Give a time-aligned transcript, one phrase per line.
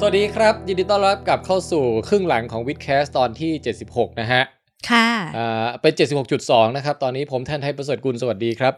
[0.00, 3.52] สวัสดีครับ ยินดีต้อนรับกลับเข้าสู่ครึ่งหลังของวิดแคสตอนที่
[3.86, 4.42] 76 นะฮะ
[4.90, 5.92] ค่ะอ่าเป็น
[6.34, 8.74] 76.2 นะครับ ตอนนี้ผมแทนไทยประเสริฐกุลสวัสดีครับ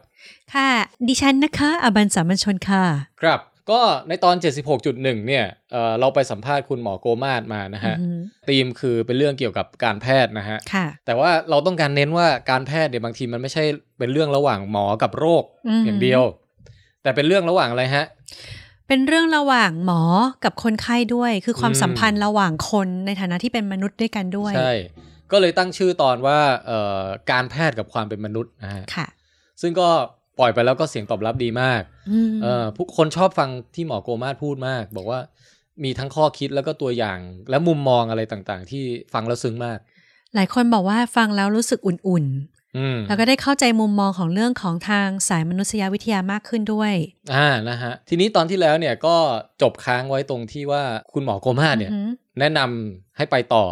[0.55, 0.71] ค่ะ
[1.09, 2.85] ดิฉันนะคะ อบันสามัญชนค่ะ
[3.23, 4.37] ครับ ก็ในตอน
[4.77, 13.65] 76.1 เนี่ยเอ่อเราไปสัมภาษณ์คุณหมอโกมาศมานะฮะอือหือธีมคือเป็นเรื่องเกี่ยวกับการแพทย์นะฮะ ค่ะ แต่ว่าเราต้องการเน้นว่าการแพทย์เนี่ยบางทีมันไม่ใช่
[13.99, 16.23] เป็นเรื่องระหว่างหมอกับโรคอืมอย่างเดียว
[17.03, 18.05] แต่เป็นเรื่องระหว่างอะไรฮะ
[18.91, 20.03] เป็นเรื่องระหว่างหมอ
[20.45, 24.73] กับคนไข้ด้วย คือความอืมสัมพันธ์ระหว่างคนในฐานะที่เป็นมนุษย์ด้วยกันด้วย ใช่
[25.33, 29.07] ก็เลยตั้งชื่อตอนว่าเอ่อการแพทย์กับความเป็นมนุษย์นะฮะค่ะ
[29.61, 29.89] ซึ่งก็
[30.39, 35.21] ปล่อยไปแล้วก็เสียงตอบรับดีมากอืมเออผู้คนชอบฟังที่หมอโกมาศพูดมาก บอกว่า
[35.85, 37.19] มีทั้งข้อคิดแล้วก็ตัวอย่าง
[37.51, 39.79] และมุมมองอะไรต่างๆ ที่ฟังแล้วซึ้งมาก
[40.35, 42.60] หลายคนบอกว่าฟังแล้วรู้สึกอุ่นอืมๆ
[43.09, 46.93] แล้วก็ได้เข้าใจมุมมองของเรื่องของทางสายมนุษยวิทยามากขึ้นด้วย
[47.35, 49.17] อ่านะฮะ ทีนี้ตอนที่แล้วเนี่ยก็
[49.63, 53.65] จบค้างไว้ตรงที่ว่าคุณหมอโกมาศเนี่ยอือหือแนะนำให้ไปต่อ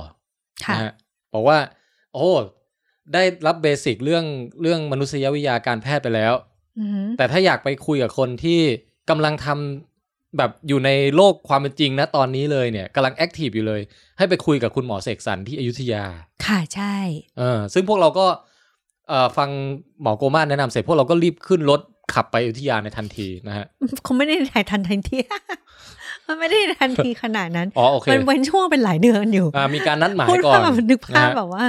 [0.64, 0.92] ค่ะนะฮะ
[1.34, 1.58] บอกว่า
[2.14, 2.28] โอ้
[3.14, 4.24] ได้รับ basic เรื่อง
[4.62, 6.34] เรื่องมนุษยวิทยาการแพทย์ไปแล้ว
[6.78, 8.60] อือหือแต่ถ้าอยากไปคุยกับคนที่
[9.10, 13.80] กำลังทำแบบอยู่ในโลกความเป็นจริงนะตอนนี้เลยเนี่ยกำลัง active อยู่เลย
[14.18, 16.04] ให้ไปคุยกับคุณหมอเสกสรรที่อยุธยา
[16.46, 16.96] ค่ะใช่
[17.38, 18.47] เออซึ่งพวกเราก็เอ่อ
[19.36, 19.48] ฟัง
[20.02, 21.80] หมอโกมาศแนะนำเสร็จพวกเราก็รีบขึ้นรถ
[22.14, 23.66] ขับไปอยุธยาในทันทีนะฮะ
[24.06, 25.16] คงไม่ได้ถ่ายทันทันที
[26.26, 31.64] มันไม่ได้ทันทีขนาดนั้นอ๋อโอเคมันเว้นช่วงเป็นหลายเดือนอยู่อ่ามีการนัดหมายพูดก่อนภาพนึกภาพนะฮะแบบว่า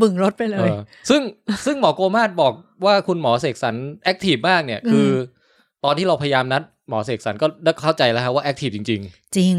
[0.00, 0.76] บึ่งรถไปเลยเออ
[1.10, 1.20] ซึ่ง
[1.64, 2.52] ซึ่งหมอโกมาศบอก
[2.84, 3.74] ว่าคุณหมอเสกสรร
[4.04, 9.54] active มากเนี่ยคืออตอนที่เราพยายามนัดหมอเสกสรรก็ได้เข้าใจแล้วฮะว่า active จริงจริง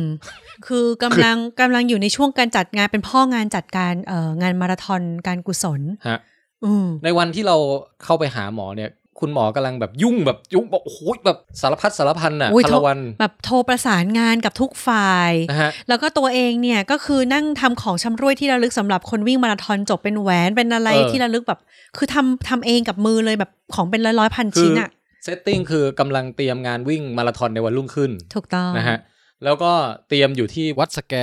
[0.68, 6.31] คือกำลังกำลังอยู่ในช่วงการจัดงานเป็นพ่องานจัดการเอ่องานมาราธอนการกุศลๆฮะอืม
[7.04, 7.56] ในวันที่เรา
[8.04, 21.60] เข้าไปหาหมอเนี่ย คุณหมอกำลังแบบยุ่งแบบยุ่งแบบโอ้โหแบบสารพัดสารพันน่ะอุ๊ยพโทลรวันแบบโทรประสานงานกับทุกฝ่ายนะฮะแล้วก็ตัวเองเนี่ยก็คือนั่งทำของชำร่วยที่ระลึกสำหรับคนวิ่งมาราธอนจบเป็นแหวนเป็นอะไรเออที่ระลึกแบบ
[21.98, 24.90] คือทำทำเองกับมือเลยแบบของเป็นร้อยร้อยๆพันชิ้นคืออะ
[25.24, 28.98] setting คือกำลังเตรียมงานวิ่งมาราธอนในวันรุ่งขึ้น ถูกต้องนะฮะ
[29.44, 29.72] แล้วก็
[30.08, 31.14] เตรียมอยู่ที่วัดสแก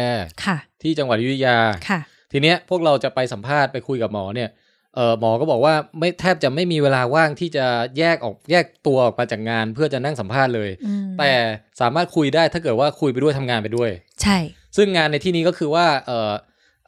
[0.45, 1.57] ค่ะ ที่จังหวัดอยุธยา
[1.89, 2.01] ค่ะ
[2.33, 4.49] ทีเนี้ยพวกเราจะไปสัมภาษณ์ไปคุยกับหมอเนี่ย
[4.95, 7.67] เออหมอก็บอกว่าไม่แทบจะไม่มีเวลาว่างที่จะ
[7.99, 11.33] แยกออกแยกตัวออกมาจากงาน เพื่อจะนั่งสัมภาษณ์เลยอืมแต่
[11.81, 13.91] สามารถคุยได้ถ้าเกิดว่าคุยไปด้วยทำงานไปด้วย
[14.23, 14.39] ใช่
[14.77, 16.33] ซึ่งงานในที่นี้ก็คือว่าเออ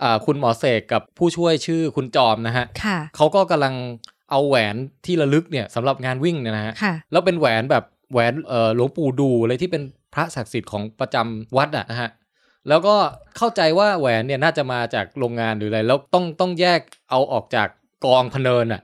[0.02, 3.74] อ่าคุณหมอเสกกับผู้ช่วยชื่อคุณจอมนะฮะค่ะเขาก็กำลัง
[4.30, 9.82] เอาแหวนที่ระลึกเนี่ยสำหรับงานวิ่งเนี่ยนะฮะค่ะแล้วเป็นแหวนแบบแหวนเอ่อหลวงปู่ดูเลยที่เป็น
[10.14, 12.10] พระศักดิ์สิทธิ์ของประจำวัดอะนะฮะ
[12.68, 12.96] แล้วก็
[13.36, 16.80] เข้าใจว่าแหวนเนี่ยน่าจะมาจากโรงงานหรืออะไรแล้วต้องต้องแยก
[17.10, 17.68] เอาออกจาก
[18.04, 18.82] กองพะเนินอะ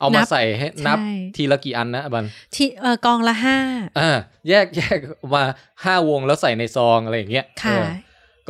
[0.00, 2.24] เอามานับใส่ให้นับใช่ทีละกี่อันนะบัน
[2.54, 3.58] ที่เอ่อกองละห้า
[3.98, 4.10] อ่า
[4.48, 5.44] แยกแยกออกมา
[5.84, 7.86] ห้าวงแล้วใส่ในซองอะไรอย่างเงี้ยค่ะเออ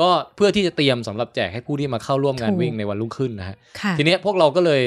[0.01, 4.83] ก็เพื่อที่จะเตรียมสำหรับแจกให้ผู้ที่มาเข้าร่วมงานถูกวิ่งในวันรุ่งขึ้นนะฮะค่ะทีเนี้ยพวกเราก็เลย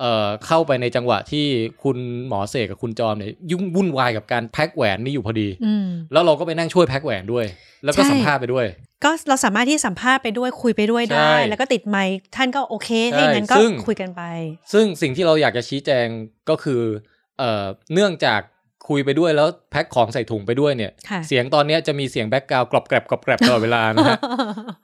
[0.00, 1.46] เอ่อเข้าไปในจังหวะที่
[1.82, 1.96] คุณ
[2.28, 7.44] หมอเสกกับคุณจอมเนี่ยยุ่งวุ่นวายกับการแพ็คแหวนนี่อยู่พอดีอืมแล้วเราก็ไปนั่งช่วยแพ็คแหวนด้วย
[7.84, 8.66] แล้วก็ใช่สัมภาษณ์ไปด้วย
[9.04, 14.22] ก็เราสามารถที่สัมภาษณ์ไปด้วยคุยไปด้วยใช่ได้ แล้วก็ติดไมค์ท่านก็โอเคใช่ถ้าอย่างนั้นก็ซึ่งคุยกันไป
[14.72, 16.06] ซึ่งสิ่งที่เราอยากจะชี้แจง
[16.50, 16.80] ก็คือ
[17.38, 18.40] เอ่อเนื่องจาก
[18.88, 24.18] คุยไปด้วยแล้วแพ็คของใส่ถุงไปด้วยเนี่ยค่ะเสียงตอนเนี้ยจะมีเสียงแบ็กกราวกรอบแกรบกรอบแกรบตลอดเวลานะฮะ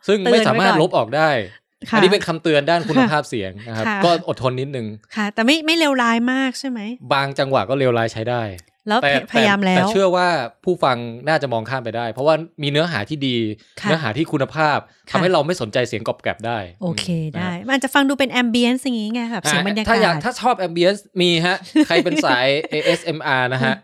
[0.08, 4.86] ซึ่งไม่สามารถลบออกได้ค่ะ อันนี้เป็นคำเตือนด้านคุณภาพเสียงนะครับค่ะก็อดทนนิดนึง
[5.16, 6.80] ค่ะ แต่ไม่ไม่เลวร้ายมากใช่ไหม
[7.12, 8.44] บางจังหวะก็เลวร้ายใช้ได้
[8.88, 10.28] แล้วแต่พยายามแล้วแต่เชื่อว่า
[10.64, 10.96] ผู้ฟัง
[11.28, 13.36] น่าจะมองข้ามไปได้ เพราะว่ามีเนื้อหาที่ดี
[13.80, 14.78] ค่ะเนื้อหาที่คุณภาพ
[15.10, 23.74] ค่ะทำให้เราไม่สนใจเสียงกรอบแกรบได้ โอเคนะได้ฮะมันอาจจะฟังดูเป็น ambience อย่างงี้ไงแบบเสียงบรรยากาศถ้าอยากถ้าชอบ ambience มีฮะ ใครเป็นสาย ASMR นะฮะ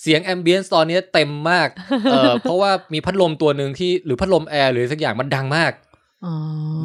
[0.00, 1.68] เสียง ambience ตอนนี้เต็มมาก
[2.12, 5.91] เออเพราะว่ามีพัดลมตัวหนึ่งที่หรือพัดลมแอร์หรือสักอย่างมันดังมากอ๋อ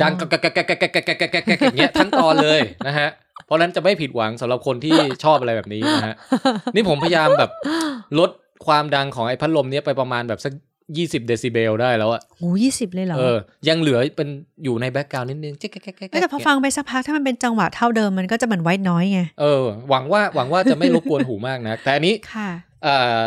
[0.02, 3.10] ดังกะกะกะกะกะกะกะกะกะกะกะอย่างเงี้ยทั้งตอนเลยนะฮะ
[3.46, 6.16] เพราะฉะนั้นจะไม่ผิดหวังสำหรับคนที่ชอบอะไรแบบนี้นะฮะ
[6.76, 7.50] นี่ผมพยายามแบบ
[8.20, 8.30] ลด
[8.66, 10.54] ความดังของไอ้พัดลมเนี้ยไปประมาณแบบสัก
[10.98, 14.28] ยี่สิบเดซิเบลได้แล้วอะโหยี่สิบเลยเหรอ เออ ยังเหลือเป็น
[14.64, 22.50] อยู่ใน background นิดนึงเจ๊กแก๊กแก๊กแก๊กแต่พอฟังไปสักพักถ้ามันเป็นจังหวะเท่าเดิมมันก็จะเหมือน white noise ไง เออ หวังว่าหวังว่าจะไม่รบกวนหูมากนะ แต่อันนี้ ค่ะ
[22.84, 23.22] เอ่อ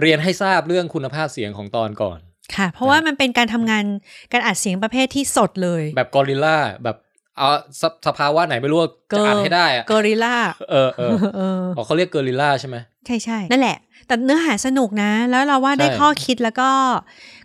[0.00, 2.18] เรียนให้ทราบเรื่องคุณภาพเสียงของตอนก่อน
[2.56, 3.84] ค่ะ เพราะว่ามันเป็นการทำงาน
[4.32, 6.96] การอัดเสียงประเภทที่สดเลย แบบกอริลลาแบบ
[7.38, 7.48] เอา
[7.80, 10.34] สสภาวะไหนไม่รู้ว่าจะอัดให้ได้อะกอริลลา
[10.70, 12.76] เออเออเอออ๋อเขาเรียกเกอริลลาใช่ไหม
[13.06, 13.76] ใช่ใช่นั่นแหละ
[14.06, 16.70] แต่เนื้อหาสนุกนะ แล้วเราว่าได้ใช่ข้อคิดแล้วก็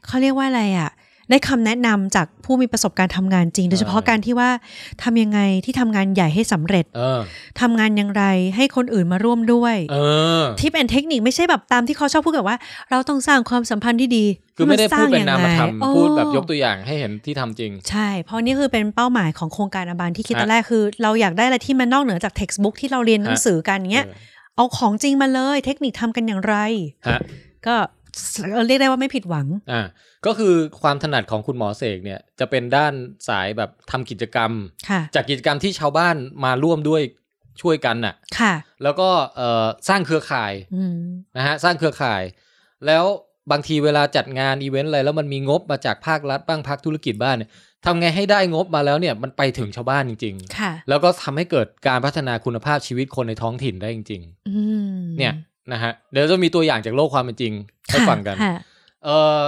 [0.05, 0.91] เขาเรียกว่าอะไรอะ
[1.29, 4.49] ได้คำแนะนำจากผู้มีประสบการณ์ทำงานจริง โดยเฉพาะการที่ว่า
[5.03, 7.19] ทำยังไงที่ทำงานใหญ่ให้สำเร็จเออ
[7.61, 8.23] ทำงานอย่างไร
[8.55, 9.97] ให้คนอื่นมาร่วมด้วยเอ
[10.41, 12.57] อที่เป็นเทคนิคไม่ใช่แบบตามที่เขาชอบพูดกันว่า
[12.91, 14.25] เราต้องสร้างความสัมพันธ์ที่ดี
[14.55, 26.55] คือไม่ได้พูดเป็นนามธรรมโอ้พูดแบบยกตัวอย่างให้เห็นที่ทำจริง ใช่ เพราะนี่คือเป็นเป้าหมายของโครงการอาบานที่คิดฮะตอนแรกคือ เราอยากได้อะไรที่มันนอกเหนือจาก textbook ที่เราเรียนหนังสือกันเงี้ยเออเอาของจริงมาเลย เทคนิคทำกันอย่างไร
[27.07, 27.19] ฮะ
[27.67, 27.75] ก็
[28.67, 29.85] เรียกได้ว่าไม่ผิดหวังอ่า
[30.25, 32.93] ก็คือความถนัดของคุณหมอเสกเนี่ยจะเป็นด้าน
[33.27, 34.51] สายแบบทำกิจกรรม
[34.89, 37.01] ค่ะจากกิจกรรมที่ชาวบ้านมาร่วมด้วย
[37.61, 40.95] ช่วยกันน่ะค่ะ แล้วก็เอ่อสร้างเครือข่ายอืม
[41.37, 42.23] นะฮะสร้างเครือข่าย
[42.87, 43.05] แล้ว
[43.51, 47.49] บางทีเวลาจัดงานอีเวนต์อะไรแล้วมันมีงบมาจากภาครัฐบ้างภาคธุรกิจบ้านเนี่ย
[47.85, 54.61] ทำไงให้ได้งบมาแล้วเนี่ยมันไปถึงชาวบ้านจริงค่ะๆแล้วก็ทำให้เกิดการพัฒนาคุณภาพชีวิตคนในท้องถิ่นได้จริงอื
[54.95, 55.33] มๆเนี่ย
[55.71, 57.53] นะฮะเดี๋ยวจะมีตัวอย่างจากโลกความเป็นจริง
[57.89, 58.55] ให้ค่ะฟังกันค่ะ
[59.05, 59.09] เอ
[59.39, 59.41] อ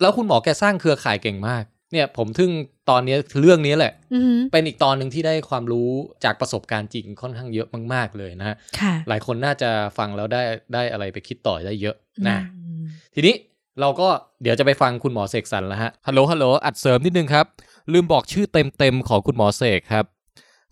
[0.00, 2.50] แล้วคุณหมอแกสร้างเครือข่ายเก่งมาก เนี่ยผมทึ่ง
[2.90, 5.90] ตอนเนี้ยเรื่องนี้แหละอืมเป็นอีกตอนหนึ่งที่ได้ความรู้
[6.24, 10.42] จากประสบการณ์จริงค่อนข้างเยอะมาก ๆ เลยนะฮะค่ะหลายคนน่าจะฟังแล้วได้
[10.74, 11.96] ได้อะไรไปคิดต่อได้เยอะ
[12.28, 12.82] นะอืม
[13.14, 13.34] ทีนี้
[13.80, 14.08] เราก็
[14.42, 17.46] เดี๋ยวจะไปฟังคุณหมอเสกสรรแล้วฮะฮัลโหลฮัลโหลอัดเสริมนิดนึงครับ
[17.92, 20.04] ลืมบอกชื่อเต็มเต็มๆของคุณหมอเสกครับ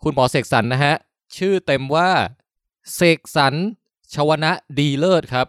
[0.04, 0.94] คุณหมอเสกสรรนะฮะ
[1.36, 2.10] ชื่อเต็มว่า
[2.96, 3.54] เสกสรร
[4.14, 5.46] ชวนะดีเลิศครับ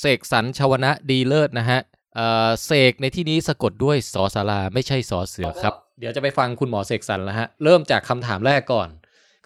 [0.00, 1.80] เสกสรรชวนะดีเลิศนะฮะ
[2.18, 8.88] เอ่อเสกในที่นี้สะกดด้วยสอสาราไม่ใช่สอเสือครับ เดี๋ยวจะไปฟังคุณหมอเสกสรรแล้วฮะ เริ่มจากคำถามแรกก่อน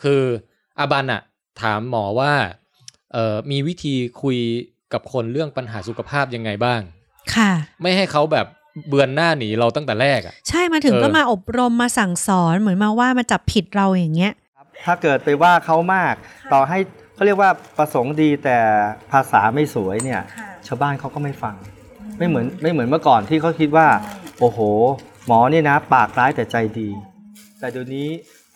[0.02, 0.22] คือ
[0.78, 1.22] อาบันอะ
[1.62, 2.32] ถามหมอว่า
[3.12, 4.38] เอ่อมีวิธีคุย
[4.92, 6.80] กับคนเรื่องปัญหาสุขภาพยังไงบ้าง
[7.34, 7.50] ค่ะ
[7.82, 8.46] ไม่ให้เขาแบบ
[8.88, 14.32] เบือนหน้าหนีเราตั้งแต่แรกอะใช่มาถึงเออก็มาอบรมมาสั่งสอนเหมือนมาว่ามาจับผิดเราอย่างเงี้ย
[14.84, 16.14] ถ้าเกิดไปว่าเขามาก
[16.52, 16.78] ต่อให้
[17.14, 18.58] เขาเรียกว่าประสงค์ดีแต่
[19.12, 20.20] ภาษาไม่สวยเนี่ย
[20.66, 21.54] ชาวบ้านเขาก็ไม่ฟัง
[22.18, 23.86] ไม่เหมือนไม่เหมือนเมื่อก่อนที่เขาคิดว่า
[24.40, 24.58] โอ้โห
[25.26, 26.88] หมอเนี่ยนะ ปากร้ายแต่ใจดี
[27.60, 28.08] แต่เดี๋ยวนี้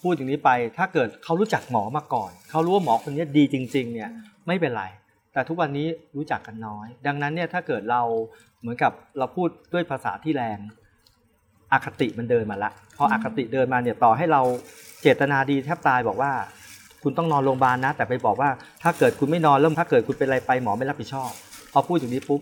[0.02, 4.10] พูดอย่างนี้ไป ถ้าเกิดเขารู้จักหมอมาก่อนเขารู้ว่าหมอคนนี้ดีจริง ๆ เนี่ย
[4.46, 4.84] ไม่เป็นไร
[5.32, 5.86] แต่ทุกวันนี้
[6.16, 8.02] รู้จักกันน้อย ดังนั้นเนี่ยถ้าเกิดเรา
[8.60, 10.58] เหมือนกับเราพูดด้วยภาษาที่แรง
[11.72, 14.42] อคติมันเดินมาละพออคติเดินมาเนี่ยต่อให้เรา
[15.02, 16.32] เจตนาดีแทบตายบอกว่า
[17.02, 18.50] คุณต้องนอนโรงพยาบาลนะ แต่ไปบอกว่า
[18.82, 21.30] ถ้าเกิดคุณไม่นอนแล้วถ้าเกิดคุณเป็นอะไรไปหมอไม่รับผิดชอบ
[21.72, 22.40] พอพูดอย่างนี้ปุ๊บ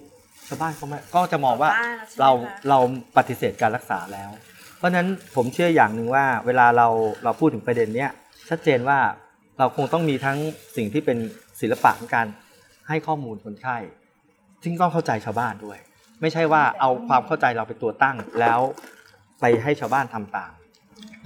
[0.48, 2.78] ชาวบ้านเขาไม่ก็จะมองว่าบ้านแล้วใช่ไหมเราคะเรา
[3.16, 4.30] ปฏิเสธการรักษาแล้ว
[4.78, 6.88] เพราะฉะนั้นผมเชื่ออย่างหนึ่งว่า เวลาเรา
[7.24, 8.10] เราพูดถึงประเด็นเนี้ย
[8.48, 8.98] ชัดเจนว่า
[9.58, 10.38] เราคงต้องมีทั้ง
[10.76, 11.18] สิ่งที่เป็น
[11.60, 12.26] ศิลปะของการ
[12.88, 13.76] ให้ข้อมูลคนไข้
[14.62, 15.78] ซึ่งต้องเข้าใจชาวบ้านด้วย
[16.20, 18.60] ไม่ใช่ว่าเอาความเข้าใจเราเป็นตัวตั้งแล้ว
[19.40, 20.52] ไปให้ชาวบ้านทำตาม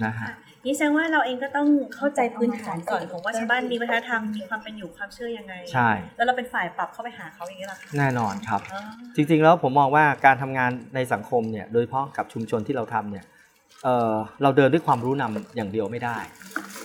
[0.05, 0.31] นะฮะ
[0.65, 8.81] นี่แสดงว่าเราเองก็ต้องเข้าใจพื้นฐานก่อนของว่าชาวบ้านมีวัฒนธรรมมีความเป็นอยู่ความเชื่อยังไง ใช่ แล้วเราเป็นฝ่ายปรับเข้าไปหาเขาอย่างนี้เหรอคะแน่นอนครับอ๋อ
[9.15, 13.25] จริงๆแล้วผมมองว่าการทำงานในสังคมเนี่ยโดยเฉพาะกับชุมชนที่เราทำเนี่ย
[13.83, 14.13] เอ่อ
[14.43, 16.17] เราเดินด้วยความรู้นำอย่างเดียวไม่ได้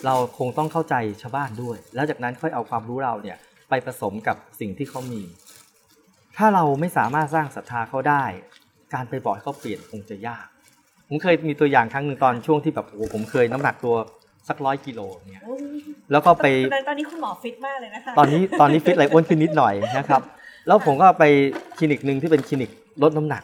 [0.06, 3.37] เราคงต้องเข้าใจชาวบ้านด้วย แล้วจากนั้นค่อยเอาความรู้เราเนี่ย
[3.70, 5.23] ไปผสมกับสิ่งที่เขามี
[6.37, 8.25] ถ้าเราไม่สามารถสร้างศรัทธาเขาได้
[8.94, 10.47] การไปบอกให้เขาเปลี่ยนคงจะยาก
[11.15, 13.95] ผมเคยมีตัวอย่างครั้งหนึ่งตอนช่วงที่แบบโอ้โหผมเคยน้ำหนักตัว
[14.49, 15.01] สักร้อยกิโล
[15.31, 15.63] เนี่ยโอ้ย
[16.13, 20.23] แล้วก็ไปตอนตอนนี้คุณหมอฟิตมากเลยนะคะตอนนี้ตอนนี้ฟิตอะไรอ้วนขึ้นนิดหน่อยนะครับ
[20.67, 21.25] แล้วผมก็ไป
[21.79, 22.71] คลินิกหนึ่งที่เป็นคลินิก
[23.03, 23.43] ลดน้ำหนัก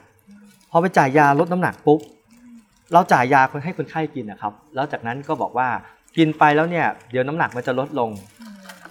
[0.71, 2.01] พอไปจ่ายยาลดน้ำหนักปุ๊บ
[2.93, 5.69] เราจ่ายยาคนให้คนไข้กินนะครับ แล้วจากนั้นก็บอกว่า
[6.17, 8.11] กินไปแล้วเนี่ยเดี๋ยวน้ำหนักมันจะลดลง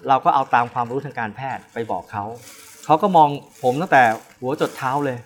[0.07, 2.23] เราก็เอาตามความรู้ทางการแพทย์ไปบอกเขา
[2.85, 3.29] เขาก็มอง
[3.63, 4.03] ผมตั้งแต่
[4.39, 5.17] หัวจดเท้าเลย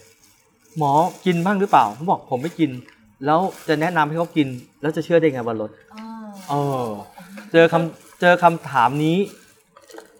[0.78, 0.92] หมอ
[1.26, 2.72] กินบ้างหรือเปล่าผมบอกผมไม่กิน
[3.26, 4.48] แล้วจะแนะนำให้เขากิน
[4.82, 6.02] แล้วจะเชื่อได้ไงว่าลดอ๋อ
[6.50, 6.54] เอ
[6.86, 6.88] อ
[7.52, 9.18] เจอคำเจอคำถามนี้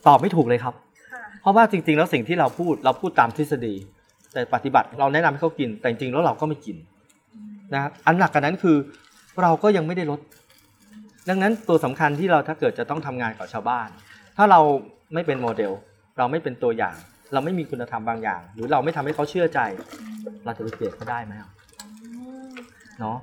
[0.08, 0.74] ตอบไม่ถูกเลยครับ
[1.12, 3.74] ค่ะเพราะว่าจริง ๆ แล้วสิ่งที่เราพูดเราพูดตามทฤษฎี
[4.34, 6.78] แต่ปฏิบัติเราแนะนำให้เขากิน แต่จริงๆแล้วเราก็ไม่กิน
[7.74, 8.78] นะอันหนักกว่านั้นคือ
[9.42, 10.20] เราก็ยังไม่ได้ลด
[11.30, 13.88] ดังนั้นตัวสำคัญที่เราถ้าเกิดจะต้องทำงานกับชาวบ้าน
[14.38, 14.60] ถ้าเรา
[15.14, 15.72] ไม่เป็นโมเดล
[16.18, 16.96] เราไม่เป็นตัวอย่าง
[17.34, 19.60] เราไม่มีคุณธรรมบางอย่าง หรือเราไม่ทำให้เขาเชื่อใจ
[20.46, 21.50] เราจะไปเปลี่ยนเขาได้ไหมอะ
[23.00, 23.18] เนาะ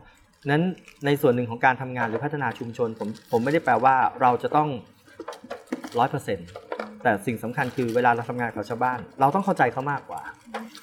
[0.50, 0.62] นั้น
[1.06, 4.68] ในส่วนหนึ่งของการทำงานหรือพัฒนาชุมชนผมผมไม่ได้แปลว่าเราจะต้อง
[5.98, 6.48] ร้อยเปอร์เซ็นต์
[7.02, 10.22] แต่สิ่งสำคัญคือเวลาเราทำงานกับชาวบ้าน เราต้องเข้าใจเขามากกว่า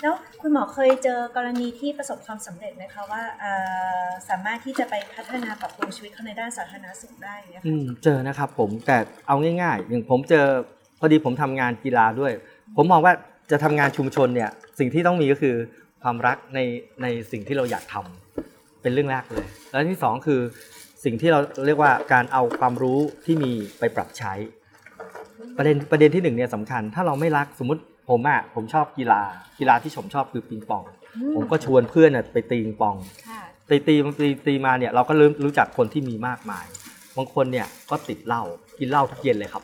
[0.02, 3.52] แล้วคุณหมอเคยเจอกรณีที่ประสบความสำเร็จไหมคะว่าเอ่
[4.06, 10.46] อสามารถที่จะไปพัฒนาปรับปรุงชีวิตเขาในด้านสาธารณสุขได้อย่างเงี้ยอืค่ะมเจอนะครับผมแต่เอาง่าย ๆ อย่างผมเจอ
[11.00, 12.32] พอดีผมทำงานกีฬาด้วย
[12.76, 13.14] ผมมองว่า
[13.52, 15.56] จะทำงานชุมชนเนี่ยสิ่งที่ต้องมีก็คือ
[16.04, 16.60] ความรักใน
[17.02, 18.27] ในสิ่งที่เราอยากทำ
[18.88, 20.42] เป็นเรื่องแรกเลย แล้วที่สองคือ
[21.04, 24.34] สิ่งที่เราเรียกว่าการเอาความรู้ที่มีไปปรับใช้
[25.58, 29.22] ประเด็นประเด็นที่หนึ่งเนี่ยสำคัญ ถ้าเราไม่รักสมมติผมอะผมชอบกีฬา
[29.60, 30.84] กีฬาที่ผมชอบคือปิงปอง
[31.36, 32.96] ผมก็ชวนเพื่อนน่ะไปตีปิงปอง
[33.30, 36.66] ค่ะตีตีตีตีมาเนี่ยเราก็เริ่มรู้จักคนที่มีมากมาย
[37.18, 38.44] บางคนเนี่ยก็ติดเหล้า
[38.80, 39.64] กินเหล้าทุกเย็นเลยครับ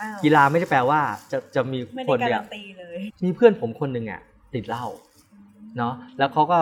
[0.00, 4.20] อ้าวกีฬาไม่ได้แปลว่าจะจะมีไม่คได้นการัเนี่ยนตีเลยมีเพื่อนผมคนหนึ่งอะ
[4.54, 4.86] ติดเหล้า
[5.78, 6.60] เนาะแล้วเขาก็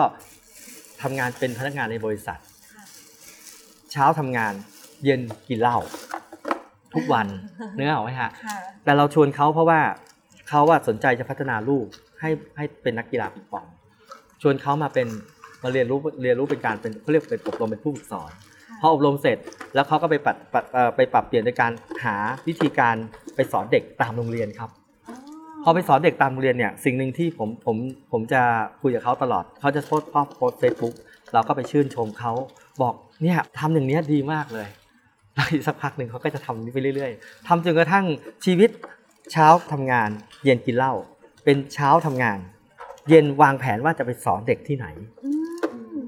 [1.01, 2.39] ทำงานเป็นพนักงานในบริษัท
[2.73, 2.83] ค่ะ
[3.91, 4.53] เช้าทำงาน
[5.05, 5.77] เย็นกินเหล้า
[6.93, 7.27] ทุกวัน
[7.75, 9.79] เนื้อออกไหมฮะค่ะแต่เราชวนเขาเพราะว่า
[10.49, 11.85] เขาว่าสนใจจะพัฒนาลูก
[12.19, 13.65] ให้ให้เป็นนักกีฬาปิงปอง
[14.41, 15.07] ชวนเขามาเป็น
[15.63, 18.31] มาเรียนรู้เรียนรู้เป็นการเป็นเขาเรียกเป็นอบรมเป็นผู้ฝึกสอน
[18.81, 19.37] พออบรมเสร็จ
[19.75, 21.71] แล้วเขาก็ไปปรับปรับเอ่อไปปรับเปลี่ยนในการ
[22.05, 22.15] หา
[22.47, 22.95] วิธีการ
[23.35, 24.69] ไปสอนเด็กตามโรงเรียนครับ
[25.67, 27.75] พอไปสอนเด็กตามโรงเรียนเนี่ยสิ่งหนึ่งที่ผมผม
[28.11, 28.41] ผมจะ
[28.81, 30.95] คุยกับเขาตลอดเขาจะโพสต์ภาพโพสเฟซบุ๊ก
[31.33, 32.31] เราก็ไปชื่นชมเขา
[32.81, 32.93] บอก
[33.23, 34.67] เนี่ยทำอย่างเนี้ยดีมากเลย
[35.33, 38.05] แล้วอีกสักพักหนึ่งเขาก็จะทำนี้ไปเรื่อย ๆทำจนกระทั่ง
[38.45, 38.69] ชีวิต
[39.31, 40.09] เช้าทำงาน
[40.43, 40.93] เย็นกินเหล้า
[41.43, 42.37] เป็นเช้าทำงาน
[43.09, 44.87] เย็นวางแผนว่าจะไปสอนเด็กที่ไหน
[45.25, 45.31] อื
[45.99, 46.03] ม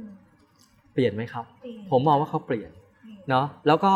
[0.93, 2.71] เปลี่ยนไหมครับเปลี่ยนผมมองว่าเขาเปลี่ยน
[3.01, 3.91] เปลี่ยนเนาะแล้วก็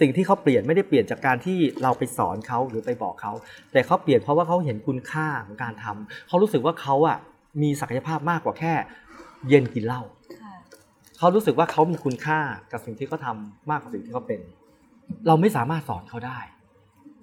[0.00, 3.32] สิ่งที่เขาเปลี่ยนไม่ได้เปลี่ยนจากการที่เราไปสอนเขาหรือไปบอกเขา
[3.72, 7.18] แต่เขาเปลี่ยนเพราะว่าเขาเห็นคุณค่าของการทำเขารู้สึกว่าเขาอะ
[7.62, 8.72] มีศักยภาพมากกว่าแค่
[9.48, 10.02] เย็นกินเหล้า
[10.40, 10.54] ค่ะ
[11.18, 12.38] เขารู้สึกว่าเขามีคุณค่า
[12.72, 14.40] กับสิ่งที่เขาทำมากกว่าสิ่งที่เขาเป็น
[15.26, 16.38] เราไม่สามารถสอนเขาได้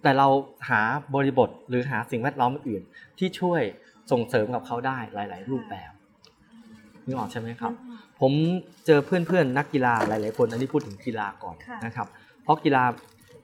[0.04, 0.28] แต่เรา
[0.70, 0.82] หา
[1.16, 2.82] บริบทหรือหาสิ่งแวดล้อมอื่น
[3.20, 3.62] ที่ช่วย
[4.12, 5.92] ส่งเสริมกับเขาได้หลาย ๆ รูปแบบ
[7.06, 7.72] นึกออกใช่ไหมครับ
[8.22, 8.34] ผม
[8.86, 12.08] เจอเพื่อนๆนักกีฬาหลาย ๆ คน อันนี้พูดถึงกีฬาก่อนค่ะนะครับ
[12.48, 12.84] เพราะกีฬา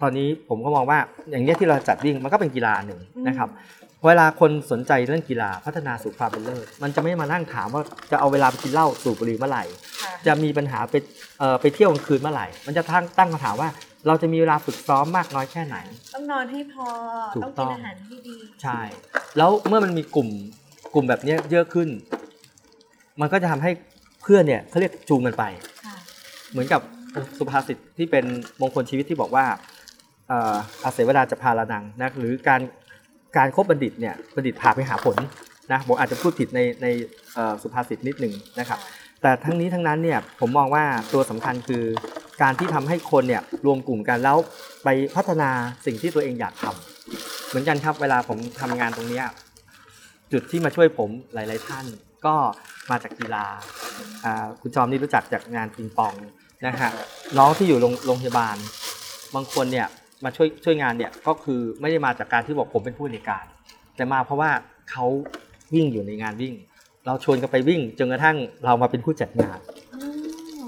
[0.01, 0.99] ตอนนี้ผมก็มองว่า
[1.31, 3.49] อย่างเนี้ยที่เราจัดวิ่งมันก็เป็นกีฬาหนึ่งนะครับ
[4.05, 9.63] เวลาคนสนใจเรื่องกีฬาพัฒนาสู่ความเป็นเลิศมันจะไม่มานั่งถามว่าจะเอาเวลาไปกินเหล้าสูบบุหรี่เมื่อไหร่
[10.01, 10.95] ค่ะจะมีปัญหาไป
[11.39, 13.69] เอ่อไปเที่ยวกลางคืนเมื่อไหร่ มันจะตั้งตั้งคำถามว่า
[14.07, 15.77] เราจะมีเวลาฝึกซ้อมมากน้อยแค่ไหน
[16.13, 16.87] ต้องนอนให้พอ
[17.35, 18.79] ถูกต้องต้กิอนงอาหารที่ดี ใช่
[19.37, 20.29] แล้วเมื่อมันมีกลุ่ม
[20.93, 21.89] กลุ่มแบบเนี้ยเยอะขึ้น
[23.21, 23.71] มันก็จะทำให้
[24.21, 25.43] เพื่อนเนี่ยเขาเรียกจูงกันไป
[25.85, 25.95] ค่ะ
[26.51, 26.81] เหมือนกับ
[27.37, 28.25] สุภาษิตที่เป็น
[28.61, 29.45] มงคลชีวิตที่บอกว่า
[30.27, 32.61] เอ่ออาเวดาจะพาลานังนะหรือการ
[33.37, 35.17] การคบบัณฑิตเนี่ยบัณฑิตพาไปหาผล
[35.71, 36.87] นะผมอาจจะพูดผิดในใน
[37.61, 38.79] สุภาษิตนิดหนึ่งนะครับ
[39.21, 41.83] แต่ทั้งนี้ทั้งนั้นเนี่ยผมมองว่าตัวสำคัญคือ
[42.41, 44.37] การที่ทำให้คนเนี่ยรวมกลุ่มกันแล้ว
[44.83, 45.49] ไปพัฒนา
[45.85, 49.21] สิ่งที่ตัวเองอยากทำเหมือนกันครับเวลาผมทำงานตรงนี้
[50.31, 51.85] จุดที่มาช่วยผมหลาย ๆ ท่าน
[52.25, 52.35] ก็
[52.91, 53.45] มาจากกีฬา
[54.25, 56.13] อ่าคุณจอมนี่รู้จักจากงานปิงปอง
[56.65, 56.91] นะฮะ
[57.37, 58.57] น้องที่อยู่โรงโรงพยาบาล
[59.35, 59.87] บางคนเนี่ย
[60.23, 63.45] มาช่วยช่วยงานเนี่ยก็คือไม่ได้มาจากการที่บอกผมเป็นผู้ในวยการ
[63.95, 64.51] แต่มาเพราะว่า
[64.91, 65.05] เขา
[65.73, 66.53] วิ่งอยู่ในงานวิ่ง
[67.05, 69.59] เราชวนกันไปวิ่งจนกระทั่งเรามาเป็นผู้จัดงาน
[69.93, 69.99] อ๋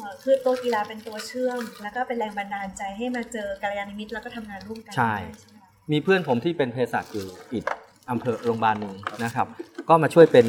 [0.08, 7.66] อคือตัวกีฬาเป็นตัวเชื่อม แล้วก็เป็นแรงบันดาลใจให้มาเจอกัลยาณมิตรแล้วก็ทำงานร่วมกันใช่ได้ใช่ไหมคะมีเพื่อนผมที่เป็นเภสัชอยู่อีก
[8.12, 9.48] อำเภอโรงพยาบาลหนึ่งนะครับ
[9.90, 10.48] ก็มาช่วยเป็น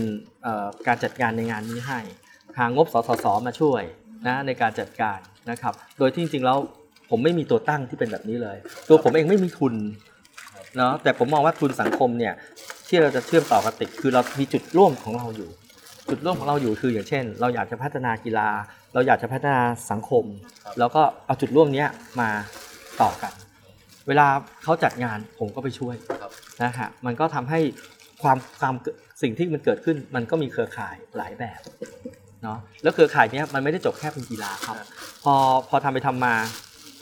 [0.86, 1.98] การจัดการในงานนี้ให้
[2.58, 3.82] หางบสสสมาช่วย
[4.26, 5.18] นะในการจัดการ
[5.50, 6.58] นะครับ โดยที่จริงๆแล้ว
[7.10, 8.56] ผมไม่มีตัวตั้งที่เป็นแบบนี้เลย
[8.88, 9.74] ตัวผมเองไม่มีทุน
[10.76, 12.34] เนาะแต่ผมมองว่าทุนสังคมเนี่ย
[12.88, 15.50] ที่เราจะเชื่อมต่อกับติดคือเรามีจุดร่วมของเราอยู่
[16.10, 18.48] จุดร่วมของเราอยู่คืออย่างเช่น เราอยากจะพัฒนากีฬา
[18.94, 20.24] เราอยากจะพัฒนาสังคม
[20.78, 21.84] แล้วก็เอาจุดร่วมนี้
[22.20, 22.30] มา
[23.02, 23.32] ต่อกัน
[24.08, 24.26] เวลา
[24.62, 25.94] เขาจัดงานผมก็ไปช่วย
[26.62, 27.60] นะฮะมันก็ทำให้
[28.22, 31.60] ความความเกิดสิ่งที่มันเกิดขึ้น มันก็มีเครือข่ายหลายแบบ
[32.42, 34.76] เนาะแล้วเครือข่ายเนี้ยมันไม่ได้จบแค่เป็นกีฬาครับ
[35.24, 35.34] พอ
[35.68, 36.34] พอทำไปทำมา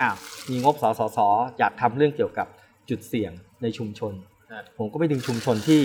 [0.01, 0.17] อ้าว
[0.51, 1.19] มีงบสสส
[1.59, 2.47] อยากทำเรื่องเกี่ยวกับ
[2.91, 3.33] จุดเสี่ยง
[3.63, 4.13] ในชุมชน
[4.51, 5.81] ครับผมก็ไปดึงชุมชนที่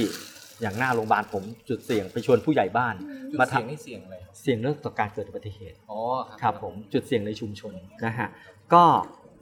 [0.61, 2.95] อย่างหน้าโรงพยาบาลผมจุดเสี่ยงไปชวนผู้ใหญ่บ้าน
[3.31, 5.99] จุดมาเสียงทำนี่เสียงอะไรครับเสี่ยงเรื่องต่อการเกิดอุบัติเหตุอ๋อ
[6.41, 7.73] ครับผมจุดเสี่ยงในชุมชน
[8.05, 8.27] นะฮะ
[8.73, 8.83] ก็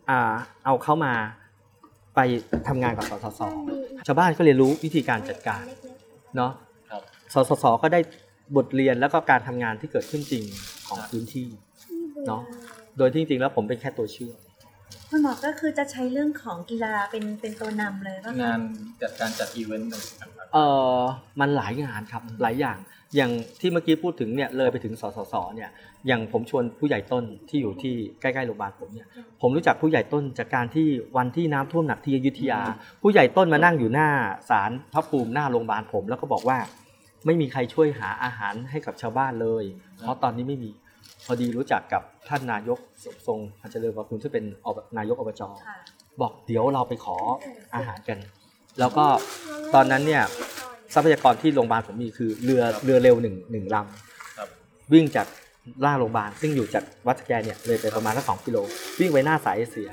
[0.10, 0.34] อ่า
[0.66, 1.14] เอาเข้ามา
[2.18, 2.22] ไป
[2.68, 3.42] ทำงานกับสสส
[4.08, 5.64] ชาวบ้านก็เรียนรู้วิธีการจัดการ
[6.36, 6.52] เนาะ
[6.92, 7.02] ครับ
[7.34, 8.00] สสสก็ได้
[8.56, 10.44] บทเรียนแล้วก็การทำงานที่เกิดขึ้นจริง
[10.88, 11.48] ของพื้นที่
[12.28, 12.42] เนาะ
[12.98, 14.38] โดยที่จริงๆแล้วผมเป็นแค่ตัวเชื่อม
[15.10, 18.60] คุณหมอก็คือจะใช้เรื่องของกีฬาเป็นเป็นตัวนำเลยก็คืองาน
[19.02, 20.58] จัดการจัดอีเวนต์ต่างๆเอ
[20.98, 21.00] อ
[21.40, 22.78] มันหลายงานครับหลายอย่าง
[23.16, 25.70] อย่างที่เมื่อกี้พูดถึงเนี่ยเลยไปถึงสสสเนี่ย
[26.08, 29.08] อย่างผมชวนผู้ใหญ่ต้นที่อยู่ที่ใกล้ๆโรงพยาบาลผมเนี่ย
[29.42, 30.88] ผมรู้จักผู้ใหญ่ต้นจากการที่
[31.18, 32.62] วันที่น้ำท่วมหนักที่อยุธยา
[33.02, 34.10] ผู้ใหญ่ต้นมานั่งอยู่หน้า
[34.50, 36.58] ศาลพระภูมิหน้าโรงพยาบาลผม แล้วก็บอกว่า
[37.26, 39.64] ไม่มีใครช่วยหาอาหารให้กับชาวบ้านเลย
[40.00, 40.70] เพราะตอนนี้ไม่มี
[41.26, 42.80] พอดีรู้จักกับท่านนายก
[43.28, 45.78] ทรงพัชเจริญวรคุณที่งเป็นอบนายกอบจค่ะ
[46.22, 47.18] บอกเดี๋ยวเราไปขอ
[47.76, 48.18] อาหารกัน
[48.80, 49.06] แล้วก็
[49.76, 50.24] ตอนนั้นเนี่ย
[50.94, 53.78] ทรัพยากรที่โรงพยาบาลผมมีคือเรือเรือเร็วหนึ่งหนึ่งล
[54.38, 55.28] ครับำวิ่งจาก
[55.82, 58.58] หน้าโรงพยาบาลซึ่งอยู่จากวัดสแกเนี่ยเลยไปประมาณสักสองกิโล
[59.00, 59.92] วิ่งไปหน้าสายเอเชีย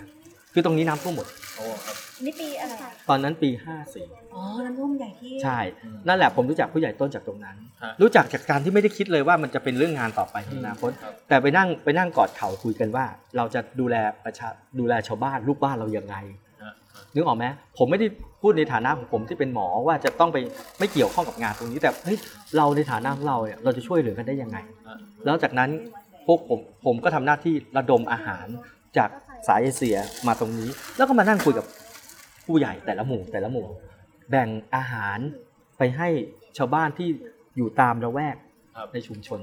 [0.53, 3.51] คือตรงนี้น้ำท่วมหมดโอ้ครับนี่ปีอะไรอะตอนนั้นปี
[3.93, 5.59] 54อ๋อ น้ำท่วมใหญ่ที่ใช่
[6.09, 13.05] นั่นแหละผมรู้จักผู้ใหญ่ต้นจากตรงนั้นฮะรู้จักจากการที่ไม่ได้คิดเลยว่ามันจะเป็นเรื่องงานต่อไปในอนาคตครับแต่ไปนั่งไปนั่งกอดเข่าคุยกันว่า
[13.37, 14.49] เราจะดูแลประชา
[14.79, 16.44] ดูแลชาวบ้านลูกบ้านเรายังไงฮะ
[17.15, 17.45] นึกออกไหม
[17.79, 18.07] ผมไม่ได้
[18.43, 20.39] พูดในฐานะของผมที่เป็นหมอว่าจะต้องไป
[20.79, 22.19] ไม่เกี่ยวข้องกับงานตรงนี้แต่เฮ้ย
[22.57, 25.71] เราในฐานะของเราเนี่ยเราจะช่วยเหลือกันได้ยังไงฮะแล้วจากนั้น
[26.27, 28.47] พวกผมผมก็ทำหน้าที่ระดมอาหาร
[28.97, 29.11] จาก
[29.49, 31.67] สายเอเชียมาตรงนี้ แล้วก็มานั่งคุยกับ
[32.47, 33.67] ผู้ใหญ่แต่ละหมู่แต่ละหมู่
[34.31, 35.19] แบ่งอาหาร
[35.79, 36.09] ไปให้
[36.59, 37.09] ชาวบ้านที่
[37.57, 38.37] อยู่ตามระแวก
[38.77, 39.41] ครับในชุมชน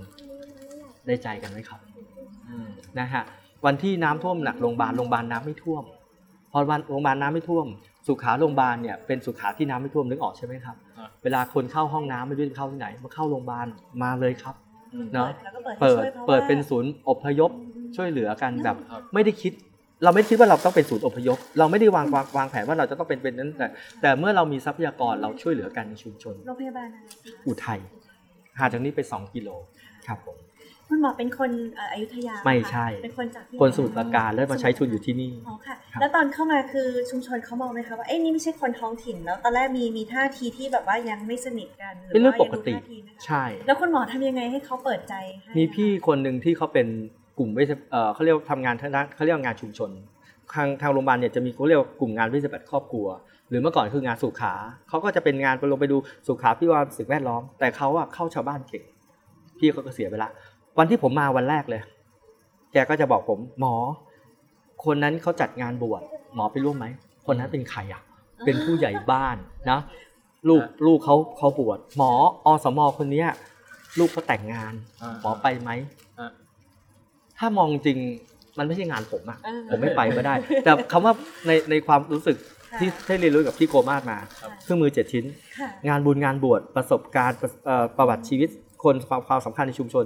[1.08, 1.80] ได้ใจกันไหมครับ
[2.50, 2.68] อืม
[3.00, 3.24] นะฮะ
[3.66, 5.84] วันที่น้ำท่วมหนักโรงพยาบาลโรงพยาบาลน้ำไม่ท่วม
[6.52, 7.68] พอวันโรงพยาบาลน้ำไม่ท่วม
[8.08, 13.68] สุขาโรงพยาบาลเนี่ยเป็นสุขาที่น้ำไม่ท่วมนึกออกใช่ไหมครับครับเวลาคนเข้าห้องน้ำไม่รู้จะเข้าที่ไหนมาเข้าโรงพยาบาล
[14.04, 14.56] มาเลยครับ
[14.94, 17.52] อืมเนาะแล้วก็เปิดให้เปิดช่วยพราะเปิดว่าเป็นศูนย์อพยพ
[17.96, 19.54] ช่วยเหลือกันแบบครับไม่ได้คิด
[20.04, 23.68] เราไม่คิดว่าเราต้องเป็นศูนย์อพยพ เราไม่ได้วางวางวางแผนว่าเราจะต้องเป็นเป็นนั้นแต่
[24.02, 27.80] แต่เมื่อเรามีทรัพยากรเราช่วยเหลือกันในชุมชนโรงพยาบาลอะไรคะอุทัย
[28.60, 29.50] ห่างจากนี้ไป 2 กิโล
[30.08, 30.38] ครับผม
[30.92, 46.88] คุณหมอเป็นคนเอ่ออยุธยาไม่ค่ะใช่ เป็นคนจากที่คนสมุทรปราการแล้วมาใช้ทุนอยู่ที่นี่อ๋อค่ะครับแล้วตอนเข้ามาคือชุมชนเขามองไหมคะว่าเอ้ยนี่ไม่ใช่คนท้องถิ่นแล้วตอนแรกมีมีท่าทีที่แบบว่ายังไม่สนิทกันหเป็นเรื่องปกติว่ายังดูท่าทีไหมคะใช่ แล้วคุณหมอทำยังไงให้เขาเปิดใจให้มีพี่คนหนึ่งที่เขาเป็น
[47.38, 49.90] กลุ่มเวชเอ่อเขาเรียกว่าทำงานทางด้านเขาเรียกว่างานชุมชน
[50.54, 53.08] ทางทางโรงพยาบาลเนี่ยจะมีเขาเรียกว่ากลุ่มงานวิทยาศาสตร์ครอบครัว
[53.50, 54.54] หรือเมื่อก่อนคืองานสุขา
[54.90, 58.84] เขาก็จะเป็นงานไปลงไปดูสุขาพิวารสิ่งแวดล้อม แต่เขาอะเข้าชาวบ้านเก่ง
[59.60, 60.30] พี่เขาก็เสียไปละ
[60.78, 61.82] วันที่ผมมาวันแรกเลย
[62.74, 63.76] แกก็จะบอกผม หมอ
[64.86, 66.02] คนนั้นเขาจัดงานบวช
[66.36, 66.86] หมอไปร่วมไหม
[67.26, 68.02] คนนั้นเป็นใครอะ
[68.46, 69.38] เป็นผู้ใหญ่บ้าน
[69.72, 69.80] นะ
[70.50, 72.12] ลูกลูกเขาเขาบวชหมอ
[72.46, 73.30] อสมคนเนี้ย
[74.00, 75.70] ลูกเขาแต่งงานอ่าหมอไปไหม
[76.20, 76.32] อ่า
[77.38, 77.98] ถ้ามองจริง
[78.58, 81.14] มันไม่ใช่งานผมอะเออผมไม่ไปก็ได้ แต่คำว่า
[81.48, 82.38] ในในความรู้สึก
[82.72, 85.26] ค่ะที่ที่เรียนรู้กับพี่โกมาศมาครับเครื่องมือเจ็ดชิ้น
[85.58, 88.50] ค่ะงานบุญงานบวชประสบการณ์ประเอ่อประวัติชีวิต
[88.84, 90.06] คนความความสำคัญในชุมชน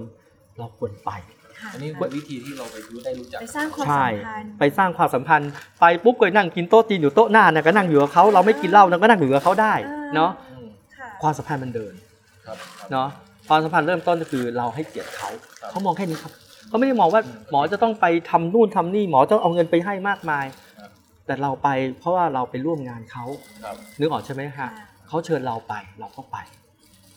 [0.60, 1.12] เราควรไป
[1.60, 9.74] ค่ะอันนี้เป็นวิธีที่เราไปรู้ได้รู้จักไปสร้างความใช่สัมพันธ์ไปสร้างความสัมพันธ์ไปปุ๊บก็นั่งกินโต๊ะจีนอยู่โต๊ะหน้านะก็นั่งอยู่กับเขาเราไม่กินเหล้าเราก็นั่งอยู่กับเขาได้
[10.16, 11.94] เนาะอืมค่ะความสัมพันธ์มันเดิน
[12.46, 13.08] ครับครับเนาะ
[13.48, 15.30] ความสัมพันธ์เริ่มต้นก็คือเราให้เกียรติเขา
[15.62, 16.32] ครับเขามองแค่นี้ครับ
[16.68, 17.22] เขาไม่ได้มองว่า
[17.52, 20.46] หมอจะต้องไปทำนู่นทำนี่หมอต้องเอาเงินไปให้มากมาย
[20.80, 20.90] ครับ
[21.26, 21.68] แต่เราไป
[22.00, 23.26] เพราะว่าเราไปร่วมงานเขา
[23.64, 24.70] ครับนึกออกใช่ไหมฮะค่ะ
[25.08, 26.38] เขาเชิญเราไปเราก็ไป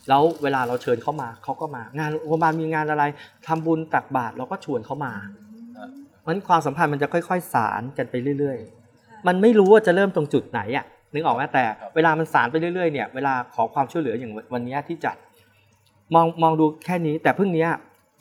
[0.09, 3.03] แล้วเวลาเราเชิญเขามาเขาก็มางานโรงพยาบาลมีงานอะไร
[3.47, 5.13] ทำบุญตักบาตรเราก็ชวนเขามา
[5.77, 5.89] อ่า
[6.21, 8.57] เพราะฉะนั้นความสัมพันธ์มันจะค่อยๆ สารกันไปเรื่อย
[8.93, 11.63] ๆ มันไม่รู้ว่าจะเริ่มตรงจุดไหนอะนึกออกไหมแต่
[11.95, 15.15] เวลามันสารไปเรื่อยๆเนี่ยเวลาขอความช่วยเหลืออย่างวันเนี้ยที่จัด
[16.15, 17.69] มองมองดูแค่นี้ แต่เพิ่งเนี้ย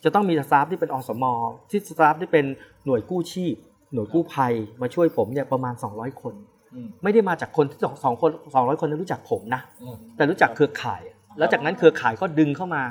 [0.05, 1.25] จะต้องมีสตาฟที่เป็นอสม
[1.71, 2.45] ที่สตาฟที่เป็น
[2.85, 3.55] หน่วยกู้ชีพ
[3.95, 6.35] หน่วยกู้ภัยมาช่วยผมเนี่ยประมาณ 200 คน
[6.75, 11.03] อืมไม่ได้มาจากคนที่สองสองคนสองร้อยคนนั้นรู้จักผมนะอืมแต่รู้จักเครือข่าย
[11.39, 12.83] แล้วจากนั้นเครือข่ายก็ดึงเข้ามา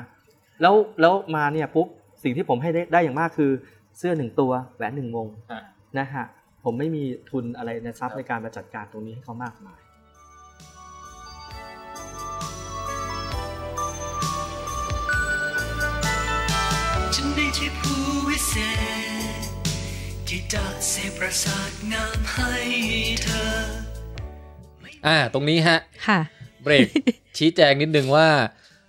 [0.62, 1.86] แล้วแล้วมาเนี่ยปุ๊บ
[2.22, 3.50] สิ่งที่ผมให้ได้ได้อย่างมากคือ
[3.98, 5.60] เสื้อหนึ่งตัวแหวนหนึ่งวงอ่า
[5.98, 6.24] นะฮะ
[6.64, 9.80] ผมไม่มีทุนอะไรในทรัพย์ในการมาจัดการตรงนี้ให้เขามากมาย
[17.14, 18.54] ฉันได้ที่ผู้วิเศ
[19.40, 19.42] ษ
[20.28, 22.52] ที่จะเสกประสาทงามให้
[23.22, 23.50] เธอ
[25.06, 26.20] อ่า ตรงนี้ฮะ ค่ะ
[26.62, 26.86] เบรก
[27.38, 28.28] ชี้แจงนิดนึงว่า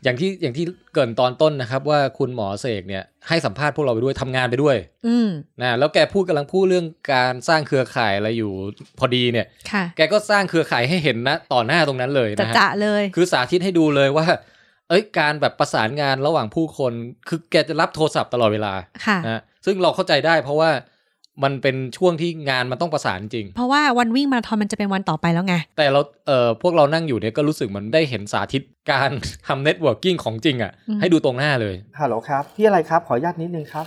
[0.04, 4.78] อย่างที่อย่างที่เกรินตอนต้นนะครับ ว่าคุณหมอเสกเนี่ยให้สัมภาษณ์พวกเราไปด้วยทำงานไปด้วย
[5.08, 5.30] อืม
[5.62, 8.52] นะแล้วแกพูดกำลังพูดเรื่องการสร้างเครือข่ายอะไรอยู่
[9.00, 14.26] พอดีเนี่ยค่ะแกก็สร้างเครือข่ายให้เห็นนะต่อหน้าตรงนั้นเลยจะนะฮะจะเลย คือสาธิตให้ดูเลยว่า
[14.90, 16.94] เอ้ยการแบบประสานงานระหว่างผู้คน
[17.28, 18.74] คือแกจะรับโทรศัพท์ตลอดเวลา
[19.06, 20.70] ค่ะนะซึ่งเราเข้าใจได้เพราะว่า
[21.44, 29.10] มันเป็นช่วงที่งานมันต้องประสานจริง เพราะว่าวันวิ่งมาราธอนมันจะเป็นวันต่อไปแล้วไง แต่เราเอ่อพวกเรานั่งอยู่เนี่ยก็รู้สึกเหมือนได้เห็นสาธิตการ
[29.48, 33.86] ทำ networking ของจริงอะอืมให้ดูตรงหน้าเลยฮัลโหลครับพี่อะไรครับ ขออนุญาตนิดนึงครับ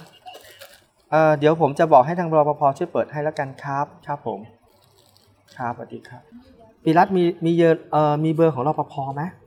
[1.10, 4.38] เอ่อเดี๋ยวผมจะบอกให้ทางรปภช่วยเปิดให้แล้วกันครับครับผม
[5.56, 6.22] ครับสวัสดีครับ
[6.84, 9.41] ปีรัตมีมีเยอะเอ่อมีเบอร์ของรปภไหมเ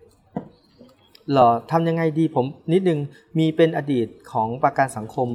[1.34, 3.00] หรอทำยังไงดีผมนิดนึง
[3.38, 5.28] มีเป็นอดีตของประกันสังคม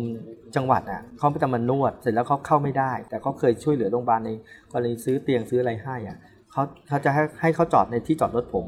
[0.57, 4.31] จังหวัดอะเขาไปทำมันนวด เสร็จแล้วเขาเข้าไม่ได้ แต่เขาเคยช่วยเหลือโรงพยาบาลใน
[4.73, 6.19] กรณีซื้อเตียงซื้ออะไรให้อะ
[6.53, 8.67] เขาเขาจะให้ให้เขาจอดในที่จอดรถผม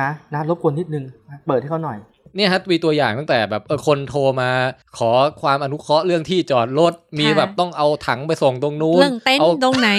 [0.00, 1.04] นะนะรบกวนนิดนึง
[1.46, 1.98] เปิดให้เขาหน่อย
[2.36, 4.50] เนี่ยฮะมีตัวอย่างตั้งแต่แบบเออคนโทรมา
[4.98, 5.10] ขอ
[5.42, 9.90] ความอนุเคราะห์เรื่องที่จอดรถมีค่ะแบบต้องเอาถังไปส่งตรงนู้นเรื่องเต็นท์อาตรงไหน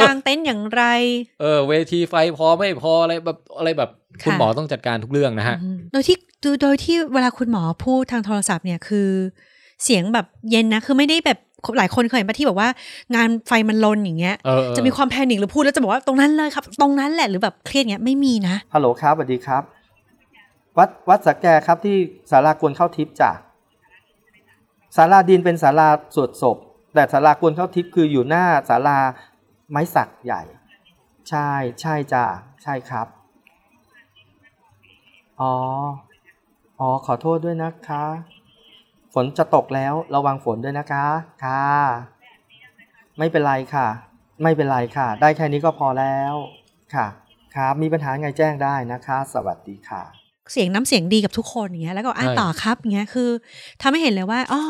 [0.00, 0.82] กลางเต็นท์อย่างไร
[1.40, 3.90] เออ เวทีไฟพอไม่พออะไรแบบอะไรแบบ
[4.22, 6.16] คุณค่ะหมอต้องจัดการทุกเรื่องนะฮะอืมโดยที่
[6.62, 9.08] โดยที่เวลาคุณหมอพูดทางโทรศัพท์เนี่ยคือ
[9.84, 11.38] เสียงแบบเย็นนะคือไม่ได้แบบ
[11.78, 12.68] หลายคนเคยเห็นปะที่แบบว่า
[13.14, 19.62] งานไฟมันลนอย่างเงี้ยเออเออจะมีความแพนิคหรือพูดแล้วจะบอกว่าตรงนั้นเลยครับ ตรงนั้นแหละหรือแบบเครียดเงี้ยไม่มีนะฮัลโหลครับสวัสดีครับ
[20.78, 21.96] วัดวัดสักแกครับที่
[22.30, 23.30] ศาลากวนเข้าทิพย์จ้ะ
[24.96, 26.56] ศาลาดินเป็นศาลาสวดศพ
[26.94, 28.98] แต่ศาลากวนเข้าทิพย์คืออยู่หน้าศาลา
[29.70, 30.42] ไม้สักใหญ่
[31.28, 32.24] ใช่ใช่จ้ะ
[32.62, 33.06] ใช่ครับ
[35.40, 35.54] อ๋อ
[36.80, 38.04] อ๋อขอโทษด้วยนะคะ
[39.14, 41.06] ฝนจะตกแล้วระวังฝนด้วยนะคะ
[41.44, 41.66] ค่ะ
[43.18, 43.86] ไม่เป็นไรค่ะ
[44.42, 46.34] ไม่เป็นไรค่ะ ได้แค่นี้ก็พอแล้ว
[46.94, 47.06] ค่ะ
[47.56, 53.28] ครับมีปัญหาไงแจ้งได้นะคะ สวัสดีค่ะ เสียงน้ำเสียงดีกับทุกคนอย่างเงี้ยแล้วก็อะใช่ต่อครับอย่างเงี้ยคือ
[53.82, 54.62] ทำให้เห็นเลยว่าอ๋อ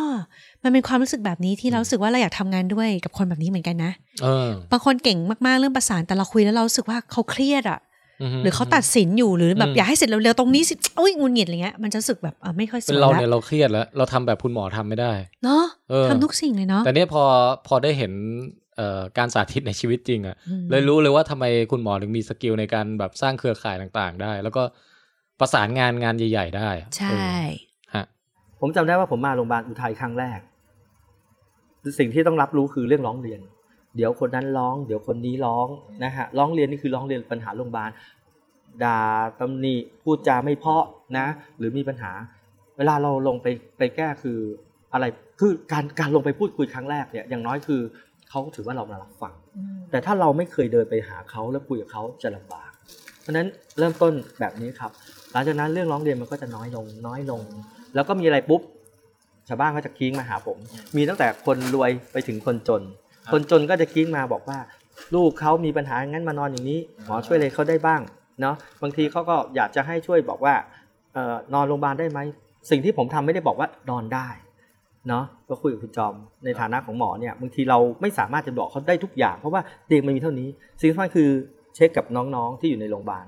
[0.62, 7.80] มันเป็นความรู้สึกแบบนี้ที่เรารู้สึกว่าเราอยากทำงานด้วยกับคนแบบนี้เหมือนกันนะเออบางคนเก่งมากๆเรื่องประสานแต่เราคุยแล้วเรารู้สึกว่าเขาเครียดอะ
[8.20, 15.12] ฮึหรือเขาตัดสินอยู่หรือแบบอืมอยากให้เสร็จเร็วๆตรงนี้สิอุ้ยงุนหงิดอะไรเงี้ยมันจะรู้สึกแบบอะไม่ค่อยสเป็นวยเราละเนี่ยเราเครียดแล้ว เราทำแบบคุณหมอทำไม่ได้
[15.44, 17.22] เนาะเออทำทุกสิ่งเลยเนาะแต่เนี่ยพอ
[17.66, 18.12] พอได้เห็น
[18.76, 24.62] เอ่อการสาธิตในชีวิตจริงอะอืมเลยรู้เลยว่าทำไมคุณหมอถึงมีสกิลในการแบบสร้างเครือข่ายต่าง ๆ ได้ แล้วก็
[25.40, 28.04] ประสานงานงานใหญ่ ๆ ได้อะใช่เออฮะ
[28.60, 30.40] ผมจำได้ว่าผมมาโรงพยาบาลอุทัยครั้งแรก
[31.98, 33.40] สิ่งที่ต้องรับรู้คือเรื่องร้องเรียน
[33.96, 35.68] เดี๋ยวคนนั้นร้อง เดี๋ยวคนนี้ร้อง
[36.04, 37.90] นะฮะร้องเรียนนี่คือร้องเรียนปัญหาโรงพยาบาล
[38.84, 39.00] ด่า
[39.40, 40.84] ตำหนิพูดจาไม่เพราะ
[41.18, 41.26] นะ
[41.58, 42.12] หรือมีปัญหา
[42.78, 43.46] เวลาเราลงไป
[43.78, 44.38] ไปแก้คือ
[44.92, 45.04] อะไร
[45.40, 47.80] คือการการลงไปพูดคุยครั้งแรกเนี่ยอย่างน้อยคือ
[48.30, 49.34] เขาถือว่าเรามารับฟัง
[49.90, 52.70] แต่ถ้าเราไม่เคยเดินไปหาเขาแล้วคุยกับเขาจะลำบาก
[53.20, 54.90] เพราะฉะนั้นเริ่มต้นแบบนี้ครับ
[55.34, 57.40] หลังจากนั้นเรื่องร้องเรียนมันก็จะน้อยลงน้อยลง
[57.94, 58.60] แล้วก็มีอะไรปุ๊บ
[59.48, 60.58] ชาวบ้านก็จะคิ้งมาหาผม
[60.96, 62.82] มีตั้งแต่คนรวยไปถึงคนจน
[63.32, 64.58] คนจนก็จะคิ้งมาบอกว่า
[65.14, 68.00] ลูกเขามีปัญหางั้นมานอนอย่างนี้หมอช่วยเลยเขาได้บ้าง
[68.40, 70.54] เนาะบางทีเขาก็อยากจะให้ช่วยบอกว่า
[71.14, 72.18] เอ่อนอนโรงพยาบาลได้ไหม
[72.70, 74.28] สิ่งที่ผมทำไม่ได้บอกว่านอนได้
[75.08, 80.48] เนาะก็คุยกับคุณจอมในฐานะของหมอเนี่ยบางทีเราไม่สามารถจะบอกเขาได้ทุกอย่าง เพราะว่าเตียงมันมีเท่านี้
[80.80, 81.30] สิ่งสำคัญคือ
[81.74, 83.26] เช็คกับน้องๆที่อยู่ในโรงพยาบาล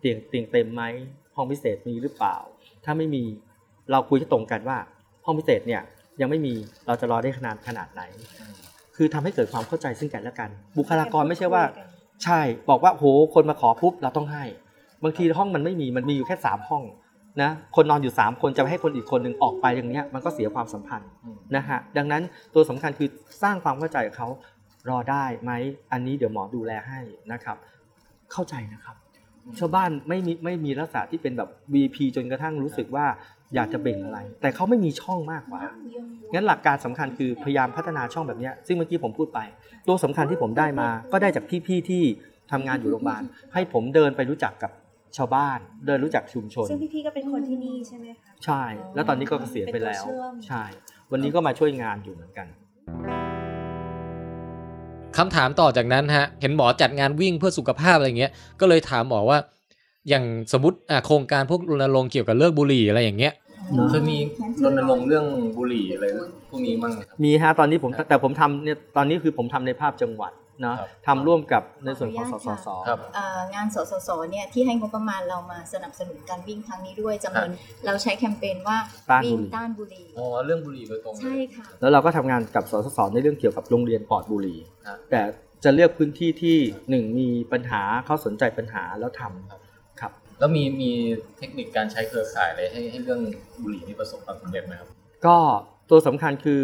[0.00, 0.82] เตียงเตียงเต็มไหม
[1.36, 2.36] ห้องพิเศษมีหรือเปล่า
[2.84, 3.22] ถ้าไม่มี
[3.90, 4.78] เราคุยจะตรงกันว่า
[5.24, 5.82] ห้องพิเศษเนี่ย
[6.20, 6.54] ยังไม่มี
[6.86, 8.02] เราจะรอได้ขนาดขนาดไหน
[8.96, 11.62] คือทำให้เกิดความเข้าใจซึ่งกันและกัน บุคลากรไม่ใช่ว่า
[12.24, 12.40] ใช่
[12.70, 14.44] บอกว่าโหคนมาขอปุ๊บเราต้องให้
[15.02, 16.82] บางทีห้องมันไม่มีมันมีอยู่แค่สามห้อง
[17.42, 21.10] นะคนนอนอยู่สามคนจะไปให้คนอีกคนหนึ่งออกไปอย่างเนี้ยมันก็เสียความสัมพันธ์
[21.56, 22.22] นะฮะดังนั้น
[22.54, 23.08] ตัวสำคัญคือ
[23.42, 24.28] สร้างความเข้าใจกับเขา
[24.88, 25.52] รอได้ไหม
[25.92, 27.00] อันนี้เดี๋ยวหมอดูแลให้
[27.32, 27.56] นะครับ
[28.32, 28.96] เข้าใจนะครับ
[29.58, 33.06] ชาวบ้านไม่มีไม่มีลักษณะที่เป็นแบบ VP จนกระทั่งรู้สึกว่า
[33.54, 35.62] อยากจะเบ่งอะไร แต่เขาไม่มีช่องมากกว่า
[36.32, 39.40] งั้นหลักการสำคัญคือพยายามพัฒนาช่องแบบเนี้ยซึ่งเมื่อกี้ผมพูดไป
[39.88, 42.02] ตัวสำคัญที่ผมได้มา ก็ได้จากพี่ๆที่
[42.52, 43.22] ทำงานอยู่โรงพยาบาล
[43.54, 44.70] ให้ผมเดินไปรู้จักกับ
[45.16, 48.62] ชาวบ้าน เดินรู้จักชุมชน ซึ่งพี่ๆก็เป็นคนที่นี่ใช่ไหมคะ ใช่
[48.94, 50.62] แล้วตอนนี้ก็เกษียณไปแล้วเป็นตัวเชื่อมใช่
[51.12, 52.46] วันนี้ก็มาช่วยงานอยู่เหมือนกัน
[55.18, 59.38] คำถามต่อจากนั้นฮะเห็นหมอจัดงานวิ่งเพื่อสุขภาพอะไรเงี้ยก็เลยถามหมอว่า
[60.08, 63.32] อย่างสมมติอะโครงการพวกรณรงค์เกี่ยวกับเลิกบุหรี่อะไรอย่างเงี้ย
[63.90, 64.18] เคยมี
[64.64, 65.24] รณรงค์เรื่อง
[65.56, 66.06] บุหรี่อะไร
[66.50, 70.32] พวกนี้มั้งครับมีฮะตอนนี้ผมแต่ผมทำเนี่ยตอนนี้คือผมทำในภาพจังหวัด
[70.66, 77.50] นะครับทำร่วมกับในส่วนของสสสครับเอ่องานสสสเนี่ยที่ให้งบประมาณเรามาสนับสนุนการวิ่งครั้งนี้ด้วยจำนวน
[77.86, 78.76] เราใช้แคมเปญว่า
[79.10, 85.20] ต้านบุวิ่งหรี่ต้านบุหรี่อ๋อเรื่องบุหรี่โดยตรงเลยใช่ค่ะแล้วเราก็ทำงานกับสสสในเรื่องเกี่ยวกับโรงเรียนปลอดบุหรี่ครับแต่
[85.64, 86.56] จะเลือกพื้นที่ที่
[86.90, 90.90] หนึ่งมีปัญหาเขาสนใจปัญหาแล้วทำครับ แล้วมีมี
[91.38, 93.20] เทคนิคการใช้เครือข่ายอะไรให้ให้เรื่อง
[93.62, 94.88] บุหรี่นี่ประสบความสำเร็จไหมครับ
[95.26, 95.36] ก็
[95.90, 96.62] ตัวสำคัญคือ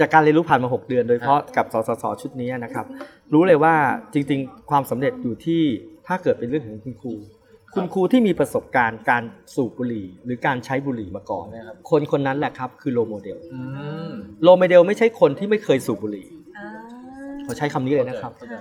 [0.00, 2.86] จากการเรียนรู้ผ่านมา 6 เดือน โดยเฉพาะกับสสสชุดนี้นะครับ
[3.32, 3.74] รู้เลยว่า
[4.12, 5.62] จริง ๆ ความสำเร็จอยู่ที่
[6.06, 7.14] ถ้าเกิดเป็นเรื่องของคุณครู
[7.74, 9.22] คุณครูที่มีประสบการณ์การ
[9.54, 13.60] สูบบุหรี่ หรือการใช้บุหรี่มาก่อนนะครับคนคนนั้นแหละครับคือ role model อื
[14.08, 14.10] ม
[14.42, 16.26] role model ไม่ใช่คนที่ไม่เคยสูบบุหรี่
[16.58, 16.68] อ่า
[17.44, 18.54] เขาใช้คำนี้เลยนะครับเข้าใจ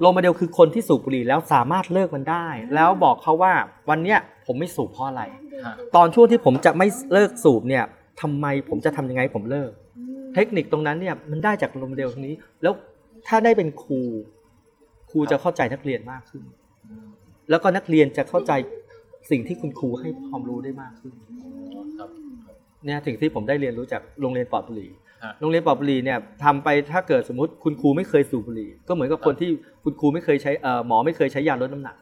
[0.00, 3.52] role mo del คือคนที่สูบบุหรี่แล้วสามารถเลิกมันได้ แล้วบอกเขาว่า
[3.90, 5.22] วันเนี้ยผมไม่สูบเพราะอะไร
[5.64, 7.84] ฮะตอนช่วงที่ผมจะไม่เลิกสูบเนี่ย
[8.20, 9.70] ทำไมผมจะทำยังไงให้ผมเลิก
[10.38, 12.74] เทคนิคตรงนั้นเนี่ยมันได้จาก role model ตรงนี้ แล้ว
[13.28, 14.00] ถ้าได้เป็นครู
[15.10, 16.42] ครูจะเข้าใจนักเรียนมากขึ้น
[17.50, 18.52] แล้วก็นักเรียนจะเข้าใจ
[19.30, 21.12] สิ่งที่คุณครูให้ความรู้ได้มากขึ้น
[21.98, 22.08] ครับ
[22.84, 24.90] เนี่ยสิ่งที่ผมได้เรียนรู้จากโรงเรียนปลอดบุหรี่
[25.24, 29.50] ฮะโรงเรียนปลอดบุหรี่เนี่ยทำไปถ้าเกิดสมมติคุณครูไม่เคยสูบบุหรี่ก็เหมือนกับคนที่
[29.84, 31.96] คุณครูไม่เคยใช้เอ่อหมอไม่เคยใช้ยาลดน้ำหนัก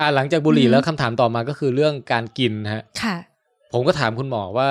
[0.00, 3.16] อ่าหลังจากบุหรี่อืมแล้วคำถามต่อมาก็คือเรื่องการกินฮะค่ะ
[3.72, 4.70] ผมก็ถามคุณหมอว่า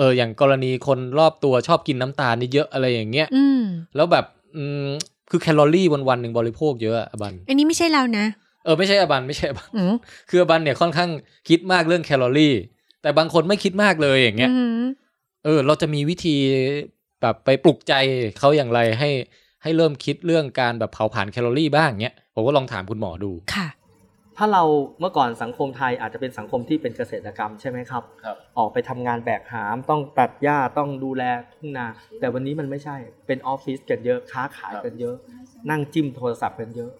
[0.00, 3.60] เอออย่างกรณีคนรอบตัวชอบกินน้ำตาลนี่เยอะอะไรอย่างเงี้ยอืม
[3.96, 4.24] แล้วแบบ
[4.56, 4.88] อืม
[5.30, 8.24] คือแคลอรี่วันวันๆหนึ่งบริโภคเยอะอะอบัน อันนี้ไม่ใช่เรานะ
[8.64, 9.94] เออไม่ใช่อบันไม่ใช่อบันอืม
[10.30, 11.10] คืออบันเนี่ยค่อนข้าง
[11.48, 12.54] คิดมากเรื่องแคลอรี่
[13.02, 14.82] แต่บางคนไม่คิดมากเลยอย่างเงี้ยอืม
[15.44, 16.36] เออ เราจะมีวิธี
[17.22, 17.94] แบบไปปลุกใจ
[18.38, 19.10] เขาอย่างไรให้
[19.62, 23.66] ให้เริ่มคิดเรื่องการแบบเผาผลาญแคลอรี่บ้างเงี้ยผมก็ลองถามคุณหมอดูค่ะ
[24.38, 24.62] ถ้าเรา
[25.00, 31.22] เมื่อก่อนสังคมไทยอาจจะเป็นสังคมที่เป็นเกษตรกรรมใช่ไหมครับครับออกไปทำงานแบกหาม ต้องตัดหญ้าต้องดูแล
[31.54, 31.86] ทุ่งนา
[32.20, 35.16] แต่วันนี้มันไม่ใช่เป็นออฟฟิศกันเยอะค้าขายกันเยอะ
[35.70, 36.92] นั่งจิ้มโทรศัพท์กันเยอะ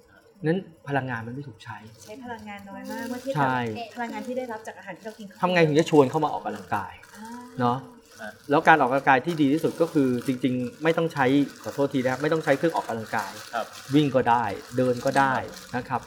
[0.46, 7.24] นั้นพลังงานมันไม่ถูกใช้ ใช้พลังงานน้อยมากเมื่อเทียบใช่กับพลังงานที่ได้รับจากอาหารที่เรากินเข้าปทำไงถึงจะชวนเข้ามาออกกำลังกายอ่า
[7.60, 7.76] เนาะ
[8.20, 11.26] อะแล้วการออกกำลังกายที่ดีที่สุดก็คือจริง ๆ ไม่ต้องใช้
[11.62, 14.44] ขอโทษทีนะครับไม่ต้องใช้เครื่องออกกำลังกายครับวิ่งก็ได้
[14.76, 15.34] เดินก็ได้
[15.76, 16.02] นะครับ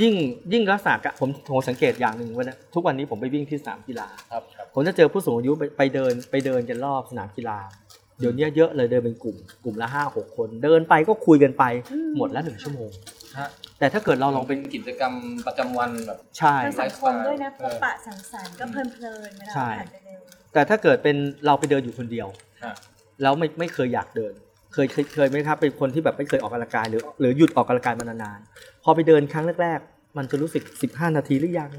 [0.00, 0.14] ยิ่ง
[0.52, 7.58] ยิ่งลักษณะกะผมผมสังเกตอย่างหนึ่งว่านะทุกวันนี้ผมไปวิ่งที่สนามกีฬาครับครับผมจะเจอผู้สูงอายุไปไปเดินไปเดินกันรอบสนามกีฬา
[8.20, 11.64] เดี๋ยวนี้เยอะเลยเดินเป็นกลุ่มกลุ่มละห้าหกคน เดินไปก็คุยกันไป
[12.16, 12.90] หมดละหนึ่งชั่วโมง
[13.38, 13.48] ฮะ
[13.78, 15.12] แต่ถ้าเกิดเราลองเป็นกิจกรรม
[15.46, 20.20] ประจำวันแบบใช่ทางสังคมด้วยนะพเออบปะสังสรรค์ก็เพลินเพลินๆเวลาใช่ผ่านไปเร็ว
[20.52, 22.28] แต่ถ้าเกิดเป็นเราไปเดินอยู่คนเดียว
[22.64, 22.74] ฮะ
[23.22, 24.32] แล้วไม่ไม่เคยอยากเดิน
[24.72, 31.70] เคยเคยเคยไหมครับเป็นคนที่แบบไม่เคยออกกำลังกายหรือหรือหยุดออกกำลังกายมานานๆพอไปเดินครั้งแรกๆมันจะรู้สึก 15 นาทีหรือยัง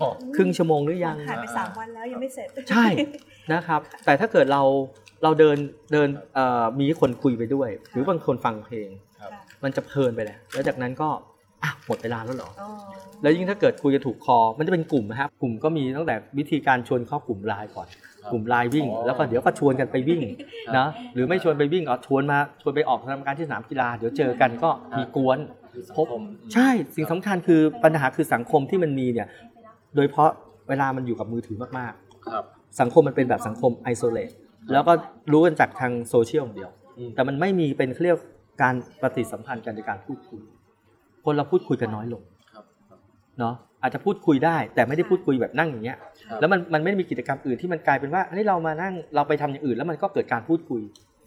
[0.00, 2.84] อ๋อครึ่งชั่วโมงหรือยังผ่านไปสามวันแล้วยังไม่เสร็จใช่
[3.52, 4.62] นะครับ แต่ถ้าเกิดเรา
[5.22, 5.56] เราเดิน
[5.92, 8.88] เดินเอ่อมีคนคุยไปด้วย หรือบางคนฟังเพลง
[9.20, 9.32] ครับ
[9.64, 11.08] มันจะเพลินไปแหละแล้วจากนั้นก็
[11.62, 12.70] อะหมดเวลาแล้วเหรออ๋อ
[13.22, 17.88] แล้วยิ่งถ้าเกิดคุยกันถูกคอ มันจะเป็นกลุ่มนะครับ กลุ่มก็มีตั้งแต่วิธีการชวนเข้ากลุ่มไลน์ก่อน
[18.30, 20.22] กลุ่มไลน์วิ่งอ๋อแล้วก็เดี๋ยวก็ชวนกันไปวิ่ง
[20.66, 25.38] ครับนะหรือไม่ชวนไปวิ่งเอาชวนมาชวนไปออกกำลังกายที่สนามกีฬา เดี๋ยวเจอกันก็มีกวน
[25.96, 26.06] พบ
[26.54, 29.28] ใช่สิ่งสำคัญคือปัญหาคือสังคมที่มันมีเนี่ย
[29.96, 30.30] โดยเฉพาะ
[30.68, 31.92] เวลามันอยู่กับมือถือมาก
[32.26, 34.30] ครับๆสังคมมันเป็นแบบสังคม isolate
[34.72, 34.92] แล้วก็
[35.32, 38.18] รู้กันจากทางโซเชียลอย่างเดียวอืมแต่มันไม่มีเป็นเขาเรียก
[38.62, 40.40] การปฏิสัมพันธ์กันในการพูดคุย
[41.24, 42.98] คนเราพูดคุยกันน้อยลงครับครับ
[43.38, 50.80] เนาะ อาจจะพูดคุยได้ แต่ไม่ได้พูดคุยแบบนั่งอย่างเงี้ยครับแล้วมันมันไม่ได้มีกิจกรรมอื่นที่มันกลายเป็นว่าเฮ้ยเรามานั่งเราไปทำอย่างอื่น แล้วมันก็เกิดการพูดคุย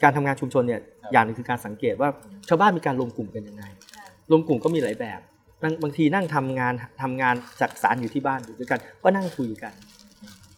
[0.04, 0.82] การทำงานชุมชนเนี่ย
[1.14, 2.10] อย่างหนึงคือการสังเกตว่า
[2.50, 3.64] ชาวบ้านมีการรวมกลุ่มกันยังไง
[3.96, 5.20] ค่ะรวมกลุ่มก็มีหลายแบบ
[5.62, 9.74] บางบางทีนั่งทำงานทำงานจักสารอยู่ที่บ้านอยู่ด้วยกัน ก็นั่งคุยกัน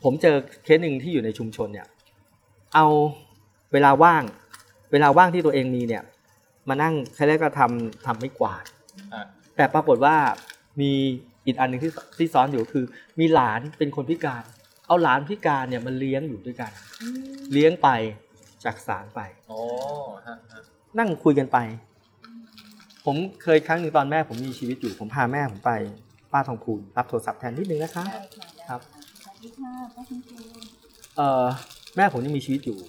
[0.04, 1.88] ผมเจอเคสหนึ่งที่อยู่ในชุมชนเนี่ย
[2.76, 2.86] เอา
[3.74, 4.24] เวลาว่าง
[4.92, 6.04] เวลาว่างที่ตัวเองมีเนี่ย
[6.70, 8.64] มานั่งใครแรกก็ทำทำไม่กวาด
[9.14, 9.26] อะ
[9.56, 10.16] แต่ปรากฏว่า
[10.82, 10.92] มี
[11.46, 12.84] อีกอันหนึ่งที่ที่ซ้อนอยู่คือ
[13.20, 14.44] มีหลานเป็นคนพิการ
[14.88, 17.90] เอาหลานพิการเนี่ยมันเลี้ยงอยู่ด้วยกันอืมเลี้ยงไป
[18.66, 19.60] จากสารไปอ๋อ
[20.28, 20.62] ฮะฮะ
[21.00, 21.58] นั่งคุยกันไป
[23.06, 25.72] ผมเคยครั้งหนึ่งตอนแม่ผมมีชีวิตอยู่ผมพาแม่ผมไป
[26.32, 28.82] ป้าทองพูนรับโทรศัพท์แทนนิดนึงนะคะได้ค่ะได้ครับ
[29.24, 30.38] สวัสดีค่ะป้าคุณครู
[31.18, 31.46] เอ่อ
[31.96, 32.80] แม่ผมยังมีชีวิตอยู่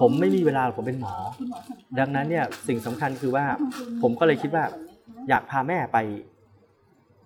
[0.00, 3.44] ผมไม่มีเวลาหรอกผมเป็นหมอคุณหมอสำคัญดังนั้นเนี่ยสิ่งสำคัญคือว่า
[4.02, 4.64] ผมก็เลยคิดว่า
[5.28, 5.98] อยากพาแม่ไป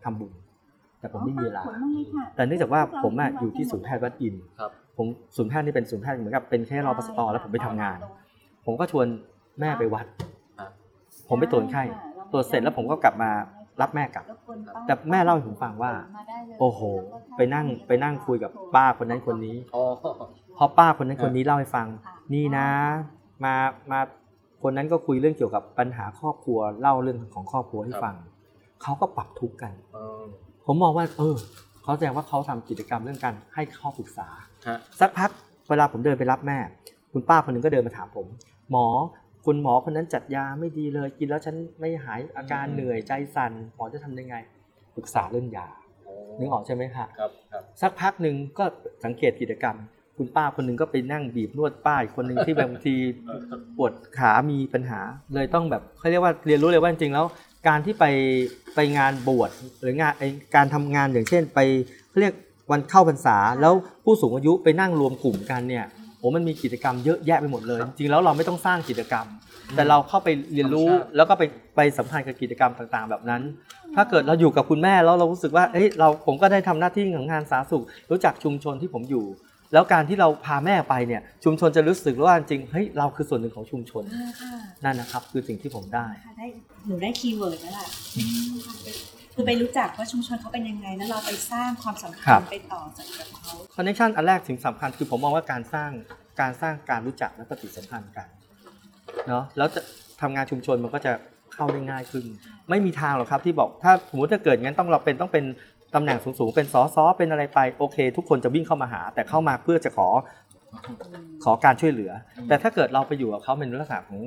[0.09, 0.33] ทำบุญ
[1.01, 7.99] แต่ผมไม่มีเวลาผลบ้งไหมคะแต่เนื่องจากว่าผมอะอยู่ที่ศูนย์แพทย์วัดอินทร์ครับผมศูนย์แพทย์นี่เป็นศูนย์แพทย์เหมือนกับเป็นแค่รอปสตแล้วผมไปทำงาน
[8.67, 9.07] ผมก็ชวน
[9.61, 10.07] แม่ไปวัด
[10.59, 10.71] ครับ
[11.29, 11.83] ผมไปตรวจไข้
[12.33, 13.31] ตรวจเสร็จแล้วผมก็กลับมา
[13.81, 14.25] รับแม่กลับ
[14.87, 15.93] แต่แม่เล่าให้ผมฟังว่า
[16.61, 16.81] โอ้โห
[17.37, 19.83] ไปนั่งไปนั่งคุยกับป้าคนนั้นคนนี้อ๋อ
[20.59, 21.87] พอป้าคนนั้นคนนี้เล่าให้ฟัง
[22.35, 22.69] นี่นะ
[23.45, 23.55] มา
[23.91, 24.01] มา
[24.63, 28.15] คนนั้นก็คุยเรื่องเกี่ยวกับปัญหาครอบครัวเล่าเรื่องของครอบครัวให้ฟัง
[28.83, 30.23] เขาก็ปรับทุกข์กันเออ
[30.67, 31.37] ผมมองว่า เออ
[31.83, 34.29] เขาแสดงว่าเขาทำกิจกรรมเรื่องการให้ข้อปรึกษา
[34.69, 35.31] ฮะสักพัก
[35.69, 36.59] เวลาผมเดินไปรับแม่
[37.13, 38.27] คุณป้าคนหนึ่งก็เดินมาถามผม
[38.71, 38.87] หมอ
[39.47, 44.35] คุณหมอคนนั้นจัดยาไม่ดีเลยกินแล้วฉันไม่หายอาการเหนื่อยใจสั่นหมอจะทำยังไง
[44.97, 45.69] ปรึกษาเรื่องยา
[46.39, 48.65] นึกออกใช่ไหมคะครับครับสักพักหนึ่งก็
[49.05, 49.77] สังเกตกิจกรรม
[50.17, 52.95] คุณป้าคนหนึ่งก็ไปนั่งบีบนวดป้าอีกคนหนึ่งที่บางที
[53.77, 55.01] ปวดขามีปัญหา
[55.35, 57.25] เลยต้องแบบเขาเรียกว่าเรียนรู้เลยว่าจริงๆแล้ว
[57.67, 58.05] การที่ไป
[58.75, 61.59] ไปงานบวชหรืองานไอ้การทำงานอย่างเช่น ไป
[62.09, 62.35] เขาเรียก
[62.71, 65.85] วันเข้าพรรษา แล้วผู้สูงอายุไปนั่งรวมกลุ่มกันเนี่ย
[66.19, 69.27] โอ้มันมีกิจกรรมเยอะแยะไปหมดเลย จริงๆแล้วเราไม่ต้องสร้างกิจกรรม
[69.75, 71.43] แต่เราเข้าไปเรียนรู้แล้วก็ไป
[71.77, 73.43] ไปสัมพันธ์กับกิจกรรมต่างๆ แบบนั้น
[73.95, 79.25] ถ้าเกิดเราอยู่กับคุณแม่แล้วเรารู้สึกว่าเอ้ยเราผมก็ได้ทำหน้าที่ของงานสาธารณสุข รู้จักชุมชนที่ผมอยู่
[79.73, 84.53] แล้วการที่เราพาแม่ไปเนี่ยชุมชนจะรู้สึกว่าจริงๆเฮ้ยเราคือส่วนหนึ่งของชุมชนอ่าค่ะ
[84.85, 86.47] นั่นนะครับ คือสิ่งที่ผมได้ค่ะได้
[86.87, 87.87] หนูได้ keyword แล้วล่ะ
[89.35, 95.91] คือไปรู้จักว่าชุมชนเขาเป็นยังไงแล้วเราไปสร้างความสัมพันธ์ครับไปต่อจากกับเขา connection อันแรกสิ่งสำคัญคือผมมองว่าการสร้าง
[96.41, 98.27] การสร้างการรู้จักและปฏิสัมพันธ์กัน
[99.29, 99.81] เนาะแล้วจะ
[100.21, 101.13] ทำงานชุมชนมันก็จะ
[101.55, 102.25] เข้าได้ง่ายขึ้น
[102.71, 105.45] ไม่มีทางหรอกครับที่บอกถ้าสมมติถ้าเกิดงั้นต้องเราเป็นต้องเป็น
[105.95, 110.09] ตำแหน่งสูงๆเป็นสอสอเป็นอะไรไปโอเค ทุกคนจะวิ่งเข้ามาหา แต่เข้ามาเพื่อจะขอ
[111.45, 112.13] ขอการช่วยเหลือ
[112.49, 114.21] แต่ถ้าเกิดเราไปอยู่กับเขาเป็นลักษณะของ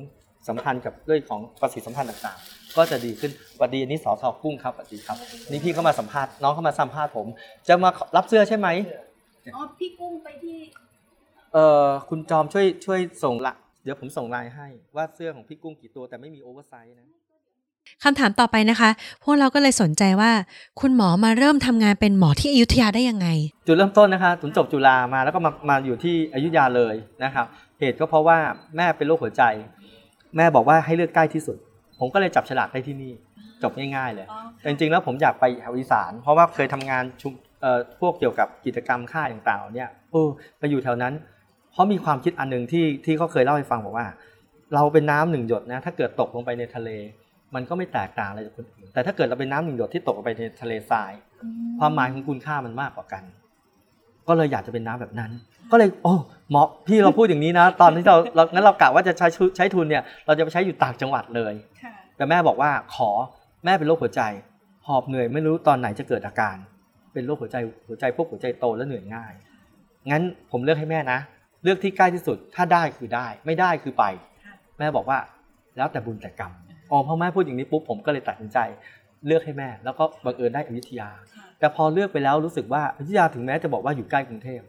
[0.48, 5.18] สัมพันธ์กับเรื่องของปฏิสัมพันธ์ต่างๆ ก็จะดีขึ้นสวัสดีอันนี้สอทอกุ้งครับสวัสดีครับ
[5.50, 7.28] นี่พี่เข้ามาสัมภาษณ์น้องเข้ามาสัมภาษณ์ผม
[7.68, 8.68] จะมารับเสื้อใช่ไหม
[9.56, 10.58] อ๋อพี่กุ้งไปที่
[11.54, 17.08] เอ่อคุณจอมช่วยช่วยส่งละ เดี๋ยวผมส่งไลน์ให้ว่าเสื้อของพี่กุ้งกี่ตัวแต่ไม่มีโอเวอร์ไซส์นะ
[18.04, 18.90] คำถามต่อไปนะคะ
[19.24, 20.32] พวกเราก็เลยสนใจว่า
[20.82, 23.28] คุณหมอมาเริ่มทำงานเป็นหมอที่อยุธยาได้ยังไง
[23.68, 27.46] จุดเริ่มต้นนะคะผมจบจุฬามาแล้วก็มามาอยู่ที่อยุธยาเลยนะครับ
[27.80, 28.38] เหตุก็เพราะว่า
[28.78, 29.44] แม่เป็นโรคหัวใจ
[30.38, 31.58] แม่บอกว่าให้เลือกใกล้ที่สุด
[32.00, 33.14] ผมก็เลยจับฉลากได้ที่นี่
[33.64, 40.28] จบง่ายๆเลยอ๋อแต่จริงๆแล้วผมอยากไปแถวอีสาน เพราะว่าเคยทำงานชุมเอ่อพวกเกี่ยวกับกิจกรรมค่ายต่างๆเนี่ยเออ
[40.60, 41.14] ไปอยู่แถวนั้น
[41.72, 44.08] เพราะมีความคิดอันหนึ่งที่ที่เขาเคยเล่าให้ฟังบอกว่า
[44.76, 46.90] เราเป็นน้ำหนึ่งหยดนะถ้าเกิดตกลงไปในทะเล
[47.56, 51.12] มันก็ไม่แตกต่างอะไรจากคนอื่นแต่ถ้าเกิดเราเป็นน้ำหนึ่งหยดที่ตกลงไปในทะเลทราย
[51.80, 53.24] ความหมายของคุณค่ามันมากกว่ากัน
[54.28, 55.32] ก็เลยอยากจะเป็นน้ำแบบนั้น
[55.72, 56.14] ก็เลยโอ้
[56.52, 63.10] หมอพี่เราพูดอย่างนี้นะ ตอนที่เราเรางั้นเรากะว่าจะใช้ชุใช้ทุนเนี่ยเราจะไปใช้อยู่ต่างจังหวัดเลยค่ะแต่แม่บอกว่าขอ
[63.66, 64.22] แม่เป็นโรคหัวใจ
[64.88, 66.56] หอบเหนื่อยไม่รู้ตอนไหนจะเกิดอาการ
[67.14, 69.34] เป็นโรคหัวใจหัวใจพวกหัวใจโตและเหนื่อยง่าย
[70.12, 71.20] งั้นผมเลือกให้แม่นะ
[71.64, 74.04] เลือกที่ใกล้ที่สุดถ้าได้คือได้ ไม่ได้คือไป
[74.46, 75.20] ค่ะแม่บอกว่า
[75.78, 76.52] แล้วแต่บุญแต่กรรม
[76.92, 78.58] อ๋อพอแม่พูดอย่างนี้ปุ๊บผมก็เลยตัดสินใจ
[79.28, 84.62] เลือกให้แม่ แล้วก็บังเอิญได้อยุธยาค่ะแต่พอเลือกไปแล้วรู้สึกว่าอยุธยาถึงแม้จะบอกว่าอยู่ใกล้กรุงเทพ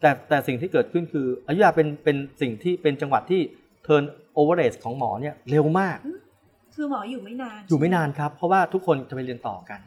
[0.00, 3.40] แต่แต่สิ่งที่เกิดขึ้นคืออยุธยาเป็นเป็นสิ่งที่เป็นจังหวัดที่
[3.84, 4.02] เทิร์น
[4.34, 5.98] โอเวอร์เรของหมอเนี่ยเร็วมาก
[6.74, 9.80] คือหมออยู่ไม่นาน อยู่ไม่นานครับ เพราะว่าทุกคนจะไปเรียนต่อกัน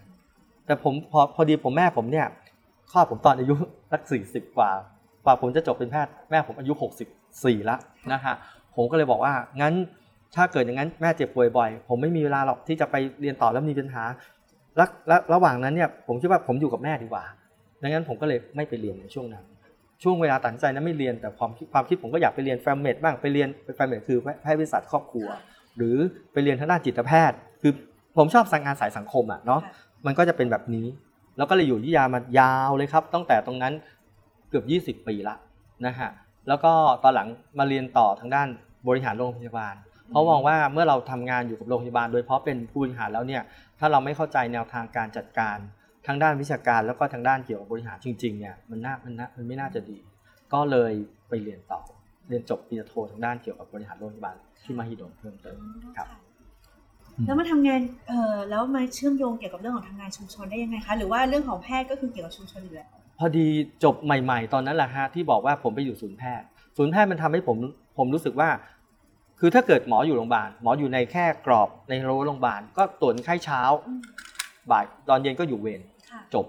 [0.65, 2.27] แต่ผมพอพอดีผมแม่ผมเนี่ย
[2.91, 3.53] คลอดผมตอนอายุ
[3.91, 4.71] สักสี่สิบกว่า
[5.25, 7.07] กว่าผมจะจบเป็นแพทย์แม่ผมอายุหกสิบ
[7.43, 7.77] สี่ละ
[8.12, 8.36] นะฮะ
[8.75, 9.73] ผมก็เลยบอกว่างั้น
[10.36, 14.04] ถ้าเกิดอย่างนั้นแม่เจ็บป่วยบ่อย ผมไม่มีเวลาหรอกที่จะไปเรียนต่อแล้วมีปัญหา
[14.78, 17.24] และและระหว่างนั้นเนี่ยผมคิดว่าผมอยู่กับแม่ดีกว่า
[17.82, 19.46] ดังนั้นผมก็เลยไม่ไปเรียนในช่วงนั้น
[20.04, 25.28] ช่วงเวลาตัดสินใจนั้นไม่เรียนแต่ความคิดความคิดผมก็อยากไปเรียน fam med บ้างไปเรียน fam med คือแพทย์เวชศาสตร์ครอบครัว
[25.78, 25.96] หรือ
[26.34, 27.72] ไปเรียนทางด้านจิตแพทย์ คือ
[28.17, 29.74] ผมชอบสังงานสายสังคมอะเนาะค่ะ
[30.06, 30.88] มันก็จะเป็นแบบนี้
[31.38, 33.74] แล้วก็เลยอยู่ที่ยามายาวเลยครับ ตั้งแต่ตรงนั้น
[34.50, 35.36] เกือบ 20 ปีละ
[35.86, 36.10] นะฮะ
[36.48, 36.72] แล้วก็
[37.04, 37.28] ตอนหลัง
[37.60, 38.48] มาเรียนต่อทางด้าน
[38.88, 39.76] บริหารโรงพยาบาล
[40.13, 43.43] เพราะมองว่าเมื่อเราทำงานอยู่กับโรงพยาบาล โดยเฉพาะเป็นผู้บริหารแล้วเนี่ย
[43.80, 45.58] ถ้าเราไม่เข้าใจแนวทางการจัดการ
[46.08, 49.97] ทางด้านวิชาการแล้วก็ทางด้านเกี่ยวกับบริหารจริงๆเนี่ยมันน่ามันน่ามันไม่น่าจะดี
[50.54, 50.93] ก็เลย
[51.30, 51.82] ไปเรียนต่อ
[52.30, 55.58] เรียนจบปริญญาโททางด้านเกี่ยวกับบริหารโรงพยาบาลที่มหิดลเพิ่มเติม
[55.97, 56.08] ครับ
[57.26, 62.88] แล้วมาทำงานเอ่อแล้วมาเชื่อมโยงเกี่ยวกับเรื่องของทำงานชุมชนได้ยังไงคะหรือว่าเรื่องของแพทย์ก็คือเกี่ยวกับชุมชนอยู่แล้ว
[63.19, 63.47] พอดี
[63.84, 66.47] จบใหม่ ๆ ตอนนั้นแหละฮะที่บอกว่าผมไปอยู่ศูนย์แพทย์
[66.78, 67.58] ศูนย์แพทย์มันทำให้ผม
[67.97, 68.49] ผมรู้สึกว่า
[69.39, 71.93] คือถ้าเกิดหมออยู่โรงพยาบาลหมออยู่ในแค่กรอบใน
[72.26, 74.00] โรงพยาบาลก็ตรวจไข้เช้าอืม
[74.72, 76.46] บ่ายตอนเย็นก็อยู่เวรค่ะจบ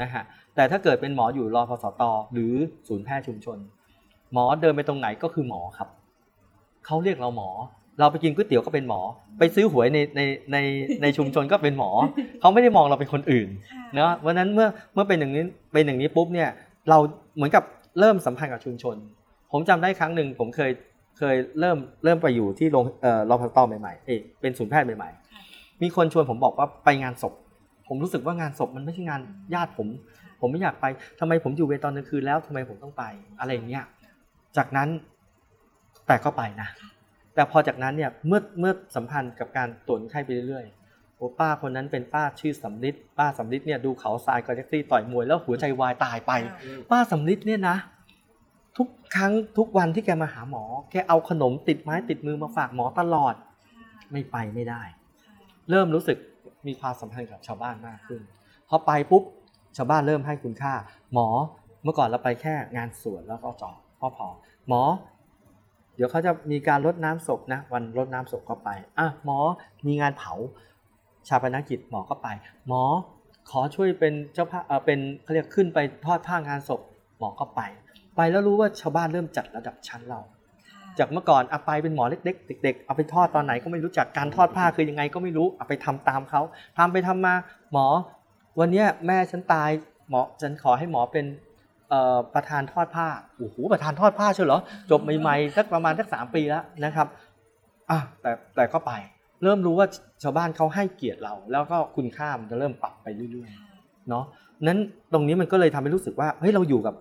[0.00, 2.52] นะฮะแต่ถ้าเกิดเป็นหมออยู่รอพสตหรือ
[2.88, 3.58] ศูนย์แพทย์ชุมชน
[4.32, 5.88] หมอเดินไปตรงไหนก็คือหมอครับ
[6.86, 7.50] เขาเรียกเราหมอ
[8.00, 9.00] เราไปกินก๋วยเตี๋ยวก็เป็นหมอ
[9.38, 10.20] ไปซื้อหวยในใน
[10.52, 10.56] ใน
[11.02, 11.90] ในชุมชนก็เป็นหมอ
[12.40, 16.48] เขาไม่ได้มองเราเป็นคนอื่นค่ะเนาะวันนั้นเมื่อเมื่อเป็นอย่างนี้เป็นอย่างนี้ปุ๊บเนี่ย
[16.90, 16.98] เรา
[17.36, 17.64] เหมือนกับ
[18.00, 18.96] เริ่มสัมพันธ์กับชุมชน
[19.52, 20.70] ผมจำได้ครั้งหนึ่งผมเคย
[21.18, 27.34] เคยเริ่มเริ่มไปอยู่ที่โรงเอ่อรอพตใหม่ๆเอยเป็นศูนย์แพทย์ใหม่ๆ มีคนชวนผมบอกว่าไปงานศพ
[27.88, 29.20] ผมรู้สึกว่างานศพมันไม่ใช่งาน
[29.54, 29.88] ญาติผม
[30.40, 30.86] ผมไม่อยากไป
[31.20, 33.04] ทำไมผมอยู่เวรตอนกลางคืนแล้วทำไมผมต้องไป
[33.40, 33.84] อะไรอย่างเงี้ย
[34.56, 34.88] จากนั้น
[36.06, 36.68] แต่ก็ไปนะ
[37.34, 46.32] แต่พอจากนั้นเนี่ยเมื่อเมื่อสัมพันธ์กับการตรวจคนไข้ไปเรื่อยๆโอ้ป้าคนนั้นเป็นป้าชื่อสำลิดป้าสำลิดเนี่ยดูเขาทรายกอแท็กซี่ต่อยมวยแล้วหัวใจวายตายไป
[46.90, 47.76] ป้าสำลิดเนี่ยนะ
[48.76, 53.34] ทุกครั้งทุกวันที่แกมาหาหมอ แกเอาขนมติดไม้ติดมือมาฝากหมอตลอด
[54.12, 54.82] ไม่ไปไม่ได้
[55.70, 56.18] เริ่มรู้สึก
[56.66, 58.20] มีความสัมพันธ์กับชาวบ้านมากขึ้น
[58.68, 59.22] พอไปปุ๊บ
[59.76, 60.74] ชาวบ้านเริ่มให้คุณค่า
[61.12, 61.28] หมอ
[61.82, 64.26] เมื่อก่อนเราไปแค่งานสวนแล้วก็จอดพอพอ
[64.68, 64.82] หมอ
[65.94, 69.38] เดี๋ยวเขาจะมีการรดน้ำศพนะ วันรดน้ำศพก็ไปอะหมอ
[69.86, 70.32] มีงานเผา
[71.28, 72.28] ชาปนกิจหมอก็ไป
[72.68, 72.82] หมอ
[73.50, 76.80] ขอช่วยเป็นเจ้าภาพเออเป็นเขาเรียกขึ้นไปทอดผ้างานศพ
[77.18, 77.60] หมอก็ไป
[78.16, 80.20] ไปแล้วรู้ว่าชาวบ้านเริ่มจัดระดับชั้นเรา
[80.98, 86.40] จากเมื่อก่อนเอาไปเป็นหมอเล็กๆเด็ก ๆ เอาไปทอดตอนไหนก็ไม่รู้จักการทอดผ้าคือยังไงก็ไม่รู้เอาไปทำตามเขา
[86.78, 87.34] ทำไปทำมา
[87.72, 87.86] หมอ
[88.60, 89.70] วันเนี้ยแม่ฉันตาย
[90.10, 91.26] หมอฉันขอให้หมอเป็น
[91.88, 97.06] เอ่อประธานทอดผ้าโอ้โหประธานทอดผ้าเชียวเหรอจบใหม่ๆสักประมาณสักสามปีแล้วนะครับ
[97.90, 98.92] อะแต่แต่ก็ไป
[99.42, 99.86] เริ่มรู้ว่า
[100.22, 104.24] ชาวบ้านเขาให้เกียรติเรา แล้วก็คุณค่ามันจะเริ่มปรับไปเรื่อยๆเนาะ
[104.66, 104.78] นั้น
[105.12, 106.94] ตรงนี้มันก็เลยทำให้รู้สึกว่าเฮ้ยเราอยู่กับ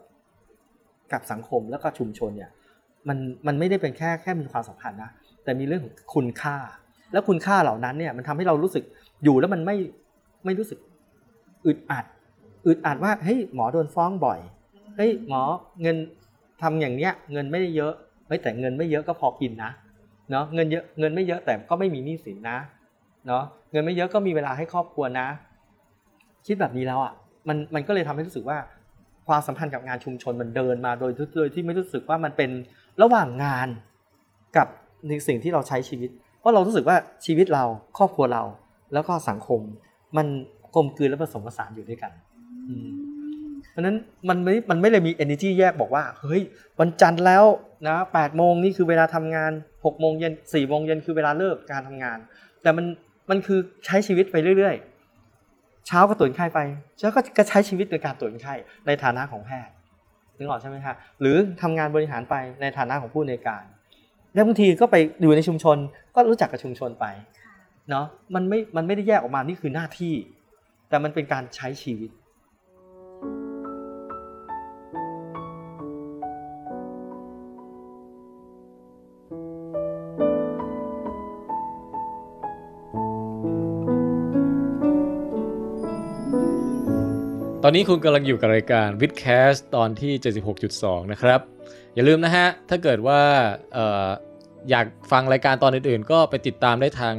[1.13, 2.51] กับสังคมแล้วก็ชุมชนเนี่ย
[3.07, 5.09] มันมันไม่ได้เป็นแค่แค่มีความสัมพันธ์นะ
[5.43, 6.55] แต่มีเรื่องของคุณค่า
[7.13, 8.83] แล้วคุณค่าเหล่านั้นเนี่ยมันทำให้เรารู้สึก
[9.23, 9.75] อยู่แล้วมันไม่
[10.45, 10.79] ไม่รู้สึก
[11.65, 12.05] อึดอัด
[12.65, 14.39] อึดอัดว่าเฮ้ยหมอโดนฟ้องบ่อย
[14.97, 15.41] เฮ้ยหมอ
[15.81, 15.97] เงิน
[16.61, 17.93] ทำอย่างเนี้ยเงินไม่ได้เยอะ
[18.27, 19.71] เฮ้ยแต่เงินไม่เยอะก็พอกินนะ
[20.31, 22.57] เนาะเงินเยอะเงินไม่เยอะแต่ก็ไม่มีหนี้สินนะ
[23.27, 25.27] เนาะเงินไม่เยอะก็มีเวลาให้ครอบครัวนะ
[26.47, 27.13] คิดแบบนี้แล้วอะ
[27.47, 28.57] มันมันก็เลยทำให้รู้สึกว่า
[29.27, 32.49] ความสัมพันธ์กับงานชุมชนมันเดินมาโดยโดยที่ไม่รู้สึกว่ามันเป็น
[33.01, 33.67] ระหว่างงาน
[34.57, 34.67] กับ
[35.07, 36.09] ในสิ่งที่เราใช้ชีวิต
[36.39, 37.63] เพราะเรารู้สึกว่าชีวิตเรา
[37.97, 38.43] ครอบครัวเรา
[38.93, 39.59] แล้วก็สังคม
[40.17, 40.27] มัน
[40.75, 42.11] กลมกลืนและผสมผสานอยู่ด้วยกัน
[43.71, 43.97] เพราะนั้น
[44.29, 46.41] มันไม่ มันไม่เลยมี energy แยกบอกว่า เฮ้ย
[46.79, 47.43] วันจันทร์แล้ว
[47.87, 49.51] นะแปดโมงนี่คือเวลาทำงาน
[49.85, 52.17] หกโมงเย็นสี่โมงเย็นคือเวลาเลิกการทำงาน
[52.61, 52.85] แต่มัน
[53.29, 54.92] มันคือใช้ชีวิตไปเรื่อยๆ
[55.87, 56.59] เช้าก็ตรวจไข้ไป
[56.97, 58.53] เช้าก็ใช้ชีวิตในการตรวจไข้
[58.87, 59.73] ในฐานะของแพทย์
[60.37, 63.63] นึกออกใช่ไหมคะหรือทำงานบริหารไปในฐานะของผู้ในวยการ
[64.33, 65.77] แล้วบางทีก็ไปอยู่ในชุมชน
[66.15, 67.05] ก็รู้จักกับชุมชนไป
[67.89, 68.05] เนาะ
[68.35, 70.13] มันไม่มันไม่ได้แยกออกมานี่คือหน้าที่
[70.89, 72.09] แต่มันเป็นการใช้ชีวิต
[87.73, 90.13] อนนี้คุณกำลังอยู่กับรายการวิดแคสตอนที่
[90.63, 91.39] 76.2 นะครับ
[91.95, 93.21] อย่าลืมนะฮะ ถ้าเกิดว่า
[93.73, 94.09] เออ
[94.69, 97.15] อยากฟังรายการตอนอื่นๆ ก็ไปติดตามได้ทาง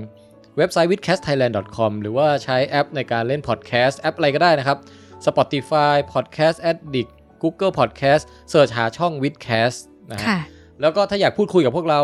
[0.57, 4.79] เว็บไซต์ withcastthailand.com หรือว่าใช้แอปในการเล่นพอดแคสต์แอปอะไรก็ได้นะครับ
[5.27, 7.11] Spotify Podcast Addict
[7.43, 9.79] Google Podcast เสิร์ชหาช่อง withcast
[10.11, 10.39] นะฮะค่ะ
[10.81, 12.01] แล้วก็ถ้าอยากพูดคุยกับพวกเรา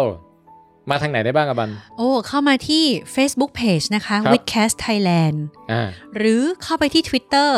[0.90, 5.36] มาทางไหนได้บ้างอะบัน โอ้ เข้ามาที่ Facebook Page นะคะครับ Witcast Thailand
[5.72, 7.50] อ่าหรือเข้าไปที่ Twitter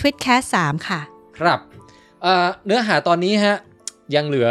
[0.00, 1.00] @twitcast 3ค่ะ
[1.38, 1.58] ครับ
[2.22, 3.56] เอ่อเนื้อหาตอนนี้ฮะ
[4.14, 4.48] ยังเหลือ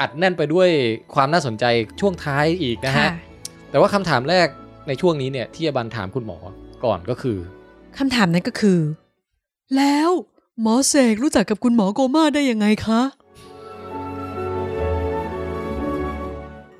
[0.00, 0.68] อัดแน่นไปด้วย
[1.14, 1.64] ความน่าสนใจ
[2.00, 3.10] ช่วงท้ายอีกนะฮะค่ะ
[3.70, 4.46] แต่ว่าคำถามแรก
[4.88, 6.38] ในช่วงนี้เนี่ย ที่อบันถามคุณหมอ
[6.84, 7.38] ก่อนก็คือ
[7.98, 8.80] คำถามนั้นก็คือ
[9.76, 10.10] แล้ว
[10.62, 13.00] หมอเสกรู้จักกับคุณหมอโกมาได้ยังไงคะ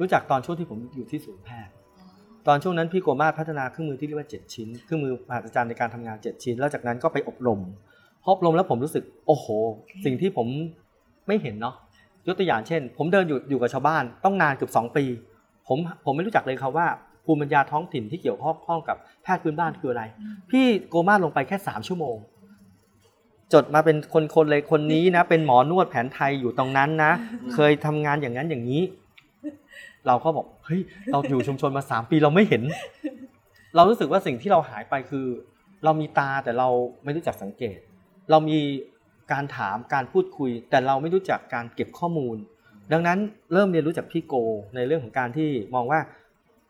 [0.00, 1.72] รู้จักตอนช่วงที่ผมอยู่ที่ศูนย์แพทย์
[2.46, 7.60] ตอนช่วงนั้นพี่โกมาพัฒนาเครื่องมือที่เรียกว่า 7 ชิ้น เครื่องมือมหัศจรรย์ในการทำงาน 7 ชิ้น แล้วจากนั้นก็ไปอบรม
[8.22, 9.46] พออบรมแล้วผมรู้สึกโอ้โห
[10.04, 10.46] สิ่งที่ผม
[11.26, 11.74] ไม่เห็นเนาะ
[12.26, 15.04] ยกตัวอย่างเช่น ผมเดินอยู่อยู่กับชาวบ้านต้องนานเกือบ2 ปี
[15.68, 16.86] ผมผมไม่รู้จักเลยครับว่า
[17.24, 20.02] ภูมิปัญญาท้องถิ่นที่เกี่ยวข้องกับแพทย์พื้นบ้านคืออะไร
[20.50, 22.16] พี่โกมาลงไปแค่ 3 ชั่วโมง
[23.52, 23.96] จดมาเป็น
[24.34, 27.12] คนๆเลยคนนี้นะ เป็นหมอนวดแผนไทยอยู่ตรงนั้นนะ
[27.54, 28.82] เคยทำงานอย่างนั้นอย่างนี้
[30.06, 30.80] เราก็บอกเฮ้ย
[31.12, 32.62] เราอยู่ชุมชนมาสามปีเราไม่เห็น
[33.76, 35.26] เรารู้สึกว่าสิ่งที่เราหายไปคือ
[35.84, 36.68] เรามีตาแต่เรา
[37.04, 37.78] ไม่รู้จักสังเกต
[38.30, 38.58] เรามี
[39.32, 42.36] การถามการพูดคุย แต่เราไม่รู้จักการเก็บข้อมูล
[42.92, 43.18] ดังนั้น
[43.52, 44.34] เริ่มเรียนรู้จากพี่โก
[44.74, 46.00] ในเรื่องของการที่มองว่า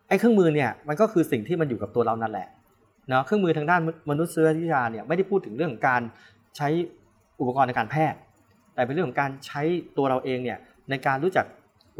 [0.09, 2.49] ไอ้เครื่องมือเนี่ยมันก็คือสิ่งที่มันอยู่กับตัวเรานั่นแหละ
[3.09, 6.03] เนาะเครื่องมือทางด้านมนุษยวิทยาเนี่ยไม่ได้พูดถึงเรื่องของการ
[6.57, 6.69] ใช้
[7.41, 8.19] อุปกรณ์ในการแพทย์
[8.75, 9.63] แต่เป็นเรื่องของการใช้
[9.97, 10.59] ตัวเราเองเนี่ย
[10.91, 11.45] ในการรู้จัก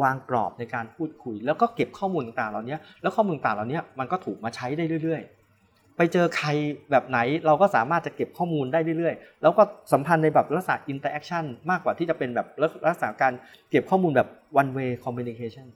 [0.03, 5.23] วางกรอบในการพูดคุย แล้วก็เก็บข้อมูลต่างๆเหล่านี้แล้วข้อมูลต่างๆเหล่านี้มันก็ถูกมาใช้ได้เรื่อย
[5.59, 6.49] ๆ ไปเจอใคร
[6.91, 12.47] แบบไหนเราก็สามารถจะเก็บข้อมูลได้เรื่อยๆ แล้วก็สัมพันธ์ในแบบลักษณะ interaction มากกว่าที่จะเป็นแบบ
[12.87, 13.33] ลักษณะการ
[13.71, 14.29] เก็บข้อมูลแบบ
[14.61, 15.67] one way communication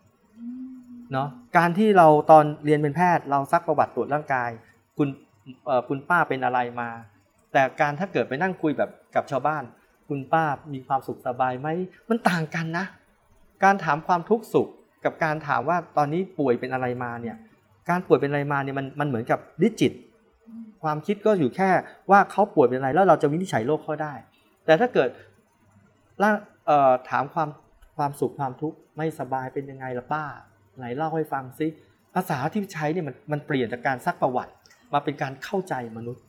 [1.12, 4.50] เนาะการที่เราตอนเรียนเป็นแพทย์ เราซักประวัติตรวจร่างกาย
[4.98, 5.08] คุณ
[5.88, 6.90] คุณป้าเป็นอะไรมา
[7.52, 9.62] แต่การถ้าเกิดไปนั่งคุยแบบกับชาวบ้าน
[10.08, 11.68] คุณป้ามีความสุขสบายไหม
[12.08, 12.84] มันต่างกันนะ
[13.64, 14.68] การถามความทุกข์สุข
[15.04, 17.36] กับการถามว่าตอนนี้ป่วยเป็นอะไรมาเนี่ย
[17.90, 19.92] การป่วยเป็นอะไรมาเนี่ยมันมันเหมือนกับดิจิต
[20.82, 21.70] ความคิดก็อยู่แค่
[22.10, 24.14] ว่าเขาป่วยเป็นอะไรแล้วเราจะวินิจฉัยโรคเขาได้
[24.66, 25.08] แต่ถ้าเกิด
[26.22, 26.30] ล่า
[27.10, 27.48] ถามความ
[27.96, 30.24] ความสุขความทุกข์ไม่สบายเป็นยังไงล่ะป้า
[30.78, 31.66] ไหนเล่าให้ฟังซิ
[32.14, 34.52] ภาษาที่ใช้เนี่ยมันมันเปลี่ยนจากการซักประวัติ
[34.92, 36.22] มาเป็นการเข้าใจมนุษย์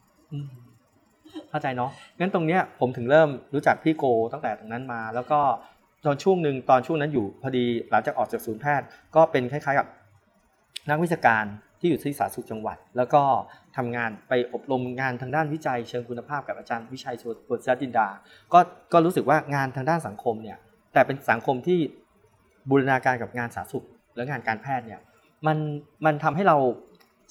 [1.50, 5.40] เข้าใจเนาะงั้นตรงเนี้ยผมถึงเริ่มรู้จักพี่โกตั้งแต่ตรงนั้นมา แล้วก็
[6.06, 8.86] ตอนช่วงหนึ่งตอนช่วงนั้นอยู่พอดีหลังจากออกจากศูนย์แพทย์
[9.16, 9.88] ก็เป็นคล้ายๆกับ
[10.90, 11.46] นักวิชาการ
[11.80, 13.22] ที่อยู่ที่สาธารณสุขจังหวัด แล้วก็
[13.78, 18.08] ทำงานไปอบรมงานทางด้านวิจัยเชิงคุณภาพกับอาจารย์วิชัยโชติชจินดา
[18.54, 18.60] ก็
[18.94, 20.58] ก็รู้สึกว่างานทางด้านสังคมเนี่ย
[20.94, 21.80] แต่เป็นสังคมที่
[22.70, 23.86] บูรณาการกับงานสาธารณสุข
[24.16, 25.02] และงานการแพทย์เนี่ย
[25.48, 25.58] มัน
[26.06, 26.58] มันทำให้เรา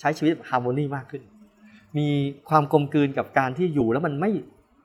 [0.00, 1.22] ใช้ชีวิตฮาร์โมนีมากขึ้น
[1.98, 2.08] มี
[2.48, 4.30] ความกลมกลืนกับการที่อยู่แล้วมันไม่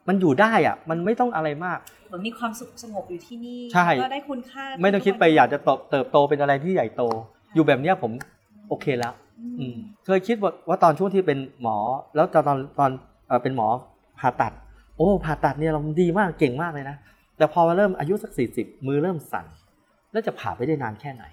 [0.09, 7.03] มันอยู่ได้อะมันไม่ต้องอะไรมากเหมือนมีความสุขสงบอยู่ที่นี่ใช่แล้วก็ได้คุณค่า ไม่ต้องคิดไปอยากจะเติบเติบโตเป็นอะไรที่ใหญ่โต
[7.55, 8.11] อยู่แบบเนี้ยผม
[8.69, 9.13] โอเคแล้ว
[9.59, 11.77] อืมเคยคิดว่าว่าตอนช่วงที่เป็นหมอ
[12.15, 12.91] แล้วตอนตอนตอน
[13.27, 13.67] เอ่อเป็นหมอ
[14.19, 14.53] ผ่าตัด
[14.97, 16.97] โอ้ผ่าตัดเนี่ยเราดีมากเก่งมากเลยนะ
[17.37, 19.45] แต่พอมาเริ่มอายุสักสี่สิบมือเริ่มสั่น
[20.11, 21.23] แล้วจะผ่าไปได้นานแค่ไหน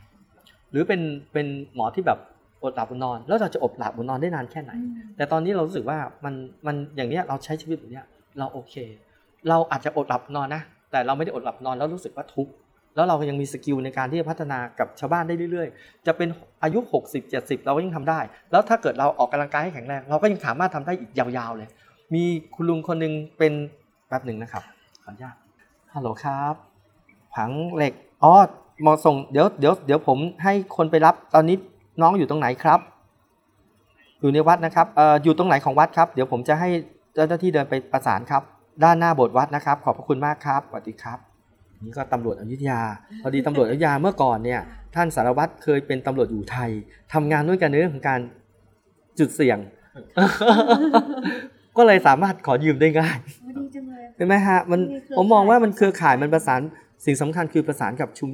[0.71, 1.01] หรือเป็น
[1.33, 2.19] เป็นหมอที่แบบ
[2.63, 4.73] อดหลับอดนอน แล้วเราจะอดหลับอดนอนได้นานแค่ไหน
[5.17, 6.35] แต่ตอนนี้เรารู้สึกว่ามัน
[6.67, 8.05] มันอย่างเนี้ยเราใช้ชีวิตแบบเนี้ย
[8.39, 8.75] เราโอเค
[9.49, 12.53] เราอาจจะอดหลับนอนนะ แต่เราไม่ได้อดหลับนอนแล้วรู้สึกว่าทุกข์
[12.95, 16.29] แล้วเรายังมีสกิลในการที่จะพัฒนากับชาวบ้านได้เรื่อยๆ จะเป็น
[16.63, 18.21] อายุ 60 70 เราก็ยังทำได้
[18.51, 21.69] แล้วถ้าเกิดเราออกกำลังกายให้แข็งแรง เราก็ยังสามารถทำได้อีกยาวๆเลย
[22.15, 22.23] มี
[22.55, 23.53] คุณลุงคนหนึ่งเป็น
[24.09, 24.63] แป๊บหนึ่งนะครับ
[25.05, 25.37] ขออนุญาต
[25.95, 26.55] ฮัลโหลครับ
[27.35, 28.33] ผังเหล็ก อ๋อ
[28.87, 31.57] มาส่ง เดี๋ยวเดี๋ยวเดี๋ยวผมให้คนไปรับ ตอนนี้
[32.03, 32.81] น้องอยู่ตรงไหนครับ
[34.21, 36.69] อยู่ในวัดนะครับ เอ่อ อยู่ตรงไหนของวัดครับ เดี๋ยวผมจะให้
[37.17, 38.43] เจ้าหน้าที่เดินไปประสานครับ
[38.85, 41.19] ด้านหน้าโบสถ์วัดนะครับ ขอบพระคุณมากครับสวัสดีครับ
[41.85, 42.81] นี่ก็ตำรวจอยุธยา
[43.23, 44.61] พอดีตำรวจอยุธยาเมื่อก่อนเนี่ย
[44.95, 46.71] ท่านสารวัตรเคยเป็นตำรวจอยู่ไทย
[47.13, 48.21] ทำงานด้วยกันในเรื่องของการ
[49.19, 49.59] จุดเสี่ยง
[51.77, 53.17] ก็เลยสามารถขอยืมได้ง่าย
[53.57, 56.61] ดีจังเลยเห็นไหมฮะมันมีเครือผมมองว่าข่ายมันเครือข่ายมันประสาน
[57.05, 58.29] สิ่งสำคัญคือประสานกับชุม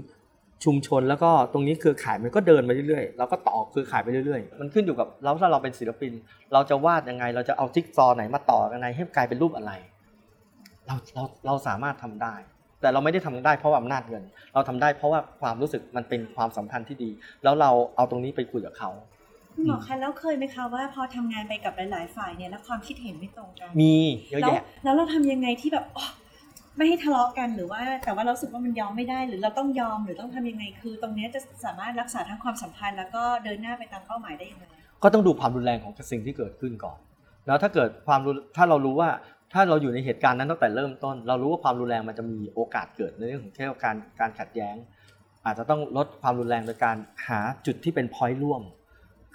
[0.64, 6.12] ชุมชนแล้วก็ตรงนี้เครือข่ายมันก็เดินมาเรื่อยๆเราก็ต่อเครือข่ายไปเรื่อยๆ มันขึ้นอยู่กับเราถ้าเราเป็นศิลปิน
[6.52, 9.72] เราจะวาดยังไง เราจะเอาจิ๊กซอว์ไหนมาต่อยังไงให้กลายเป็นรูปอะไร
[10.86, 12.34] เราเราเราสามารถทำได้
[12.80, 17.10] แต่เราไม่ได้ทำได้เพราะว่าอำนาจเงิน เราทำได้เพราะว่าความรู้สึกมันเป็นความสัมพันธ์ที่ดี
[17.42, 18.90] แล้วเราเอาตรงนี้ไปคุยกับเขา
[19.54, 23.94] คุณหมอคะแล้วเคยไหมคะว่าพอทำงานไปกับหลาย ๆ ฝ่ายเนี่ยแล้วความคิดเห็นไม่ตรงกันมี
[24.30, 26.04] เยอะแล้วแยะแล้วเราทำยังไงที่แบบอ๋อ
[26.76, 34.64] ไม่ให้ทะเลาะกันหรือว่า แต่ว่าเราสึกว่ามันยอมไม่ได้ หรือเราต้องยอมหรือต้องทำยังไงคือ ตรงนี้จะสามารถรักษาทั้งความสัมพันธ์ แล้วก็เดินหน้าไปตามเป้าหมายได้ยังไง
[35.02, 36.98] ก็ต้องดูความรุนแรงของสิ่งที่เกิดขึ้นก่อน
[37.46, 39.10] แล้วถ้าเกิดความรุนถ้าเรารู้ว่า
[39.52, 44.76] ถ้าเราอยู่ในเหตุการณ์นั้นตั้งแต่เริ่มต้น เรารู้ว่าความรุนแรงมันจะมีโอกาสเกิดในเรื่องของแค่การการขัดแย้ง
[45.46, 46.96] อาจจะต้องลดความรุนแรงโดยการ
[47.26, 48.62] หาจุดที่เป็นพอยต์ร่วม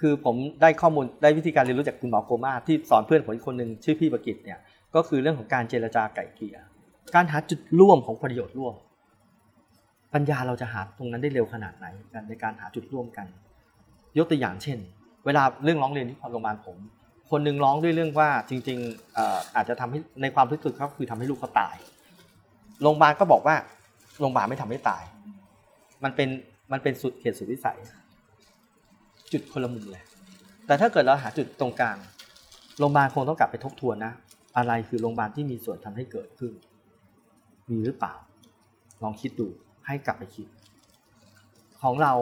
[0.00, 4.58] คือผมได้ข้อมูลได้วิธีการเรียนรู้จากคุณหมอโกมาที่สอนเพื่อนผมคนหนึ่งชื่อพี่ประกิตเนี่ย
[4.94, 6.56] ก็คือเรื่องของการเจรจาไก่เกลี่ย
[7.14, 8.74] การหาจุดร่วมของประโยชน์ร่วม
[10.14, 13.26] ปัญญาเราจะหาตรงนั้นได้เร็วขนาดไหนกันในการหาจุดร่วมกัน
[14.18, 14.78] ยกตัวอย่างเช่น
[15.26, 16.76] เวลาเรื่องร้องเรียนที่โรงพยาบาลผม
[17.30, 21.76] คนหนึ่งร้องด้วยเรื่องว่าจริงๆอาจจะทำให้ในความรู้สึกเขาคือทำให้ลูกเขาตาย
[22.82, 23.56] โรงพยาบาลก็บอกว่า
[24.20, 25.02] โรงพยาบาลไม่ทำให้ตาย
[26.04, 26.28] มันเป็น
[26.72, 27.78] มันเป็นสุดเขตสุดวิสัย
[29.32, 30.02] จุดคนละมุมเลย
[30.66, 31.96] แต่ถ้าเกิดเราหาจุดตรงกลาง
[32.78, 34.12] โรงพยาบาลคงต้องกลับไปทบทวนนะ
[34.56, 36.52] อะไรคือโรงพยาบาลที่มีส่วนทำให้เกิดขึ้น
[37.70, 38.14] มีหรือเปล่า
[39.02, 39.48] ลองคิดดู
[39.86, 40.46] ให้กลับไปคิด
[41.82, 42.12] ของเรา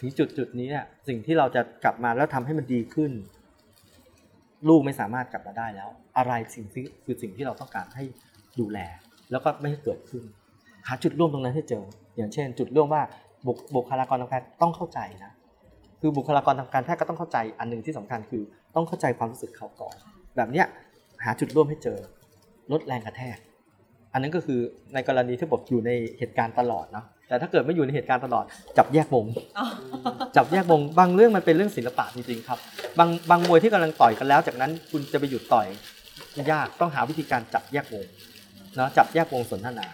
[0.00, 3.12] ถึงจุดจุดนี้เนี่ยสิ่งที่เราจะกลับมาแล้วทำให้มันดีขึ้น
[4.68, 8.04] ลูกไม่สามารถกลับมาได้แล้ว อะไรสิ่งที่คือสิ่งที่เราต้องการให้
[8.60, 8.78] ดูแล
[9.30, 10.22] แล้วก็ไม่ให้เกิดขึ้น
[10.88, 11.84] หาจุดร่วมตรงนั้นให้เจอ
[12.16, 13.02] อย่างเช่น จุดร่วมว่า
[13.46, 15.32] บุคบุคลากรทางการแพทย์ต้องเข้าใจนะ
[16.00, 18.42] คือบุคลากรทางการแพทย์ก็ต้องเข้าใจอันหนึ่งที่สำคัญคือ
[18.74, 19.94] ต้องเข้าใจความรู้สึกเขาก่อน
[20.36, 20.66] แบบเนี้ย
[21.24, 21.98] หาจุดร่วมให้เจอ
[22.72, 23.36] ลดแรงกระแทก
[24.12, 24.60] อันนั้นก็คือ
[24.94, 28.44] ในกรณีที่บอกอยู่ในเหตุการณ์ตลอดเนาะแต่ถ้าเกิดไม่อยู่ในเหตุการณ์ตลอด
[28.78, 29.26] จับแยกวง
[30.36, 32.58] จับแยกวงบางเรื่องมันเป็นเรื่องศิลปะจริงๆครับ
[32.98, 35.66] บางบางมวยที่กำลังต่อยกันแล้ว จากนั้นคุณจะไปหยุดต่อย
[36.50, 38.06] ยากต้องหาวิธีการจับแยกวง
[38.76, 39.86] เนาะจับแยกวงสนทนา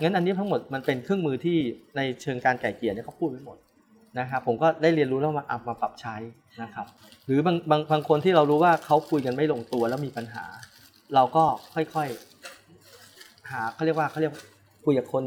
[0.00, 1.56] งั้นอันนี้ทั้งหมดมันเป็นเครื่องมือที่
[1.96, 3.58] ในเชิงการไก่เกลี่ยเนี่ยเขาพูดไว้หมด
[4.18, 6.14] นะครับผมก็ได้เรียนรู้แล้วมาเอามาปรับใช้
[6.62, 6.86] นะครับ
[7.26, 10.44] หรือบางบางบางคนที่เรารู้ว่าเขาคุยกันไม่ลงตัวแล้วมีปัญหา
[11.14, 11.44] เราก็
[11.74, 12.51] ค่อยๆ
[13.52, 14.32] หาเขาเรียกว่าเขาเรียก
[14.84, 15.24] คุยกับคน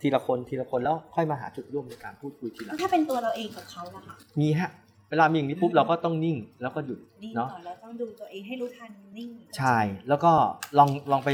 [0.00, 4.70] ทีละคนทีละคนแล้วค่อยมาหาจุดร่วมในการพูดคุยทีหลังถ้าเป็นตัวเราเองกับเขาล่ะค่ะมีฮะ
[5.10, 10.32] เวลามีอย่างนี้ปุ๊บเราก็ต้องนิ่งแล้วก็หยุดนิ่งเนาะก่อนแล้วต้องดูตัวเองให้รู้ทันนิ่งใช่แล้วก็
[10.78, 11.28] ลองลองไป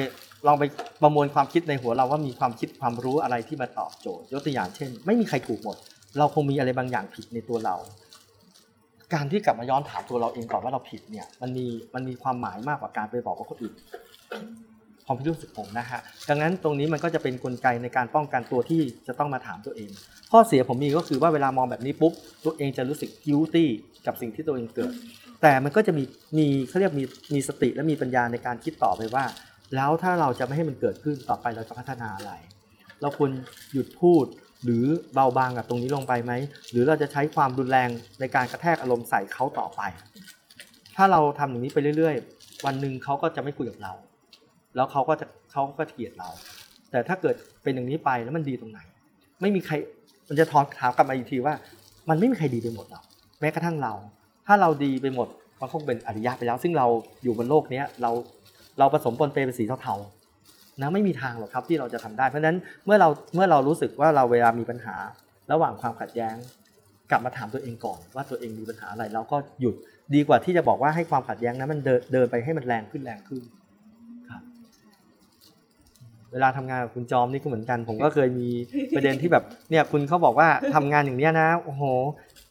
[0.47, 0.65] ลองไป
[1.03, 5.77] ประมวลความคิดในหัวเราว่ามีความคิดความรู้อะไรที่มาตอบโจทย์ยกตัวอย่างเช่น ไม่มีใครถูกหมด
[6.19, 7.77] เราคงมีอะไรบางอย่างผิดในตัวเรา
[9.15, 13.75] การที่กลับมาย้อนถามตัวเราเองก่อนว่าเราผิดเนี่ย มันมีมันมีความหมายมากกว่าการไปบอกว่าคนอื่น
[15.07, 19.91] ความรู้สึกผมนะฮะดังนั้นตรงนี้มันก็จะเป็นกลไกในการป้องกันตัวที่จะต้องมาถามตัวเอง
[20.33, 22.13] ข้อเสียผมมีก็คือว่าเวลามองแบบนี้ปุ๊บ
[22.45, 23.67] ตัวเองจะรู้สึก guilty
[24.07, 24.93] กับสิ่งที่ตัวเองเกิด
[25.43, 26.05] แต่มันก็จะมี
[26.39, 29.25] มีเขาเรียกมีมีสติและมีปัญญาในการคิดต่อไปว่า
[29.77, 32.33] แล้วถ้าเราจะไม่ให้มันเกิดขึ้นต่อไปเราจะพัฒนาอะไร
[33.01, 33.31] เราควร
[33.73, 34.27] หยุดพูด
[34.65, 34.85] หรือ
[35.15, 36.33] เบาบางกับตรงนี้ลงไปไหม
[36.71, 37.91] หรือเราจะใช้ความรุนแรง
[38.21, 39.81] ในการกระแทกอารมณ์ใส่เขาต่อไป
[40.97, 43.93] ถ้าเราทำอย่างนี้ไปเรื่อย ๆ วันหนึ่งเขาก็จะไม่คุยกับเรา
[44.75, 46.29] แล้วเขาก็จะเขาก็เกลียดเรา
[46.91, 48.81] แต่ถ้าเกิดเป็นอย่างนี้ไปแล้วมันดีตรงไหน
[49.41, 49.75] ไม่มีใคร
[50.29, 51.55] มันจะทอนถามกลับมาอีกทีว่า
[52.09, 53.05] มันไม่มีใครดีไปหมดหรอก
[53.41, 53.93] แม้กระทั่งเรา
[54.47, 55.29] ถ้าเราดีไปหมด
[55.61, 56.87] มันคงเป็นอริยะไปแล้ว ซึ่งเรา
[57.23, 58.11] อยู่บนโลกเนี้ยเรา
[58.79, 64.97] เราผสมปนเปเป็นสีเทาๆนะไม่มีทางหรอกครับที่เราจะทำได้เพราะฉะนั้นเมื่อเราเมื่อเรารู้สึกว่าเราเวลามีปัญหา
[65.53, 66.35] ระหว่างความขัดแย้ง
[67.11, 69.75] กลับมาถามตัวเองก่อน ว่าตัวเองมีปัญหาอะไรเราก็หยุด
[70.15, 73.43] ดีกว่าที่จะบอกว่าให้ความขัดแย้งนั้นมันเดินเดินไปให้มันแรงขึ้นแรงขึ้น
[76.35, 78.49] เวลาทำงานกับคุณจอมนี่ก็เหมือนกัน ผมก็เคยมี
[78.97, 81.83] ประเด็นที่แบบเนี่ยคุณเขาบอกว่าทำงานอย่างเนี้ยนะโอ้โห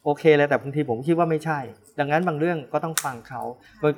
[0.05, 1.59] โอเคเลยแต่บางทีผมคิดว่าไม่ใช่
[1.99, 3.41] ดังนั้นบางเรื่องก็ต้องฟังเขา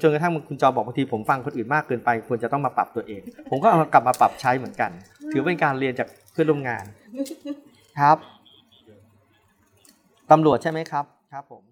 [0.02, 4.92] จนกระทั่งคุณจอบอกบางทีผมฟังคนอื่นมากเกินไป ควรจะต้องมาปรับตัวเอง ผมก็เอากลับมาปรับใช้เหมือนกัน
[5.32, 6.84] ถือเป็นการเรียนจากเพื่อนร่วมงาน
[8.00, 8.18] ครับ
[10.32, 11.64] ตำรวจใช่ไหมครับ ครับผม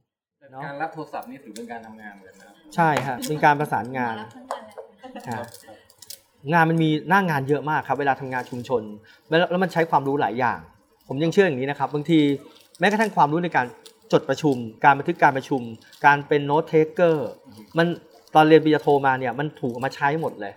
[0.51, 4.15] เนอะการรับโทรศัพท์นี่ถือเป็นการทำงานเหมือนกันนะครับใช่ฮะเป็นการประสานงาน
[5.29, 5.62] รับทั้
[6.51, 8.81] งานมันมีหน้างานเยอะมากครับ เวลาทำงานชุมชน
[9.29, 10.59] แล้วมันใช้ความรู้หลายอย่าง
[11.07, 12.19] ผมยังเชื่ออย่างนี้นะครับ บางที
[12.79, 13.65] แม้กระทั่งความรู้ในการ
[14.11, 15.61] จดประชุม การบันทึกการประชุม
[16.05, 17.29] การเป็นโน้ตเทคเกอร์
[17.77, 17.87] มัน
[18.35, 20.53] ตอนเรียนปริญญาโทมาเนี่ยมันถูกมาใช้หมดเลย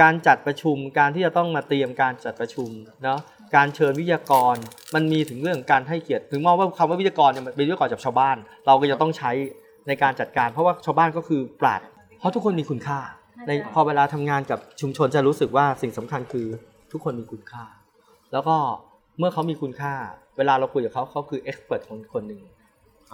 [0.00, 2.68] การจัดประชุมการที่จะต้องมาเตรียมการจัดประชุม
[3.04, 3.18] เนาะ
[3.56, 4.54] การเชิญวิทยากร
[4.94, 9.30] มันมีถึงเรื่องการให้เกียรติถึงมองว่าคำว่าวิทยากรเนี่ยมันเป็นวิทยากรจากชาวบ้าน เราก็จะต้องใช้
[9.88, 11.80] ในการจัดการ เพราะว่าชาวบ้านก็คือปราด
[12.18, 12.98] เพราะทุกคนมีคุณค่า
[13.46, 16.46] ในพอเวลาทำงานกับชุมชนจะรู้สึกว่าสิ่งสำคัญคือ
[16.92, 17.64] ทุกคนมีคุณค่า
[18.32, 18.56] แล้วก็
[19.18, 19.92] เมื่อเขามีคุณค่า
[20.36, 22.42] เวลาเราคุยกับเขาเขาคือเอ็กซ์เพรสคนคนหนึ่ง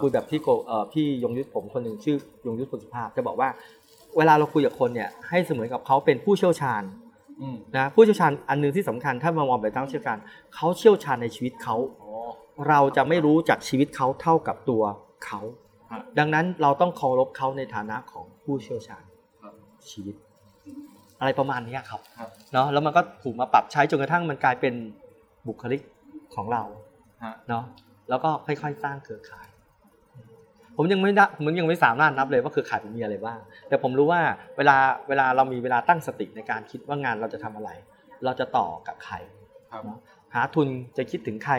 [0.01, 2.17] คุยแบบพี่โกเอ่อพี่ยงยุทธผมคนหนึ่งชื่อ
[2.47, 3.49] ยงยุทธพลสุภาพจะบอกว่า
[4.17, 6.83] เวลาเราคุยกับคนเนี่ยให้เสมือนกับเขาเป็นผู้เชี่ยวชาญ
[7.41, 10.19] อืมนะผู้เชี่ยวชาญอันหนึงที่สำคัญถ้ามามองแบบตั้งเชี่ยวชาญ
[10.55, 11.77] เขาเชี่ยวชาญในชีวิตเขา
[12.69, 14.83] เราจะไม่รู้จากชีวิตเขาเท่ากับตัว
[15.27, 15.41] เขา
[15.91, 19.10] ครับดังนั้นเราต้องเคารพเขาในฐานะของผู้เชี่ยวชาญครับ
[19.93, 20.15] ชีวิต
[21.21, 24.75] อะไรประมาณนี้ครับครับเนาะแล้วมันก็ถูกมาปรับใช้จนกระทั่งมันกลายเป็น
[25.47, 25.81] บุคลิก
[26.35, 26.63] ของเรา
[27.25, 27.65] ฮะเนาะ
[28.09, 29.49] แล้วก็ค่อยๆ สร้างเครือข่าย
[30.77, 33.39] ผมยังไม่ได้ผมยังไม่สามารถนับเลยว่าเครือข่ายผมมีอะไรบ้าง
[33.69, 34.21] แต่ผมรู้ว่า
[34.57, 34.77] เวลา
[35.09, 37.71] เวลาเรามีเวลาตั้งสติในการคิดว่างานเราจะทำอะไร
[38.25, 39.15] เราจะต่อกับใคร
[39.71, 39.99] ครับเนาะ
[40.35, 41.55] หาทุนจะคิดถึงใคร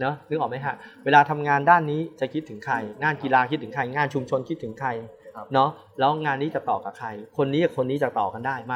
[0.00, 0.74] เนาะนึกออกไหมฮะ
[1.04, 5.15] เวลาทำงานด้านนี้จะคิดถึงใครงานกีฬาคิดถึงใครงานชุมชนคิดถึงใครครับ
[5.54, 8.74] เนาะแล้วงานนี้จะต่อกับใคร คนนี้กับคนนี้จะต่อกันได้ไหม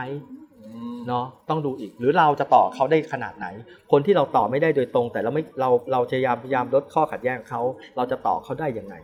[0.61, 3.47] อืมเนาะต้องดูอีกหรือเราจะต่อเขาได้ขนาดไหน
[3.93, 7.63] คนที่เราต่อไม่ได้โดยตรง แต่เราไม่เราเราพยายามพยายามลดข้อขัดแย้งกับเขา
[7.97, 8.95] เราจะต่อเขาได้ยังไง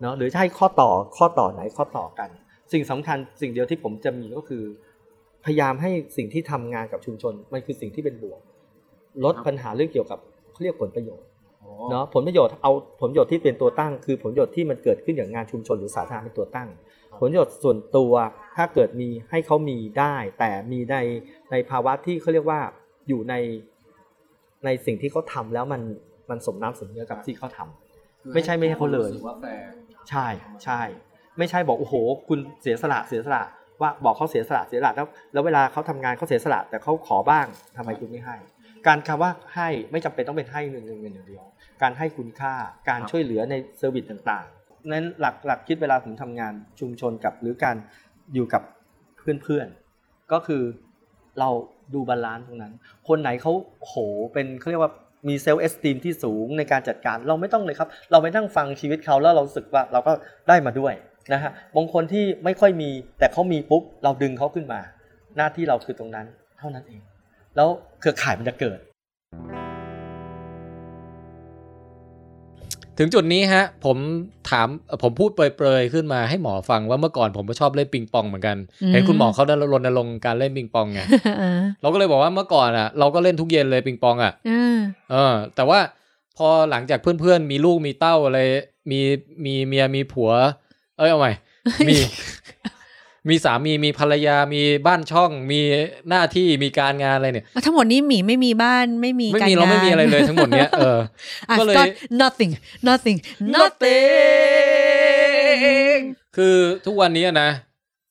[0.00, 2.30] เนาะหรือจะให้ข้อต่อข้อต่อไหนข้อต่อกัน
[2.72, 4.64] สิ่งสำคัญสิ่งเดียวที่ผมจะมีก็คือ
[5.44, 8.40] พยายามให้สิ่งที่ทำงานกับชุมชน มันคือสิ่งที่เป็นบวก
[9.24, 10.18] ลดปัญหาเรื่องเกี่ยวกับ
[10.52, 11.25] เขาเรียกผลประโยชน์อ๋อ
[11.90, 16.68] เนาะผลประโยชน์เอาผลประโยชน์ที่เป็นตัวตั้ง คือผลประโยชน์ที่มันเกิดขึ้นอย่างงานชุมชนหรือสาธารณะเป็นตัวตั้ง
[17.18, 18.12] ผลประโยชน์ส่วนตัว
[18.56, 20.96] ถ้าเกิดมีให้เขามีได้ แต่มีใน
[21.50, 22.60] ในภาวะที่เขาเรียกว่า
[23.08, 23.34] อยู่ใน
[24.64, 25.82] ในสิ่งที่เขาทำแล้วมัน
[26.30, 29.70] มันสมน้ำสมเนื้อกับที่เขาทำไม่ใช่ไม่ให้เขาเลยรู้สึกว่าแฟร์
[30.10, 30.26] ใช่
[30.64, 30.80] ใช่
[31.38, 31.94] ไม่ใช่บอกโอ้โห
[32.28, 33.42] คุณเสียสละเสียสละ
[33.80, 37.46] ว่าบอกเขาเสียสละเสียสละแล้ว แล้วเวลาเขาทำงานเขาเสียสละแต่เขาขอบ้าง
[37.76, 38.36] ทำไมคุณไม่ให้
[38.86, 41.42] การคำว่าให้ไม่จำเป็นต้องเป็นให้เงินเงินเงินอย่างเดียว
[41.82, 42.54] การให้คุณค่า
[42.88, 47.76] การช่วยเหลือใน service ต่างๆนั้นหลักหลักคิดเวลาผมทำงานชุมชนกับหรือการ
[48.34, 48.62] อยู่กับ
[49.44, 50.62] เพื่อนๆก็คือ
[51.40, 51.50] เรา
[51.94, 52.72] ดู balance ตรงนั้น
[53.08, 53.52] คนไหนเขา
[53.86, 53.94] โห
[54.32, 54.92] เป็นเขาเรียกว่า
[55.28, 60.12] มีเซลล์เอสติมที่สูงในการจัดการเราไม่ต้องเลยครับ เราไม่นั่งฟังชีวิตเขาแล้วเราสึกว่าเราก็
[60.48, 60.94] ได้มาด้วย
[61.32, 64.80] นะฮะบางคนที่ไม่ค่อยมีแต่เขามีปุ๊บเราดึงเขาขึ้นมา
[65.36, 66.26] หน้าที่เราคือตรงนั้น
[66.58, 67.00] เท่านั้นเอง
[67.56, 67.68] แล้ว
[68.00, 68.78] เครือข่ายมันจะเกิด
[72.98, 73.96] ถึงจุดนี้ฮะ ผม
[74.50, 81.00] ถามเอ่อผมพูดเปรยๆขึ้นมาให้หมอฟังว่าเมื่อก่อนผมก็ชอบเล่นปิงปองเหมือนกันอืมเห็นคุณหมอเขาได้รณรงค์การเล่นปิงปองไง
[81.42, 84.78] อ่าเราก็เลยบอกว่าเมื่อก่อนอะ เราก็เล่นทุกเย็นเลยปิงปองอะอ่า
[85.10, 85.78] เออ แต่ว่า
[86.36, 88.40] พอหลังจากเพื่อนๆ มีลูกมีเต้าอะไร
[88.90, 89.00] มี
[89.44, 90.30] มีเมียมีผัว
[90.98, 91.32] เอ้ยเอาใหม่
[91.88, 91.96] มี
[93.28, 95.60] มีสามีมีภรรยามีบ้านช่อง มี
[96.08, 100.98] หน้าที่มีการงานอะไรเนี่ยทั้งหมดนี้หมีไม่มีบ้านไม่มีไม่การมีเราไม่มีอะไรเลยทั้งหมดเนี้ยเออ
[101.52, 101.88] I've ก็เลย got
[102.22, 102.52] nothing
[102.88, 103.18] nothing
[104.16, 106.02] nothing
[106.36, 106.56] คือ
[106.86, 107.50] ทุกวันนี้นะ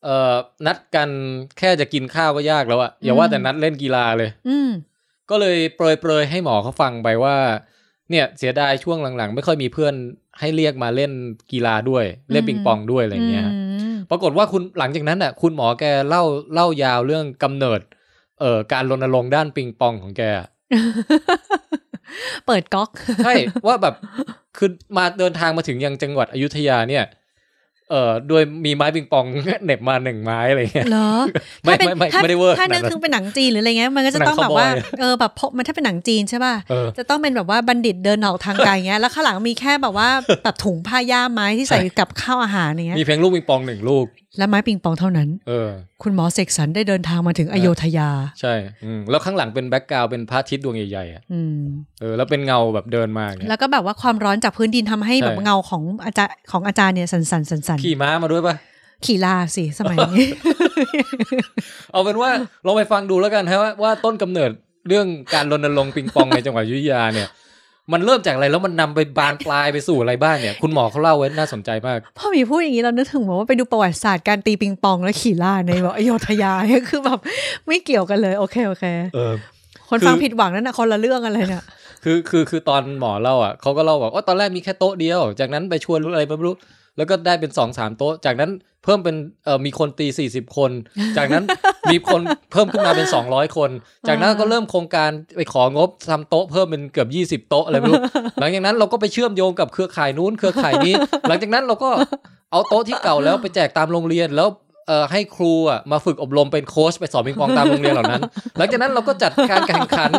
[0.03, 0.33] เอ่อ
[0.65, 1.09] นัดกัน
[1.57, 4.69] แค่จะกินข้าวก็ยากแล้วอะอย่าว่าแต่นัดเล่นกีฬาเลย อืม
[5.29, 7.35] ก็เลยเปรยๆให้หมอเขาฟังไปว่า
[8.09, 9.93] เนี่ยเสียดายช่วงหลังๆ ไม่ค่อยมีเพื่อน
[10.39, 11.11] ให้เรียกมาเล่น
[11.51, 17.81] กีฬาด้วย เล่นปิงปองด้วยอะไรเงี้ยอืม ปรากฏว่าคุณหลังจากนั้นอะคุณหมอแกเล่าเล่ายาวเรื่องกำเนิด
[18.39, 20.23] เอ่อการรณรงค์ด้านปิงปองของแก
[22.45, 22.89] เปิดก๊อก
[23.25, 23.33] ใช่
[23.67, 23.95] ว่าแบบ
[24.57, 27.03] คือมาเดินทางมาถึงยังจังหวัดอยุธยาเนี่ย
[27.91, 29.25] เอ่อโดยมีไม้ปิงปอง
[29.63, 31.11] เหน็บมาหนึ่งไม้อะไรเงี้ยเหรอ
[31.63, 40.09] ไม่ถ้าเป็นไม่ไม่ถ้าไม่ได้เวอร์ถ้านึกขนาดนั้นถึงเป็นหนังจีนหรืออะไรเงี้ยมันก็จะหนังต้องแบบว่าคาวบอยเออแบบพบมันถ้าเป็นหนังจีนใช่ป่ะเออจะต้องเป็นแบบว่าบัณฑิตเดินออกทางไกลเงี้ยแล้วข้างหลังมีแค่แบบว่า
[40.43, 44.05] แบบถุงผ้าย่ามไม้ที่ใส่ใช่กับข้าวอาหารอย่างเงี้ยมีเพียงลูกปิงปองหนึ่งลูก
[44.37, 45.69] และไม้ปิงปองเท่านั้น เออ
[46.03, 48.09] คุณหมอเสกสรรได้เดินทางมาถึงอโยธยา
[48.41, 48.53] ใช่
[48.85, 51.57] อืมแล้วข้างหลังเป็นแบ็กกราวเป็นพระอาทิตย์ดวงใหญ่ๆอะอืม
[52.01, 58.55] เออ แล้วเป็นเงาแบบเดินมาอย่างเงี้ยแล้วก็แบบว่าความร้อนจากพื้นดินทำให้ใช่แบบเงาของอาจารย์ของอาจารย์เนี่ยสันสันสันสันขี่ม้ามาด้วยปะ
[59.05, 60.25] ขี่ลาสิสมัยนี้
[61.91, 62.29] เอาเป็นว่า
[62.65, 64.51] ลองไปฟังดูแล้วกันฮะว่าว่าต้นกำเนิด
[64.87, 67.29] เรื่องการรณรงค์ปิงปองในจังหวัดอยุธยาเนี่ย
[67.93, 77.19] มันเริ่มจากอะไรแล้วมันนำไปบานปลายไปสู่อะไรบ้างเนี่ย คุณหมอเขาเล่าไว้น่าสนใจมากพ่อหมีพูดอย่างนี้เรานึกถึงแบบว่าไปดูประวัติศาสตร์การตีปิงปองและขี่ล่าในแบบอโยธยาเนี่ยคือแบบ
[77.67, 79.33] ไม่เกี่ยวกันเลย โอเคโอเคเออ
[79.89, 81.63] คนคือฟังผิดหวังนั่นนะคนละเรื่องอะไรเนี่ย
[82.03, 86.55] คือคือคือตอนหมอเล่าอะเขาก็เล่าบอกว่าตอนแรกมีแค่โต๊ะเดียว จากนั้นไปชวนอะไรไม่รู้
[86.97, 88.51] แล้วก็ได้เป็น2อสามโต๊ะ จากนั้น
[88.85, 89.15] เพิ่มเป็น
[89.45, 90.71] เอ่อมีคนตี 40 คน
[91.17, 91.43] จากนั้น
[91.91, 92.21] มีคน
[92.51, 93.69] เพิ่มขึ้นมาเป็น 200 คน
[94.07, 97.05] จากนั้นก็เริ่มโครงการไปของบทำโต๊ะเพิ่มเป็นเกือ
[97.37, 98.01] บ 20 โต๊ะอะไรไม่รู้
[98.39, 100.93] หลังจากนั้นเราก็ไปเชื่อมโยงกับเครือข่ายนู้นเครือข่ายนี้
[101.27, 101.89] หลังจากนั้นเราก็
[102.51, 104.49] เอาโต๊ะที่เก่าแล้วไปแจกตามโรงเรียนแล้ว
[104.87, 108.21] เอ่อให้ครูอะมาฝึกอบรมเป็นโค้ชไปสอนปิงปองตามโรงเรียนเหล่านั้น
[108.57, 110.11] หลังจากนั้นเราก็จัดการแข่งขัน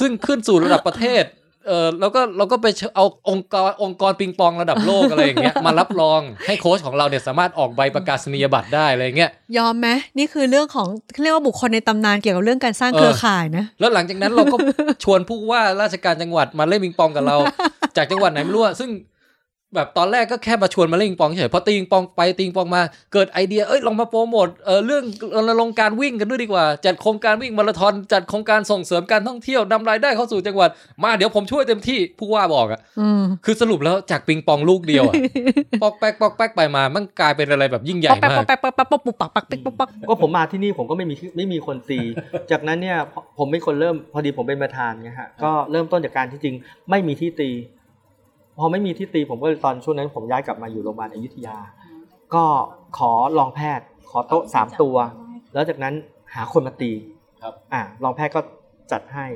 [0.00, 1.24] ซึ่งขึ้นสู่ระดับประเทศ
[1.66, 9.88] เออแล้วก็เราก็ไปเชิญเอาองค์กรองค์กรปิงปองระดับโลกอะไรอย่างเงี้ยมารับรองให้โค้ชของเราเนี่ยสามารถออกใบประกาศนียบัตรได้อะไรอย่างเงี้ยยอมไหม
[10.18, 10.88] นี่คือเรื่องของ
[11.22, 14.56] เรียกว่าบุคคลในตำนานเกี่ยวกับเรื่องการสร้างเออเครือข่ายนะแล้วหลังจากนั้นเราก็
[15.04, 17.36] ชวนผู้ว่าราชการจังหวัดมาเล่นปิงปองกับเรา
[17.96, 18.90] จากจังหวัดไหนไม่รู้อะซึ่ง
[19.74, 25.04] แบบตอนแรกก็แค่มาชวนมาเล่นปิงปองเฉยพอตีปิงปองไปตีปิงปองมาเกิดไอเดียเอ้ยลองมาโปรโมทเออเรื่อง
[25.36, 30.70] รณรงค์การวิ่งกันด้วยดีกว่า จัดโครงการวิ่งมาราธอนจัดโครงการส่งเสริมการท่องเที่ยวนำรายได้เข้าสู่จังหวัด
[31.02, 35.14] มาเดี๋ยวผมช่วยเต็มที่ผู้ว่าบอกอะอืมคือสรุปแล้วจากปิงปองลูกเดียวอะ
[35.82, 41.98] ปอกแป๊กปอกแป๊กไปมามันกลายเป็นอะไรแบบยิ่งใหญ่ป๊อกแป๊กมาป๊อกกแป๊กป๊อกแป๊กป๊อกปุ๊บปักปักปิ๊กป๊อกป๊อกก็ผมมาที่นี่ผมก็ไม่มีไม่มีคนตี
[42.50, 46.54] จากนั้นเนี่ยพอผมเป็นคนเริ่มพอดีผมเป็นประธานไงฮะก็เริ่มต้นจากการที่จริง
[46.90, 47.50] ไม่มีที่ตี
[48.58, 51.56] พอไม่มีที่ตีผมก็เลยตอนช่วงนั้น ผมย้ายกลับมาอยู่โรงพยาบาลอยุธยา
[52.34, 52.44] ก็
[52.98, 54.96] ขอรองแพทย์ ขอโต๊ะสามตัว
[55.54, 55.94] แล้วจากนั้น
[56.34, 56.92] หาคนมาตี
[57.42, 58.40] ครับอ่ารองแพทย์ก็
[58.92, 59.26] จัดให้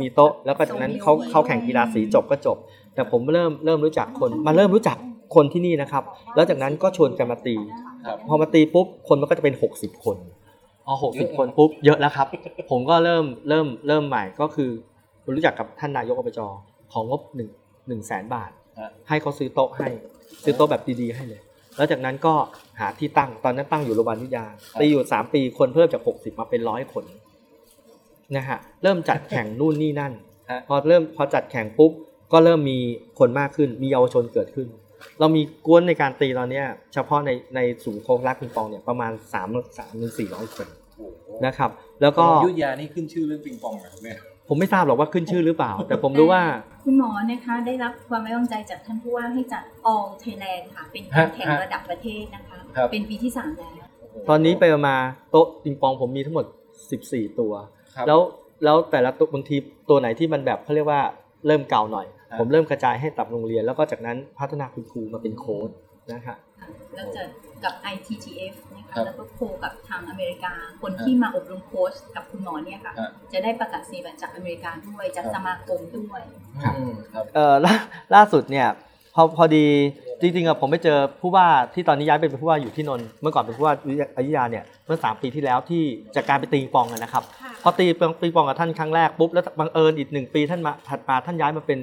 [0.00, 2.56] มีโต๊ะ แล้วก็จากนั้นเขาเขาแข่งกีฬาสีจบก็จบ
[2.94, 4.96] แต่ผมเริ่มเริ่มรู้จักคนมาเริ่มรู้จัก
[5.34, 6.04] คนที่นี่นะครับ
[6.34, 7.56] แล้วจากนั้นก็ชวนกันมาตี
[8.06, 10.16] ครับพอมาตีปุ๊บคนมันก็จะเป็น 60 คน
[10.86, 12.28] พอหกสิบคนปุ๊บเยอะแล้วครับ
[12.70, 14.70] ผมก็เริ่มเริ่มเริ่มใหม่ก็คือ
[15.22, 16.40] ผมรู้จักกับท่านนายกอบจ
[16.92, 17.50] ของงบหนึ่ง
[17.88, 18.65] หนึ่งแสนบาทฮะ
[19.08, 19.88] ให้เขาซื้อโต๊ะให้
[20.44, 21.40] ซื้อโต๊ะแบบดีๆให้เลย
[21.76, 22.34] แล้วจากนั้นก็
[22.80, 24.44] หาที่ตั้งตอนนั้นตั้งอยู่โรงพยาบาลวิทยา
[24.80, 27.04] ตีอยู่สามปีคนเพิ่มจากหกสิบมาเป็นร้อยคน
[28.36, 30.12] นะฮะเริ่มจัดแข่งนู่นนี่นั่น
[30.50, 31.92] ฮะพอเริ่มพอจัดแข่งปุ๊บ
[32.32, 32.78] ก็เริ่มมี
[33.18, 34.68] คนมากขึ้นมีเยาวชนเกิดขึ้น
[35.20, 39.48] เรามีกวนในการตีตอนเนี้ยเฉพาะในในศูนย์โครงรักปิงปองเนี่ยประมาณสาม
[39.78, 40.66] สามถึงสี่ร้อยคน
[41.46, 41.70] นะครับ
[42.02, 44.18] แล้วก็ยุทธยานี่ขึ้นชื่อเรื่องปิงปองเหรอครับเนี่ย
[44.48, 46.42] ผมไม่ทราบหรอกว่าขึ้นชื่อหรือเปล่า แต่ผมรู้ว่า
[46.88, 53.74] คุณหมอนะคะได้รับความไว้วางใจจากท่านผู้ว่าให้จัด All Thailand ค่ะ เป็นการแข่งฮะระดับประเทศนะคะ ครับ เป็นปีที่สามแล้ว
[54.28, 54.96] ตอนนี้ไปมา
[55.30, 56.46] โต๊ะปิงปองผมมีทั้งหมด
[56.92, 57.52] 14 ตัว
[57.94, 58.20] ครับ แล้ว
[58.64, 59.56] แล้วแต่ละตัวบางที
[59.88, 61.00] ตัวไหนที่มันแบบเขาเรียกว่า
[61.46, 65.70] เริ่มเก่าหน่อยครับผมเริ่มกระจายให้ตับโรงเรียน แล้วก็จากนั้นพัฒนาคุณครูมาเป็นโค้ด
[66.12, 66.36] นะฮะ
[66.96, 67.22] เราจะ
[67.64, 70.52] กับ ITTF นะคะครับแล้วก็โคกับทางอเมริกา
[70.82, 76.22] คนที่มาอบรมโค้ชกับคุณหมอเนี่ยค่ะฮะจะได้ประกาศนียบัตรจากอเมริกาด้วยจากครับสมาคมด้วย
[76.62, 77.74] ครับอืมครับเอ่อล่า
[78.14, 78.68] ล่าสุดเนี่ย
[79.14, 79.66] พอพอดี
[80.20, 83.74] จริงๆอะผมไปเจอผู้ว่าที่ตอนนี้ย้ายไปเป็นผู้ว่าอยู่ที่นนท์เมื่อก่อนเป็นผู้ว่า
[84.16, 85.82] อยุธยาเนี่ยเมื่อสามปีที่แล้วที่
[86.16, 87.86] จากการไปตีปิงปองอะนะครับค่ะพอตี
[88.20, 91.78] ปิงปองกับท่านครั้งแรกปุ๊บแล้วบังเอิญอีกหนึ่งปีท่านมาถัดมาท่านย้ายมาเป็น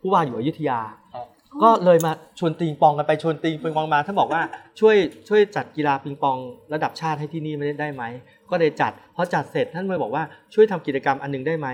[0.00, 0.80] ผู้ว่าอยู่อยุธยา
[1.14, 1.26] ครับ
[1.62, 4.42] ก็เลยมาชวนตีปิงปองกันไปชวนตีปิงปองมาท่านบอกว่า
[4.80, 4.96] ช่วย
[5.28, 6.36] ช่วยจัดกีฬาปิงปอง
[6.74, 8.02] ระดับชาติให้ที่นี่ไม่ได้ไหม
[8.50, 10.22] ก็เลยจัดพอจัดเสร็จท่านเลยบอกว่า
[10.54, 11.68] ช่วยทำกิจกรรมอันหนึ่งได้ไหม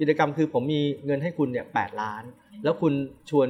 [0.00, 2.22] กิจกรรมคือผมมีเงินให้คุณเนี่ยแปดล้าน
[2.62, 2.92] แล้วคุณ
[3.30, 3.48] ชวน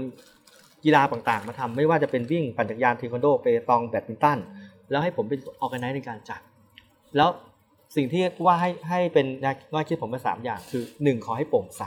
[0.84, 4.38] กีฬาต่างๆ มาทำไม่ว่าจะเป็นวิ่งปั่นจักรยานเทควันโดเปตองแบดมินตัน
[4.90, 6.40] แล้วให้ผมเป็น organize ในการจัด
[7.16, 7.28] แล้ว
[7.96, 11.82] สิ่งที่ว่าให้ให้เป็นนวแนวคิดผมเป็นสามอย่าง คือหนึ่งขอให้โปร่งใส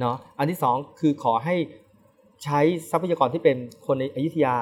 [0.00, 1.54] เนาะอันที่สองคือขอให้
[2.44, 4.56] ใช้ทรัพยากรที่เป็นคนในอยุธยา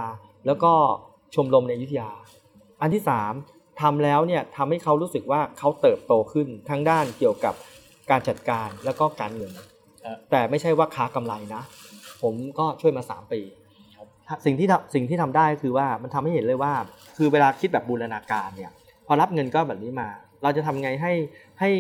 [0.47, 0.73] แล้วก็
[1.35, 2.09] ชมรมในอยุธยา
[2.81, 3.33] อันที่สาม
[3.81, 7.55] ทำแล้วเนี่ยทำให้เขารู้สึกว่าเขาเติบโตขึ้นทั้งด้านเกี่ยวกับ
[8.11, 9.53] การจัดการแล้วก็การเงิน
[10.05, 11.63] ครับแต่ไม่ใช่ว่าค้ากำไรนะ
[12.23, 13.41] ผมก็ช่วยมาสามปี
[14.47, 16.73] สิ่งที่ทำสิ่งที่ทำได้คือว่ามันทำให้เห็นเลยว่า
[17.17, 18.71] คือเวลาคิดแบบบูรณาการเนี่ย
[19.07, 20.09] พอรับเงินก็แบบนี้มา
[20.43, 21.13] เราจะทำไงให้
[21.61, 21.71] ให้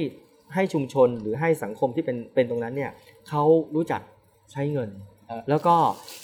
[0.55, 2.91] ให้ชุมชนหรือให้สังคมที่เป็นเป็นตรงนั้นเนี่ย
[3.29, 3.43] เขา
[3.75, 4.01] รู้จัก
[4.53, 5.75] ใช้เงินครับ แล้วก็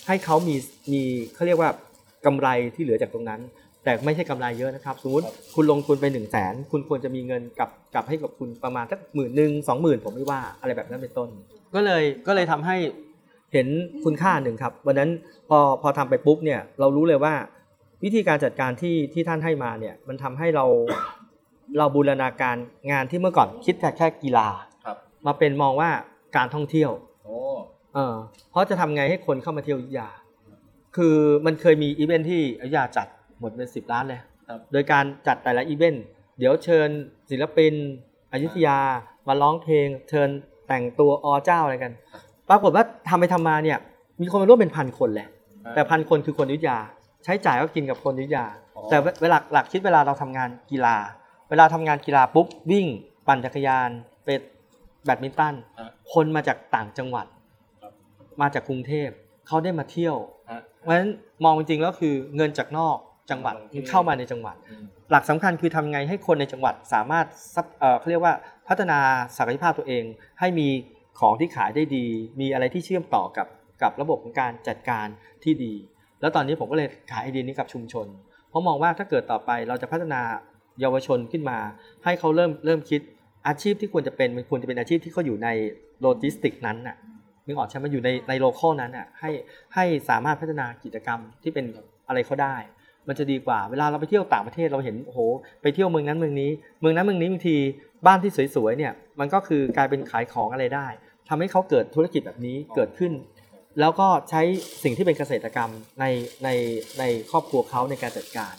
[0.07, 0.57] ให้เขามี
[0.93, 1.03] มี
[1.35, 1.71] เขาเรียกว่า
[2.27, 3.41] กำไรที่เหลือจากตรงนั้น
[3.85, 11.29] แต่ไม่ใช่กำไรเยอะนะครับ สมมติคุณลงทุนไปหนึ่งแสนคุณควรจะมีเงินกลับกลับให้กับคุณประมาณสักหมื่นหนึ่งสองหมื่นผมไม่ว่าอะไรแบบนั้นเป็นต้น
[11.75, 12.77] ก็เลยก็เลยทำให้
[13.53, 13.67] เห็น
[14.05, 15.11] คุณค่าหนึ่งครับวันนั้น
[15.49, 17.35] พอพอทำไปปุ๊บเนี่ยเรารู้เลยว่า
[18.05, 20.65] วิธีการจัดการที่ที่ท่านให้มาเนี่ยมันทำให้เรา
[21.79, 22.57] เราบูรณาการ
[22.91, 24.49] งานที่เมื่อก่อนคิดแต่แค่กีฬา
[24.85, 24.97] ครับ
[25.27, 25.91] มาเป็นมองว่า
[26.37, 26.91] การท่องเที่ยว
[27.25, 27.37] โอ้
[27.97, 28.17] เออ
[28.51, 30.09] เพราะจะทำไงให้คนเข้ามาเที่ยวอยุธยา
[30.97, 31.17] คือ
[31.47, 33.07] มันเคยมีอีเวนท์ที่อยุธยาจัด
[33.41, 36.05] หมดเป็นสิบล้านเลยครับโดยการจัดแต่ละอีเวนต์
[36.39, 36.89] เดี๋ยวเชิญ
[37.31, 37.75] ศิลปิน
[38.33, 38.79] อยุธยา
[39.29, 40.29] มาร้องเพลง เชิญ
[40.69, 41.93] แต่งตัวออเจ้าอะไรกัน
[42.49, 43.79] ปรากฏว่าทำไปทำมาเนี่ย
[44.21, 45.27] มีคนมาร่วมเป็นพันคนเลย
[45.75, 46.79] แต่พันคนคือคนอยุธยา
[47.25, 50.97] ใช้จ่ายก็กินกับคนอยุธยาอ๋อแต่เวลาหลักคิดเวลาเราทำงานกีฬา
[51.51, 52.87] เวลาทำงานกีฬาปุ๊บวิ่ง
[53.27, 53.91] ปั่นจักรยาน
[54.25, 54.29] ไป
[55.05, 57.36] แบดมินตันฮะคนมาจากต่างจังหวัดครับ
[58.41, 59.09] มาจากกรุงเทพ
[59.49, 60.16] เขาได้มาเที่ยว
[60.51, 61.11] ฮะเพราะฉะนั้น
[61.45, 62.97] มองจริงๆแล้วคือเงินจากนอก
[63.30, 68.34] จังหวัดมาลงที่เข้ามาในจังหวัดอืมหลักสำคัญคือทำไงให้คนในจังหวัดสามารถซับเอ่อเขาเรียกว่า
[68.68, 68.99] พัฒนา
[69.37, 70.05] ศักยภาพตัวเอง
[70.41, 70.68] ให้มี
[71.20, 72.07] ของที่ขายได้ดี
[72.41, 73.47] มีอะไรที่เชื่อมต่อกับ
[73.82, 75.07] กับระบบของการจัดการ
[75.45, 75.74] ที่ดี
[76.20, 78.07] แล้วตอนนี้ผมก็เลยขายไอเดียนี้กับชุมชน
[78.49, 80.20] เพราะมองว่าถ้าเกิดต่อไปเราจะพัฒนา
[80.80, 81.59] เยาวชนขึ้นมา
[82.05, 83.01] ให้เขาเริ่มเริ่มคิด
[83.47, 85.49] อาชีพที่ควรจะเป็นมันควรจะเป็นอาชีพที่เขาอยู่ใน
[86.01, 86.97] โลจิสติกนั้นน่ะ
[87.47, 89.31] นึกออกใช่ไหมอยู่ในใน local นั้นน่ะให้
[89.75, 91.65] ให้สามารถพัฒนากิจกรรมที่เป็น
[92.09, 92.57] อะไรเขาได้
[93.09, 95.21] มันจะดีกว่าเวลาเราไปเที่ยวต่างประเทศเราเห็นโอ้โห
[95.63, 97.57] ไปเที่ยวเมืองนั้นเมืองนี้ เมืองนั้นเมืองนี้บางที
[98.07, 100.87] บ้านที่สวยๆเนี่ยมันก็คือกลายเป็นขายของอะไรได้
[101.29, 103.13] ทำให้เขาเกิดธุรกิจแบบนี้เกิดขึ้น
[103.81, 104.43] แล้วก็ใช้
[104.83, 105.71] สิ่งที่เป็นเกษตรกรรม
[106.01, 106.05] ใน
[106.45, 106.49] ใน
[106.99, 108.55] ในครอบครัวเขาในการจัดการ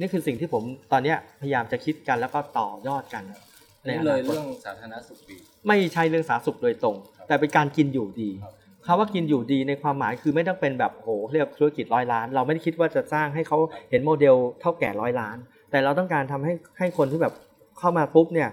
[0.00, 0.62] นี่คือสิ่งที่ผม
[0.92, 3.24] ตอนนี้พยายามจะคิดกันแล้วก็ต่อยอดกัน
[3.86, 5.36] ในนี่อเลนายคตเรื่องสาธารณสุขดี
[5.68, 8.52] ไม่ใช่เรื่องสาธารณสุขโดยตรง ครับแต่เป็นการกินอยู่ดีครับ
[8.86, 13.58] คำว่ากินอยู่ดีในความหมายคือไม่ต้องเป็นแบบโหเรียกธุรกิจร้อยล้าน เราไม่ได้คิดว่าจะสร้างให้เขา
[13.90, 15.36] เห็นโมเถ้าแก่ร้อยล้าน
[15.70, 17.34] แต่เราต้องการทำให้ให้คนที่แบบ
[17.78, 18.48] เข้ามาปุ๊บเนี่ย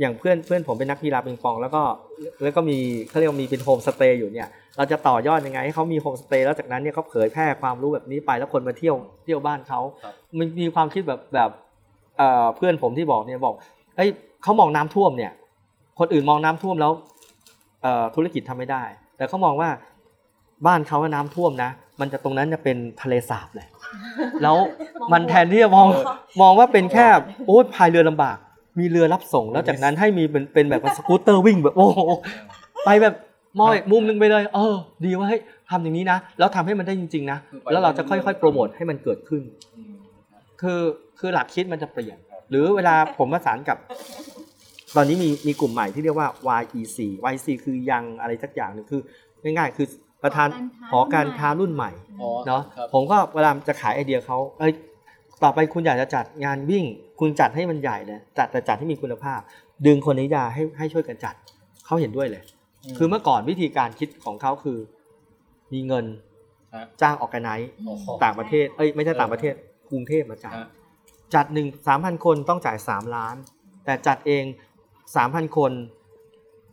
[0.00, 1.82] อย่างเพื่อนเพื่อนผมเป็นนักกีฬาปิงปอง แล้วก็
[2.42, 2.78] แล้วก็มี
[3.08, 11.50] เขาเรียกว่ามีเป็น homestay อยู่เนี่ยเราจะต่อยอดยังไงให้เขามี homestay แล้วจากนั้นเนี่ยเขาเผยแพร่ความรู้แบบนี้ไปแล้วคนมาเที่ยวเที่ยวบ้านเขาครับมันมีความคิดแบบแบบ
[12.18, 13.54] เอ่อเพื่อนผมที่บอกเนี่ยบอก
[13.96, 14.10] เอ้ย
[14.42, 15.32] เขามองน้ำท่วมเนี่ย
[15.98, 16.92] คนอื่นมองน้ำท่วมแล้ว
[17.82, 18.82] เอ่อธุรกิจทำไม่ได้
[19.16, 19.68] แต่เขามองว่า
[20.66, 21.70] บ้านเขาว่าน้ำท่วมนะ
[22.00, 23.66] มันจะตรงนั้นจะเป็นทะเลสาบเลย
[24.42, 24.56] แล้ว
[25.12, 25.86] มันแทนที่จะมอง
[26.42, 27.06] มองว่าเป็นแค่
[27.46, 28.36] โอ้ยพายเรือลำบาก
[28.78, 32.00] มีเรือรับส่ง แล้วจากนั้นให้มีเป็นเป็นแบบว่าสกูตเตอร์วิ่งแบบโอ้โห
[32.84, 33.14] ไปแบบ
[33.58, 34.74] มองอีกมุมหนึงไปเลย เออ
[35.04, 39.42] ดีว่าเฮ้ยทำอย่างนี้นะ แล้วทำให้มันได้จริงๆนะคือไปแล้วเราจะค่อยๆ โปรโมทให้มันเกิดขึ้น
[39.76, 39.92] อืม
[40.60, 40.80] คือ
[41.18, 43.78] คือหลักคิดมันจะเปลี่ยนครับหรือเวลาผมประสานกับ
[44.96, 46.28] ตอนนี้มีมีกลุ่มใหม่ที่เรียกว่า
[46.60, 46.98] YEC
[47.32, 49.00] YEC คือยังอะไรสักอย่างหนึ่งคือ
[49.42, 49.86] ง่ายๆ คือ
[50.22, 50.48] ประธาน
[50.90, 54.72] หอการค้ารุ่นใหม่อ๋อเนาะครับผมก็เวลาจะขายไอเดียเขาเอ้ย
[55.42, 56.84] ต่อไปคุณอยากจะจัดงานวิ่ง
[57.20, 59.40] คุณจัดให้มันใหญ่เลยจัดแต่จัดให้มีคุณภาพ
[59.86, 61.34] ดึงคนนิยาให้ให้ช่วยกันจัด
[61.86, 62.42] เขาเห็นด้วยเลย
[62.98, 64.78] คือเมื่อก่อนวิธีการคิดของเขาคือ
[65.72, 66.04] มีเงิน
[66.74, 69.54] ฮะจ้างออกไนซ์โอ้โหต่างประเทศเอ้ยไม่ใช่ต่างประเทศ
[69.90, 70.68] กรุงเทพมาจัดฮะ
[71.34, 73.36] จัดหนึ่งสามพันคนต้องจ่ายสามล้าน
[73.84, 74.44] แต่จัดเอง
[75.16, 75.72] สามพันคน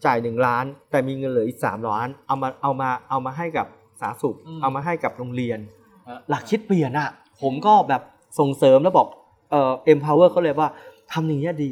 [0.05, 3.67] จ่ายหนึ่งล้าน แต่มีเงินเหลืออีกสามล้านเอามาเอามาเอามาให้กับ
[4.01, 5.59] สาธารณสุขอืมเอามาให้กับโรงเรียน
[6.07, 7.09] ฮะหลักคิดเปลี่ยนอะ
[7.41, 8.01] ผมก็แบบ
[8.39, 9.07] ส่งเสริมแล้วบอก
[9.51, 10.69] เอ่อ empower เขาเลยว่า
[11.13, 11.71] ทำอย่างนี้ยดี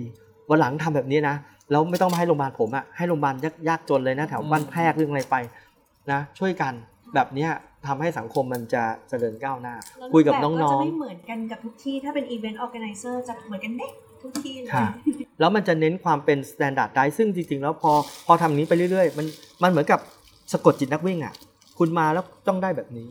[0.50, 1.36] วันหลังทำแบบนี้นะ
[1.72, 5.36] แล้วไม่ต้องมาให้โรงพยาบาลผมอะให้โรงพยาบาลยากยากจนเลยนะแถวบ้านแพรกเรื่องอะไรไป
[6.12, 6.74] นะช่วยกัน
[7.14, 7.50] แบบเนี้ย
[7.88, 13.88] ทำให้สังคมมันจะเจริญก้าวหน้าแล้วคุยกับรูปน้แบบก็อจะงไม่เหมือนกันกับทุกที่ถ้าเป็นอีเวนต์ออแกไนเซอร์จะเหมือนกันเด็
[14.26, 17.92] ทุกที่เลยค่ะๆแล้วมันจะเน้นความเป็น standard ได้ซึ่งจริง ๆ แล้วพอ
[18.26, 19.26] พอทำอย่างนี้ไปเรื่อย ๆ มัน
[19.64, 20.00] มันเหมือนกับ
[20.52, 21.34] สะกดจิตนักวิ่งอะ
[21.78, 23.08] คุณมาแล้วต้องได้แบบนี้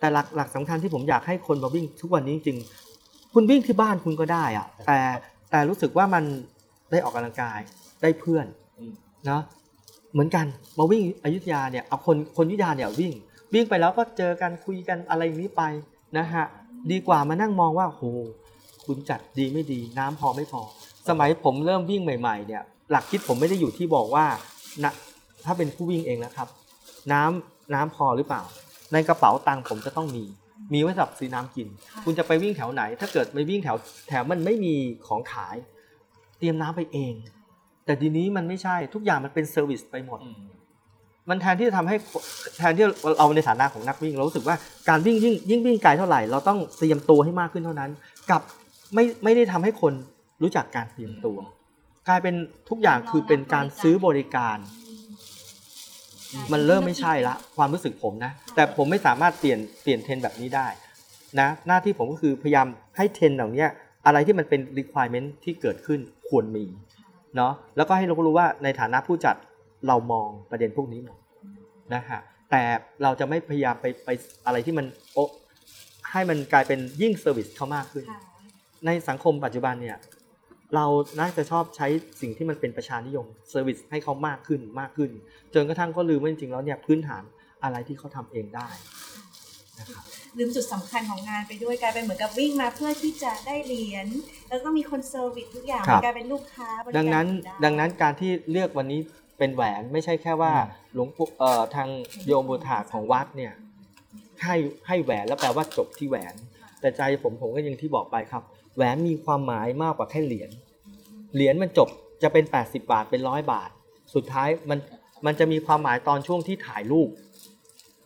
[0.00, 4.98] แต่หลักหลักสำคัญที่ผมอยากให้คนมาวิ่งทุกวันนี้จริงๆคุณวิ่งที่บ้านคุณก็ได้อะแต่
[5.50, 6.24] แต่รู้สึกว่ามัน
[6.90, 7.58] ได้ออกกำลังกาย
[8.02, 8.46] ได้เพื่อน
[8.78, 8.92] อืม
[9.26, 9.42] เนาะ
[10.12, 10.46] เหมือนกัน
[10.78, 13.12] มาวิ่งอยุธยาเนี่ยเอาคนคนอยุธยาเนี่ยวิ่ง
[13.54, 15.62] วิ่งไปแล้วก็เจอกันคุยกันอะไรอย่างนี้ไป
[16.18, 16.44] นะฮะ
[16.90, 18.02] ดีกว่ามานั่งมองว่าโห
[18.90, 20.62] คุณจัดดีไม่ดี น้ำพอไม่พอ
[21.08, 24.26] สมัยผมเริ่มวิ่งใหม่ ๆ เนี่ย หลักคิดผมไม่ได้อยู่ที่บอกว่า
[24.84, 24.92] นะ
[25.44, 26.48] ถ้าเป็นผู้วิ่งเองนะครับ
[27.12, 28.42] น้ำน้ำพอหรือเปล่า
[28.92, 30.24] ในกระเป๋าตังค์ผมจะต้องมี
[30.72, 31.68] มีไว้สำหรับซื้อน้ำกิน
[32.04, 33.76] คุณจะไปวิ่งแถวไหน ถ้าเกิดไม่วิ่งแถว
[34.08, 34.74] แถวมันไม่มี
[35.06, 35.56] ของขาย
[36.38, 37.14] เตรียมน้ำไปเอง
[37.84, 40.40] แต่ทีนี้มันไม่ใช่ทุกอย่างมันเป็น service ไปหมดอืม
[41.30, 41.96] มันแทนที่จะทำให้
[42.58, 42.86] แทนที่
[43.18, 44.56] เราในฐานะของนักวิ่งเรารู้สึกว่า
[44.88, 47.90] การวิ่งยิ่งยิ่งวิ่งไกลเท่าไหร่ เราต้องเตรียมตัวให้มากขึ้นเท่านั้น
[48.30, 48.42] กับ
[48.94, 49.92] ไม่ไม่ได้ทำให้คน
[50.42, 51.38] รู้จักการเตรียมตัว
[52.08, 52.34] กลายเป็น
[52.68, 54.58] ทุกอย่างคือเป็นการซื้อบริการ
[56.52, 60.68] มันเริ่มไม่ใช่ละ ความรู้สึกผมนะ แต่ผมไม่สามารถเปลี่ยนเปลี่ยนเทรนด์แบบนี้ได้
[61.40, 62.66] นะ หน้าที่ผมก็คือพยายาม
[62.96, 63.66] ให้เทรนด์เหล่านี้
[64.06, 66.64] อะไรที่มันเป็น requirement ที่เกิดขึ้นควรมี
[67.36, 69.36] เนาะแล้วก็ให้เรารู้ว่าในฐานะผู้จัด
[69.86, 71.18] เรามองประเด็นพวกนี้หมด
[71.94, 72.20] นะฮะ
[72.50, 72.62] แต่
[73.02, 74.08] เราจะไม่พยายามไปไป
[74.46, 75.30] อะไรที่มันโอะ
[76.10, 78.20] ให้มันกลายเป็นยิ่ง service เขามากขึ้นค่ะ
[78.86, 79.98] ในสังคมปัจจุบันเนี่ย
[80.76, 80.86] เรา
[81.20, 81.86] น่าจะชอบใช้
[82.20, 85.10] สิ่งที่มันเป็นประชานิยม service ให้เขามากขึ้นมากขึ้น
[85.54, 87.22] จนกระทั่งเขาลืมว่าจริงๆแล้วเนี่ยพื้นฐาน
[87.62, 88.68] อะไรที่เขาทำเองได้
[89.78, 90.04] นะครับ
[90.38, 94.06] ลืมจุดสำคัญของงานไปด้วยกลายเป็นเหมือนกับวิ่งมาเพื่อที่จะได้เหรียญ
[94.48, 99.00] แล้วก็มีคน service ทุกอย่างครับกลายเป็นลูกค้าบริการดังนั้นอยู่ไดังนั้นการที่เลือกวันนี้
[99.38, 101.88] เป็นแหวนไม่ใช่แค่ว่าอืมหลวงปู่เอ่อทาง
[102.26, 103.52] โยมบุตรของวัดเนี่ย
[104.44, 104.56] ให้
[104.86, 106.34] ให้แหวนแล้วแปลว่าจบที่แหวน
[106.80, 110.50] แต่ใจผมผมก็ยังที่บอกไปครับแหวนมีความหมายมากกว่าแค่เหรียญ
[111.34, 111.88] เหรียญมันจบ
[112.22, 113.70] จะเป็น 80 บาทเป็นร้อยบาท
[114.14, 114.78] สุดท้ายมัน
[115.26, 117.08] มันจะมีความหมายตอนช่วงที่ถ่ายรูป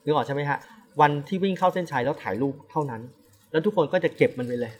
[0.04, 0.58] นึกออกใช่ไหมฮะ
[1.00, 3.02] วันที่วิ่งเข้าเส้นชัยแล้วถ่ายรูปเท่านั้น
[3.50, 4.72] แล้วทุกคนก็จะเก็บมันไปเลย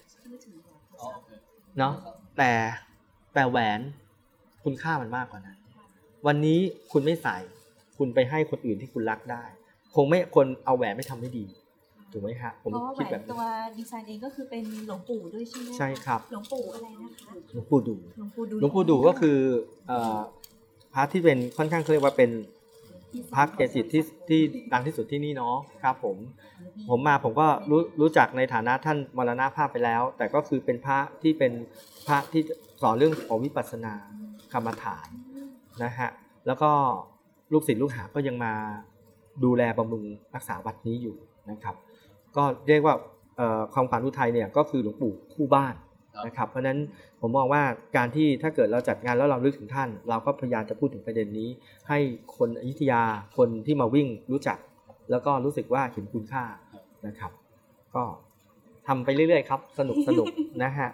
[1.79, 1.93] เนาะ
[2.37, 2.51] แต่
[3.35, 3.81] แต่แหวน
[4.65, 5.59] คุณค่ามันมากกว่านั้น
[6.27, 6.59] วันนี้
[6.93, 7.37] คุณไม่ใส่
[7.97, 9.45] คุณไปให้คนอื่นที่คุณรักได้
[9.95, 11.45] คงไม่คนเอาแหวนไม่ทำไม่ดี
[12.15, 13.43] ถูกไหมฮะผมเพราะว่าแหคิดวแบนบตันี้ว
[13.79, 19.39] ดีไซน์เองก็คือเป็นหลวงปู่ด้วยใช่ไหมใช่ครับ หลวงปู่อะไรนะคะหลวงปู่ดู หลวงปู่ดูหลวงปู่ดูก็คือ
[19.89, 20.19] เอ่อ
[20.95, 22.31] พระที่เป็นค่อนข้างเขาเรียกว่าเป็น
[23.35, 24.41] พระเกจิที่ที่
[24.73, 26.17] ดังที่สุดที่นี่เนาะครับผม
[26.89, 31.53] ผมมาผมก็รู้รู้จักในฐานะท่านมรณภาพไปแล้ว แต่ก็คือเป็นพระที่เป็น
[32.07, 32.43] พระที่
[32.83, 33.95] สอนเรื่องของวิปัสสนา
[34.53, 35.09] กรรมฐาน
[35.85, 36.11] นะฮะ
[36.47, 36.71] แล้วก็
[37.53, 38.53] ลูกศิษย์ลูกหาก็ยังมา
[39.45, 40.05] ดูแลบำรุง
[40.35, 41.17] รักษาวัดนี้อยู่
[41.51, 41.77] นะครับ
[42.37, 42.95] ก็เรียกว่า
[43.37, 45.75] เอ่อความฝันอุทัยเนี่ยก็คือหลวงปู่คู่บ้าน
[46.27, 46.79] นะครับเพราะฉะนั้น
[47.21, 47.63] ผมมองว่า
[47.97, 51.49] การที่ถ้าเกิดเราจัดงานแล้วเราลึกถึงท่าน เราก็พยายามจะพูดถึงประเด็นนี้
[51.89, 51.99] ให้
[52.37, 53.03] คนอยุธยา
[53.37, 54.59] คนที่มาวิ่งรู้จัก
[55.11, 56.45] แล้วก็รู้สึกว่าเห็นคุณค่า
[57.07, 57.33] นะครับ
[57.95, 58.05] ก็
[58.87, 60.27] ทำไปเรื่อยๆครับ สนุกสนุก
[60.63, 60.91] นะฮะ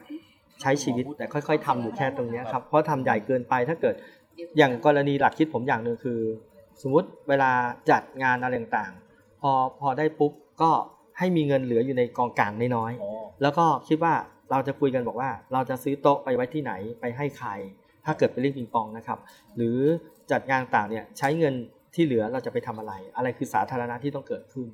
[0.61, 3.95] ใช้ชีวิตแต่ค่อย ๆทำอยู่แค่ตรงเนี้ยครับเพราะทำใหญ่เกินไปถ้าเกิด
[4.57, 6.21] อย่างกรณีหลักคิดผมอย่างหนึ่งคือ
[6.83, 7.51] สมมุติเวลา
[7.91, 10.33] จัดงานอะไรต่างๆพอพอได้ปุ๊บ
[10.63, 10.71] ก็
[11.21, 14.15] ให้มีเงินเหลืออยู่ในกองกลางน้อยๆแล้วก็คิดว่า
[14.51, 17.51] เราจะคุยกันบอกว่า เราจะซื้อโต๊ะไปไว้ที่ไหนไปให้ใคร
[18.05, 19.19] ถ้าเกิดเป็นเรื่องปิงปองนะครับ
[19.57, 19.79] หรือ
[20.31, 21.55] จัดงานต่างเนี่ยใช้เงิน
[21.95, 24.67] ที่เหลือเราจะไปทำอะไร อะไรคือสาธารณะที่ต้องเกิดขึ้น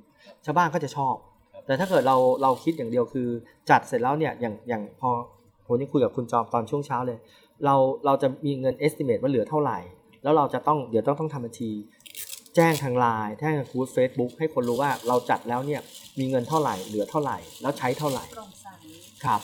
[0.44, 1.14] ชาวบ้านก็จะชอบ
[1.66, 3.28] แต่ถ้าเกิดเราเราคิดอย่างเดียวคือ
[3.70, 5.10] จัดเสร็จแล้วเนี่ยอย่างอย่างพอ
[5.66, 7.18] ผมนี่คุยกับคุณจอมตอนช่วงเช้าเลย
[7.64, 7.74] เรา
[8.06, 9.78] เราจะมีเงิน estimate ว่าเหลือเท่าไหร่
[10.22, 11.70] แล้วเราจะต้องเดี๋ยวต้องต้องทำบัญชี
[12.56, 15.80] แจ้งทางไลน์แจ้งทางคูดเฟซบุ๊กให้คนรู้ว่าเราจัดแล้วเนี่ย
[16.18, 18.68] มีเงินเท่าไหร่เหลือเท่าไหร่ แล้วใช้เท่าไหร่โปร่งใส
[19.24, 19.40] ครับ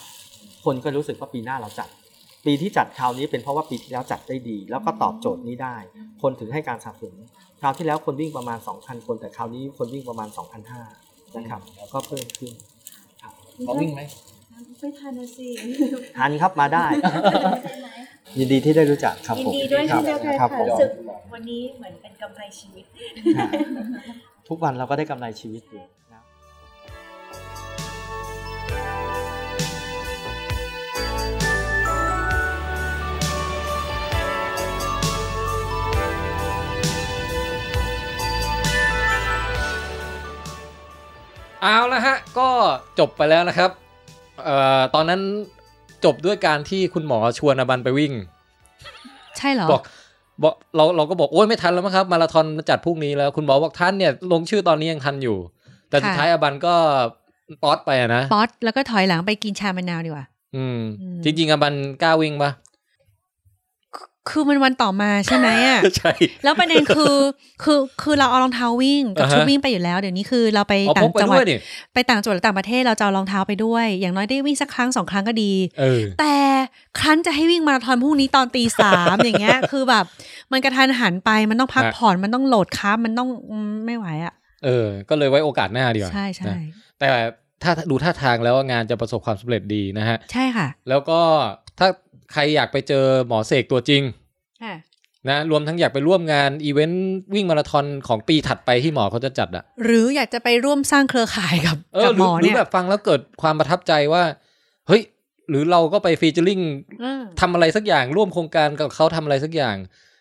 [0.65, 1.89] คนก็รู้สึกว่าปีหน้าเราจัด
[2.47, 5.77] ปีที่จัดคราวนี้เป็นเพราะว่าปีที่แล้วจัดได้ดี แล้วก็ตอบโจทย์นี้ได้
[6.23, 7.17] คนถึงให้การสนับสนุน
[7.61, 10.29] คราวที่แล้วคนวิ่งประมาณ 2,000 คน แต่คราวนี้คนวิ่งประมาณ
[10.83, 11.61] 2,500นะครับ
[11.93, 12.53] ก็เพิ่มขึ้น
[13.65, 14.01] เขาวิ่งไหม
[14.81, 15.49] ไม่ทันนะสิ
[16.19, 16.87] ทันครับมาได้
[18.39, 20.91] ยินดีที่ได้รู้จักครับยินผมดีด้วยครัที่เจอกันครับค่ะผมรู้สึก
[21.35, 22.85] วันนี้เหมือนเป็นกำไรชีวิต
[24.49, 25.83] ทุกวันเราก็ได้กำไรชีวิตอยู่
[41.63, 42.49] เอาละฮะ ก็
[42.99, 43.71] จบไปแล้วนะครับ
[44.45, 45.21] เอ่อตอนนั้น
[46.05, 48.13] จบด้วยการที่คุณหมอชวนอบันไปวิ่ง
[49.39, 49.83] ใช่เหรอบอก
[50.43, 55.37] บอกเราเราก็บอกโอ้ยไม่ทันแล้วมั้งครับ มาราธอนมันจัดพรุ่งนี้แล้ว คุณหมอบอกท่านเนี่ยลงชื่อตอนนี้ยังทันอยู่
[55.89, 56.75] แต่สุดค่ะท้ายอบันก็
[57.63, 60.25] ป๊อตไปอะนะป๊อตแล้วก็ถอยหลังไปกินชามะนาวดีกว่า
[60.57, 62.51] อืมอืมจริง ๆอบันกล้าวิ่งปะ
[64.31, 66.13] คือมันวันต่อมาใช่ไหมอะใช่
[66.45, 67.17] แล้วประเด็นคือ
[67.65, 71.59] คือคือเราเอารองเท้าวิ่งกับอ่าฮะชุดวิ่งไปอยู่แล้ว เดี๋ยวนี้คือเราไปเอาต่าพงกไปจังหวัด้ดวยนี่
[71.95, 76.35] ไปต่างจังหวัดหรือต่างประเทศเราจะเอารองเท้าไปด้วย อย่างน้อยได้วิ่งสักครั้งสองครั้งก็ดีเออแต่
[76.99, 80.05] ครั้นจะให้วิ่งมาราธอนพรุ่งนี้ตอนตีสามอย่างเงี้ย คือแบบ
[80.53, 86.57] มันกระทันหันไปมันต้องพักฮะผ่อนมันต้องโหลดค้ามันต้องอืมไม่ไหวอะเออ ก็เลยไว้โอกาสหน้าดีกว่าใช่ใช่นะ
[87.01, 87.09] แต่
[87.63, 91.21] ถ้าดูท่าทางแล้วงานจะประสบความสำเร็จดีนะฮะ ใช่ค่ะ แล้วก็
[91.79, 91.89] ถ้า
[92.33, 94.03] ใครอยากไปเจอหมอเสกตัวจริง
[94.63, 94.75] ค่ะ
[95.29, 104.23] นะรวมทั้งอยากไปร่วมงานอีเวนต์วิ่งมาราธอนของปีถัดไปที่หมอเขาจะจัดอะหรืออยากจะไปร่วมสร้างเครือข่ายกับเออกับหหรืมออหรือเนี่ยแบบฟังแล้วเกิดความประทับใจว่า
[104.89, 105.03] เฮ้ย
[105.51, 106.61] หรือเราก็ไป featuring
[107.01, 109.77] เออทำอะไรสักอย่างร่วมโครงการกับเขาทำอะไรสักอย่าง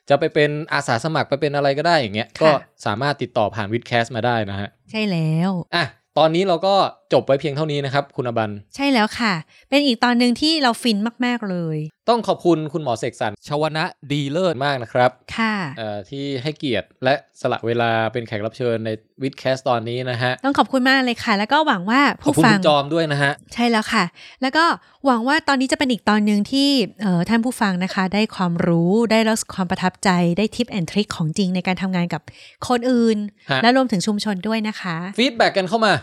[0.10, 2.50] จะไปเป็นอาสาสมัครไปเป็นอะไรก็ได้อย่างเงี้ยก็
[2.86, 5.86] สามารถติดต่อผ่านวิดแคสมาได้นะฮะ ใช่แล้วอะ
[6.20, 6.76] ตอนนี้เราก็
[7.14, 9.34] จบไว้เพียงเท่านี้นะครับ คุณอบัน ใช่แล้วค่ะ
[9.70, 11.78] เป็นอีกตอนหนึ่งที่เราฟินมาก ๆ เลย
[12.10, 18.90] ต้องขอบคุณคุณหมอเสกสรรชวนะดีเลิศมากนะครับ ค่ะเอ่อที่ให้เกียรติและสละเวลาเป็นแขกรับเชิญใน
[19.22, 24.04] วิดแคสตอนนี้นะฮะ ต้องขอบคุณมากเลยค่ะ แล้วก็หวังว่าขอบผู้คุณฟัคุงณจอมด้วยนะฮะ ใช่แล้วค่ะ
[24.42, 24.66] แล้วก็
[25.06, 26.70] หวังว่าตอนนี้จะเป็นอีกตอนหนึ่งที่
[27.02, 32.22] เอ่อท่านผู้ฟังนะคะ ได้ความรู้ได้รับความประทับใจได้ tip and trick ของจริงในการทำงานกับ
[32.68, 33.18] คนอื่น
[33.50, 35.94] ฮะและรวมถึงชุมชนด้วยนะคะ feedback กันเข้ามา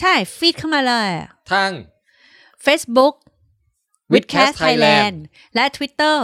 [0.00, 1.08] ใช่ feed เข้ามาเลย
[1.52, 1.70] ทาง
[2.64, 3.14] Facebook
[4.14, 5.14] WiTcast WiTcast Thailand
[5.54, 6.16] และ Twitter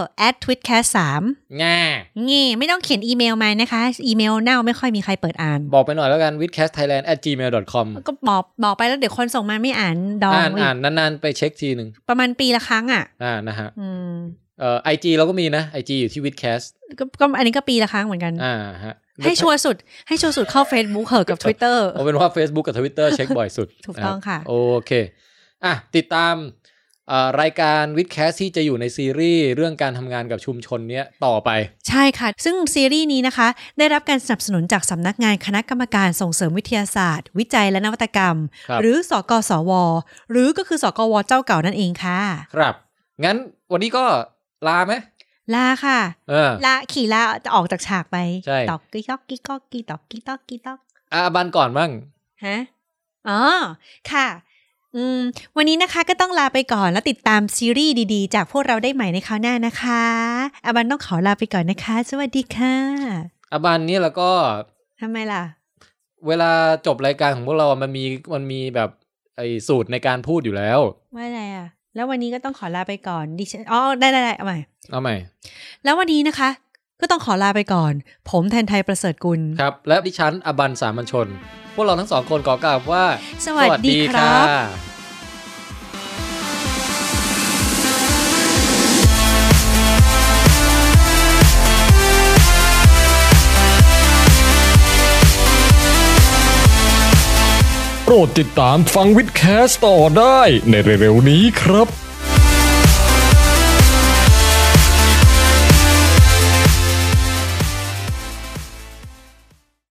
[0.45, 0.89] @witcast
[1.25, 1.81] 3ง่า
[2.29, 14.13] งี้ไม่ต้องเขียนอีเมลมานะคะ อีเมลเน่าไม่ค่อยมีใครเปิดอ่าน บอกไปหน่อยแล้วกัน witcastthailand at gmail com ก็บอกบอกไปแล้วเดี๋ยวคนส่งมาไม่อ่านดองอ่านอีกอ่านนานๆ ไปเช็คทีหนึ่งประมาณปีละครั้งอะ อ่านะฮะอืม
[14.61, 16.67] เอ่อ IG เราก็มีนะ IG อยู่ที่ witcast
[16.99, 19.77] ก็ก็อันนี้ก็ปีละครั้งเหมือนกัน อ่าฮะให้ชัวร์สุด
[20.09, 24.55] ให้ชัวร์สุดเข้า Facebook เหอะกับ Twitter เอาเป็นว่า Facebook กับ Twitter เช็คบ่อยสุด ถูกต้องค่ะ โอ
[24.87, 24.93] เค
[25.65, 26.58] อะ ติดตามเอ่อ
[27.41, 31.51] รายการ WiTcast ที่จะอยู่ในซีรีส์เรื่องการทำงานกับชุมชนเนี้ยต่อไป
[31.89, 33.49] ใช่ค่ะ ซึ่งซีรีส์นี้นะคะ
[33.79, 38.37] ได้รับการสนับสนุนจากสำนักงานคณะกรรมการส่งเสริมวิทยาศาสตร์ วิจัยและนวัตกรรม
[38.69, 39.73] ครับหรือสกสว
[40.31, 42.21] หรือก็คือสกวเจ้าเก่านั่นเองค่ะ
[42.55, 42.75] ครับ
[43.25, 43.37] งั้น
[43.73, 44.05] วันนี้ก็
[44.67, 44.95] ลาไหม
[45.55, 45.99] ลาค่ะ
[46.31, 50.79] เออลาขี่ลาจะออกจากฉากไปใช่ตอกกี้ตอกกี้ตอกกี้ตอกกี้ตอกกี้ตอก
[51.13, 51.91] อาบันก่อนบ้าง
[52.45, 52.59] ฮะ
[53.29, 53.41] อ๋อ
[54.11, 54.27] ค่ะ
[54.97, 55.21] อืม
[55.57, 60.03] วันนี้นะคะก็ต้องลาไปก่อนแล้วติดตามซีรีส์ดีๆ จากพวกเราได้ใหม่ในคราวหน้านะคะ
[60.65, 62.75] อาบันต้องขอลาไปก่อนนะคะ สวัสดีค่ะ
[63.53, 64.31] อาบันนี่แล้วก็
[65.01, 65.43] ทำไมล่ะ
[66.27, 66.51] เวลา
[66.87, 68.91] จบรายการของพวกเรา มันมีมันมีแบบ
[69.37, 70.81] ไอ้สูตรในการพูดอยู่แล้ว
[71.17, 74.59] ว่าอะไรอะ แล้ววันนี้ก็ต้องขอลาไปก่อนดิฉันอ๋อได้ได้ได้เอาใหม่
[74.91, 75.17] เอาใหม่
[75.85, 76.51] แล้ววันนี้นะคะ
[77.01, 77.93] ก็ต้องขอลาไปก่อน
[78.31, 83.05] ผมแทนไทยประเสริฐกุลครับ และดิฉันอบันสามัญชนพ วกเราทั้งสองคนขอกล่าวว่า
[83.47, 84.89] สวัสดีครับะ
[98.05, 101.89] โปรดติดตามฟังวิดแคสต่อได้ในเร็วๆนี้ครับ